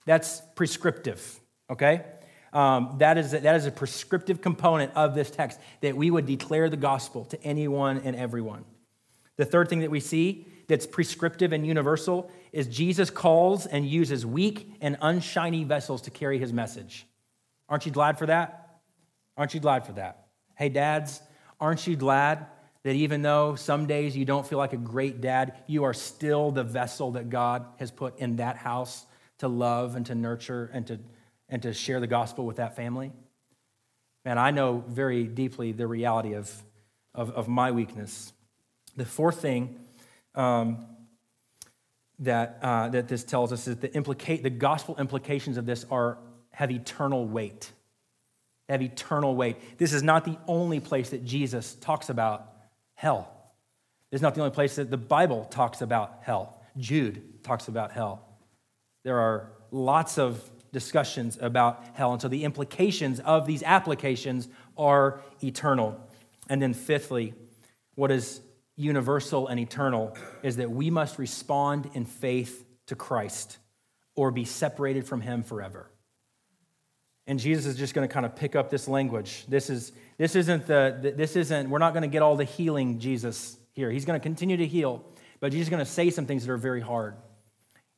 That's 0.05 0.41
prescriptive, 0.55 1.39
okay? 1.69 2.03
Um, 2.53 2.95
that, 2.99 3.17
is, 3.17 3.31
that 3.31 3.55
is 3.55 3.65
a 3.65 3.71
prescriptive 3.71 4.39
component 4.39 4.93
of 4.95 5.15
this 5.15 5.31
text 5.31 5.59
that 5.81 5.97
we 5.97 6.11
would 6.11 6.27
declare 6.27 6.69
the 6.69 6.77
gospel 6.77 7.25
to 7.25 7.43
anyone 7.43 8.01
and 8.03 8.15
everyone. 8.15 8.63
The 9.37 9.45
third 9.45 9.69
thing 9.69 9.79
that 9.79 9.89
we 9.89 9.99
see 9.99 10.47
that's 10.67 10.85
prescriptive 10.85 11.51
and 11.51 11.65
universal 11.65 12.29
is 12.51 12.67
Jesus 12.67 13.09
calls 13.09 13.65
and 13.65 13.87
uses 13.87 14.25
weak 14.25 14.75
and 14.81 14.97
unshiny 15.01 15.63
vessels 15.63 16.03
to 16.03 16.11
carry 16.11 16.37
his 16.37 16.53
message. 16.53 17.07
Aren't 17.67 17.87
you 17.87 17.91
glad 17.91 18.19
for 18.19 18.27
that? 18.27 18.79
Aren't 19.35 19.55
you 19.55 19.59
glad 19.59 19.85
for 19.85 19.93
that? 19.93 20.27
Hey, 20.55 20.69
dads, 20.69 21.21
aren't 21.59 21.87
you 21.87 21.95
glad 21.95 22.45
that 22.83 22.93
even 22.93 23.21
though 23.21 23.55
some 23.55 23.87
days 23.87 24.15
you 24.15 24.25
don't 24.25 24.45
feel 24.45 24.59
like 24.59 24.73
a 24.73 24.77
great 24.77 25.21
dad, 25.21 25.55
you 25.67 25.85
are 25.85 25.93
still 25.93 26.51
the 26.51 26.63
vessel 26.63 27.11
that 27.13 27.29
God 27.29 27.65
has 27.77 27.89
put 27.89 28.19
in 28.19 28.35
that 28.35 28.57
house 28.57 29.05
to 29.39 29.47
love 29.47 29.95
and 29.95 30.05
to 30.05 30.15
nurture 30.15 30.69
and 30.73 30.85
to 30.87 30.99
and 31.53 31.61
to 31.61 31.71
share 31.71 31.99
the 31.99 32.07
gospel 32.07 32.47
with 32.47 32.55
that 32.55 32.75
family. 32.75 33.11
Man, 34.25 34.39
I 34.39 34.49
know 34.49 34.83
very 34.87 35.25
deeply 35.25 35.71
the 35.71 35.85
reality 35.85 36.33
of, 36.33 36.51
of, 37.13 37.29
of 37.29 37.47
my 37.47 37.69
weakness. 37.69 38.33
The 38.97 39.05
fourth 39.05 39.39
thing 39.39 39.79
um, 40.33 40.83
that, 42.17 42.57
uh, 42.63 42.89
that 42.89 43.07
this 43.07 43.23
tells 43.23 43.53
us 43.53 43.67
is 43.67 43.77
the, 43.77 43.93
implicate, 43.93 44.41
the 44.41 44.49
gospel 44.49 44.95
implications 44.97 45.57
of 45.57 45.67
this 45.67 45.85
are, 45.91 46.17
have 46.53 46.71
eternal 46.71 47.27
weight. 47.27 47.71
Have 48.67 48.81
eternal 48.81 49.35
weight. 49.35 49.77
This 49.77 49.93
is 49.93 50.01
not 50.01 50.25
the 50.25 50.39
only 50.47 50.79
place 50.79 51.11
that 51.11 51.23
Jesus 51.23 51.75
talks 51.75 52.09
about 52.09 52.51
hell. 52.95 53.31
This 54.09 54.17
is 54.17 54.21
not 54.23 54.33
the 54.33 54.41
only 54.41 54.55
place 54.55 54.77
that 54.77 54.89
the 54.89 54.97
Bible 54.97 55.45
talks 55.45 55.81
about 55.83 56.21
hell. 56.23 56.63
Jude 56.77 57.43
talks 57.43 57.67
about 57.67 57.91
hell. 57.91 58.27
There 59.03 59.19
are 59.19 59.51
lots 59.69 60.17
of 60.17 60.49
discussions 60.74 61.38
about 61.39 61.82
hell. 61.93 62.11
And 62.11 62.21
so 62.21 62.28
the 62.28 62.43
implications 62.43 63.21
of 63.21 63.47
these 63.47 63.63
applications 63.63 64.49
are 64.78 65.21
eternal. 65.41 65.97
And 66.49 66.61
then, 66.61 66.74
fifthly, 66.74 67.34
what 67.95 68.11
is 68.11 68.41
universal 68.76 69.47
and 69.47 69.59
eternal 69.59 70.17
is 70.41 70.57
that 70.57 70.69
we 70.69 70.89
must 70.89 71.17
respond 71.17 71.89
in 71.93 72.05
faith 72.05 72.65
to 72.88 72.95
Christ 72.95 73.59
or 74.15 74.32
be 74.32 74.43
separated 74.43 75.05
from 75.05 75.21
him 75.21 75.43
forever. 75.43 75.89
And 77.26 77.39
Jesus 77.39 77.65
is 77.65 77.78
just 77.78 77.93
going 77.93 78.05
to 78.05 78.13
kind 78.13 78.26
of 78.26 78.36
pick 78.36 78.55
up 78.55 78.69
this 78.69 78.88
language. 78.88 79.45
This, 79.47 79.69
is, 79.69 79.93
this 80.17 80.36
isn't 80.36 80.67
the, 80.67 81.13
this 81.15 81.36
isn't, 81.38 81.69
we're 81.69 81.80
not 81.80 81.93
going 81.93 82.01
to 82.03 82.09
get 82.09 82.21
all 82.21 82.36
the 82.36 82.43
healing 82.43 82.99
Jesus 82.99 83.57
here. 83.71 83.89
He's 83.89 84.03
going 84.03 84.19
to 84.19 84.24
continue 84.24 84.57
to 84.57 84.67
heal, 84.67 85.05
but 85.39 85.51
Jesus 85.51 85.67
is 85.67 85.69
going 85.69 85.86
to 85.86 85.89
say 85.89 86.09
some 86.09 86.26
things 86.26 86.45
that 86.45 86.51
are 86.51 86.57
very 86.57 86.82
hard. 86.82 87.15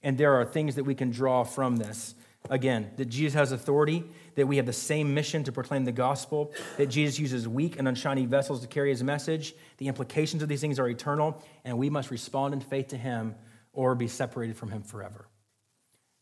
And 0.04 0.18
there 0.18 0.36
are 0.36 0.46
things 0.46 0.76
that 0.76 0.84
we 0.84 0.94
can 0.94 1.10
draw 1.10 1.44
from 1.44 1.78
this. 1.78 2.14
Again, 2.50 2.92
that 2.98 3.06
Jesus 3.06 3.34
has 3.34 3.52
authority, 3.52 4.04
that 4.36 4.48
we 4.48 4.58
have 4.58 4.66
the 4.66 4.74
same 4.74 5.14
mission 5.14 5.44
to 5.46 5.52
proclaim 5.52 5.86
the 5.86 5.92
gospel, 5.92 6.54
that 6.78 6.88
Jesus 6.88 7.20
uses 7.20 7.48
weak 7.48 7.80
and 7.80 7.88
unshiny 7.88 8.26
vessels 8.26 8.62
to 8.62 8.68
carry 8.68 8.90
his 8.92 9.04
message. 9.04 9.56
The 9.78 9.88
implications 9.88 10.44
of 10.44 10.50
these 10.50 10.62
things 10.62 10.78
are 10.78 10.88
eternal, 10.88 11.42
and 11.64 11.78
we 11.78 11.90
must 11.90 12.12
respond 12.12 12.54
in 12.54 12.62
faith 12.62 12.90
to 12.90 12.98
him 12.98 13.36
or 13.74 13.96
be 13.96 14.08
separated 14.08 14.58
from 14.58 14.70
him 14.70 14.84
forever. 14.84 15.28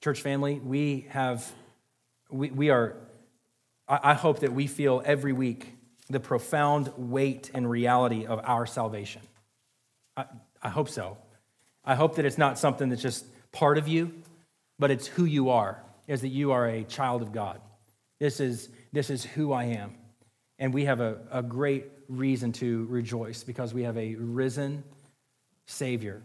Church 0.02 0.22
family, 0.22 0.60
we 0.60 1.08
have, 1.10 1.50
we, 2.30 2.50
we 2.52 2.70
are, 2.70 2.96
I 3.88 4.14
hope 4.14 4.40
that 4.40 4.54
we 4.54 4.68
feel 4.68 5.02
every 5.06 5.34
week 5.34 5.76
the 6.10 6.20
profound 6.20 6.92
weight 6.98 7.52
and 7.54 7.70
reality 7.70 8.26
of 8.26 8.40
our 8.44 8.66
salvation. 8.66 9.22
I, 10.16 10.26
I 10.62 10.70
hope 10.70 10.88
so. 10.88 11.18
I 11.84 11.96
hope 11.96 12.16
that 12.16 12.26
it's 12.26 12.38
not 12.38 12.58
something 12.58 12.88
that's 12.88 13.02
just 13.02 13.26
part 13.52 13.78
of 13.78 13.90
you, 13.90 14.14
but 14.80 14.90
it's 14.90 15.06
who 15.06 15.26
you 15.26 15.50
are 15.50 15.84
is 16.08 16.22
that 16.22 16.30
you 16.30 16.52
are 16.52 16.68
a 16.68 16.84
child 16.84 17.22
of 17.22 17.32
God. 17.32 17.62
This 18.20 18.40
is, 18.40 18.70
this 18.92 19.10
is 19.10 19.24
who 19.24 19.52
I 19.52 19.66
am. 19.66 19.96
And 20.60 20.74
we 20.74 20.86
have 20.86 21.02
a, 21.02 21.18
a 21.32 21.44
great 21.44 21.86
reason 22.08 22.52
to 22.54 22.86
rejoice 22.86 23.44
because 23.44 23.74
we 23.74 23.84
have 23.84 23.98
a 23.98 24.16
risen 24.16 24.84
Savior, 25.66 26.22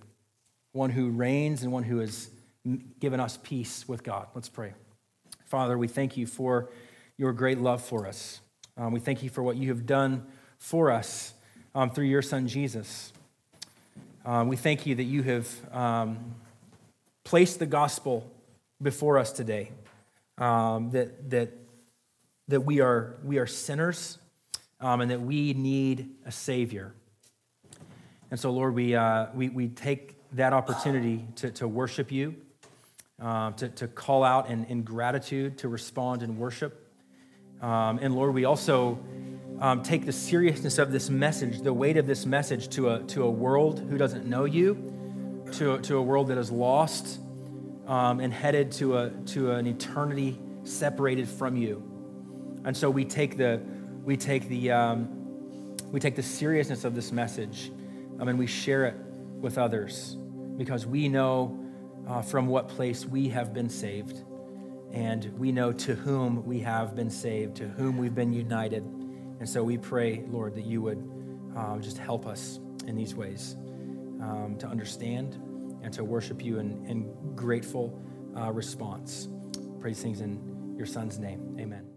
one 0.73 0.91
who 0.91 1.11
reigns 1.11 1.63
and 1.63 1.73
one 1.73 1.83
who 1.83 1.99
has 1.99 2.31
given 3.01 3.21
us 3.21 3.39
peace 3.43 3.89
with 3.89 4.03
God. 4.03 4.29
Let's 4.35 4.49
pray. 4.49 4.75
Father, 5.47 5.79
we 5.79 5.89
thank 5.89 6.17
you 6.17 6.27
for 6.27 6.71
your 7.17 7.33
great 7.33 7.59
love 7.59 7.83
for 7.83 8.07
us. 8.07 8.41
Um, 8.77 8.93
we 8.93 9.01
thank 9.01 9.23
you 9.23 9.31
for 9.31 9.43
what 9.43 9.57
you 9.57 9.69
have 9.71 9.87
done 9.87 10.27
for 10.59 10.91
us 10.91 11.33
um, 11.75 11.91
through 11.91 12.07
your 12.07 12.23
Son, 12.23 12.47
Jesus. 12.47 13.13
Um, 14.25 14.49
we 14.49 14.57
thank 14.57 14.87
you 14.87 14.95
that 14.97 15.05
you 15.05 15.23
have 15.23 15.49
um, 15.73 16.35
placed 17.25 17.59
the 17.59 17.67
gospel 17.67 18.31
before 18.81 19.19
us 19.19 19.33
today, 19.33 19.73
um, 20.39 20.91
that, 20.91 21.31
that, 21.31 21.53
that 22.49 22.61
we, 22.61 22.81
are, 22.81 23.17
we 23.25 23.39
are 23.39 23.47
sinners 23.47 24.19
um, 24.81 25.01
and 25.01 25.11
that 25.11 25.21
we 25.21 25.53
need 25.55 26.11
a 26.25 26.33
Savior. 26.33 26.95
And 28.31 28.39
so, 28.39 28.51
Lord, 28.51 28.75
we, 28.75 28.95
uh, 28.95 29.27
we, 29.35 29.49
we 29.49 29.69
take 29.69 30.15
that 30.33 30.53
opportunity 30.53 31.27
to, 31.37 31.51
to 31.53 31.67
worship 31.67 32.13
you, 32.13 32.37
uh, 33.21 33.53
to, 33.53 33.69
to 33.71 33.89
call 33.89 34.23
out 34.23 34.51
in, 34.51 34.65
in 34.67 34.83
gratitude, 34.83 35.59
to 35.59 35.69
respond 35.69 36.23
in 36.23 36.39
worship. 36.39 36.93
Um, 37.61 37.99
and 38.01 38.15
Lord, 38.15 38.35
we 38.35 38.45
also 38.45 39.01
um, 39.61 39.83
take 39.83 40.07
the 40.07 40.13
seriousness 40.13 40.79
of 40.79 40.93
this 40.93 41.11
message, 41.11 41.63
the 41.63 41.73
weight 41.73 41.97
of 41.97 42.07
this 42.07 42.27
message 42.27 42.69
to 42.71 42.91
a, 42.91 43.03
to 43.05 43.25
a 43.25 43.31
world 43.31 43.81
who 43.91 43.99
doesn't 43.99 44.27
know 44.27 44.45
you, 44.45 44.95
to 45.53 45.79
to 45.79 45.97
a 45.97 46.03
world 46.03 46.29
that 46.29 46.39
is 46.39 46.53
lost 46.53 47.19
um, 47.89 48.21
and 48.21 48.33
headed 48.33 48.71
to, 48.71 48.99
a, 48.99 49.11
to 49.27 49.51
an 49.53 49.67
eternity 49.67 50.39
separated 50.63 51.27
from 51.27 51.57
you. 51.57 51.83
And 52.65 52.77
so 52.77 52.91
we 52.91 53.05
take 53.05 53.37
the, 53.37 53.61
we 54.05 54.17
take 54.17 54.49
the, 54.49 54.71
um, 54.71 55.77
we 55.91 55.99
take 55.99 56.15
the 56.15 56.23
seriousness 56.23 56.85
of 56.85 56.95
this 56.95 57.11
message 57.11 57.73
um, 58.21 58.29
and 58.29 58.39
we 58.39 58.47
share 58.47 58.85
it 58.85 58.95
with 59.41 59.57
others 59.57 60.17
because 60.59 60.87
we 60.87 61.09
know 61.09 61.59
uh, 62.07 62.21
from 62.21 62.47
what 62.47 62.69
place 62.69 63.07
we 63.07 63.29
have 63.29 63.55
been 63.55 63.71
saved 63.71 64.23
and 64.93 65.33
we 65.39 65.51
know 65.51 65.73
to 65.73 65.95
whom 65.95 66.45
we 66.45 66.61
have 66.61 66.95
been 66.95 67.11
saved, 67.11 67.57
to 67.57 67.69
whom 67.69 67.97
we've 67.97 68.15
been 68.15 68.33
united. 68.33 68.83
And 68.83 69.49
so 69.49 69.63
we 69.63 69.79
pray, 69.79 70.25
Lord, 70.29 70.55
that 70.57 70.65
you 70.65 70.83
would 70.83 70.99
um, 71.57 71.81
just 71.83 71.99
help 71.99 72.27
us 72.27 72.59
in 72.87 72.97
these 72.97 73.15
ways 73.15 73.57
um, 74.21 74.57
to 74.59 74.67
understand 74.67 75.39
and 75.83 75.93
to 75.95 76.05
worship 76.05 76.43
you 76.45 76.59
in, 76.59 76.85
in 76.87 77.35
grateful 77.35 77.99
uh, 78.37 78.53
response. 78.53 79.29
Praise 79.81 80.03
things 80.03 80.21
in 80.21 80.75
your 80.77 80.87
son's 80.87 81.19
name. 81.19 81.57
Amen. 81.61 81.88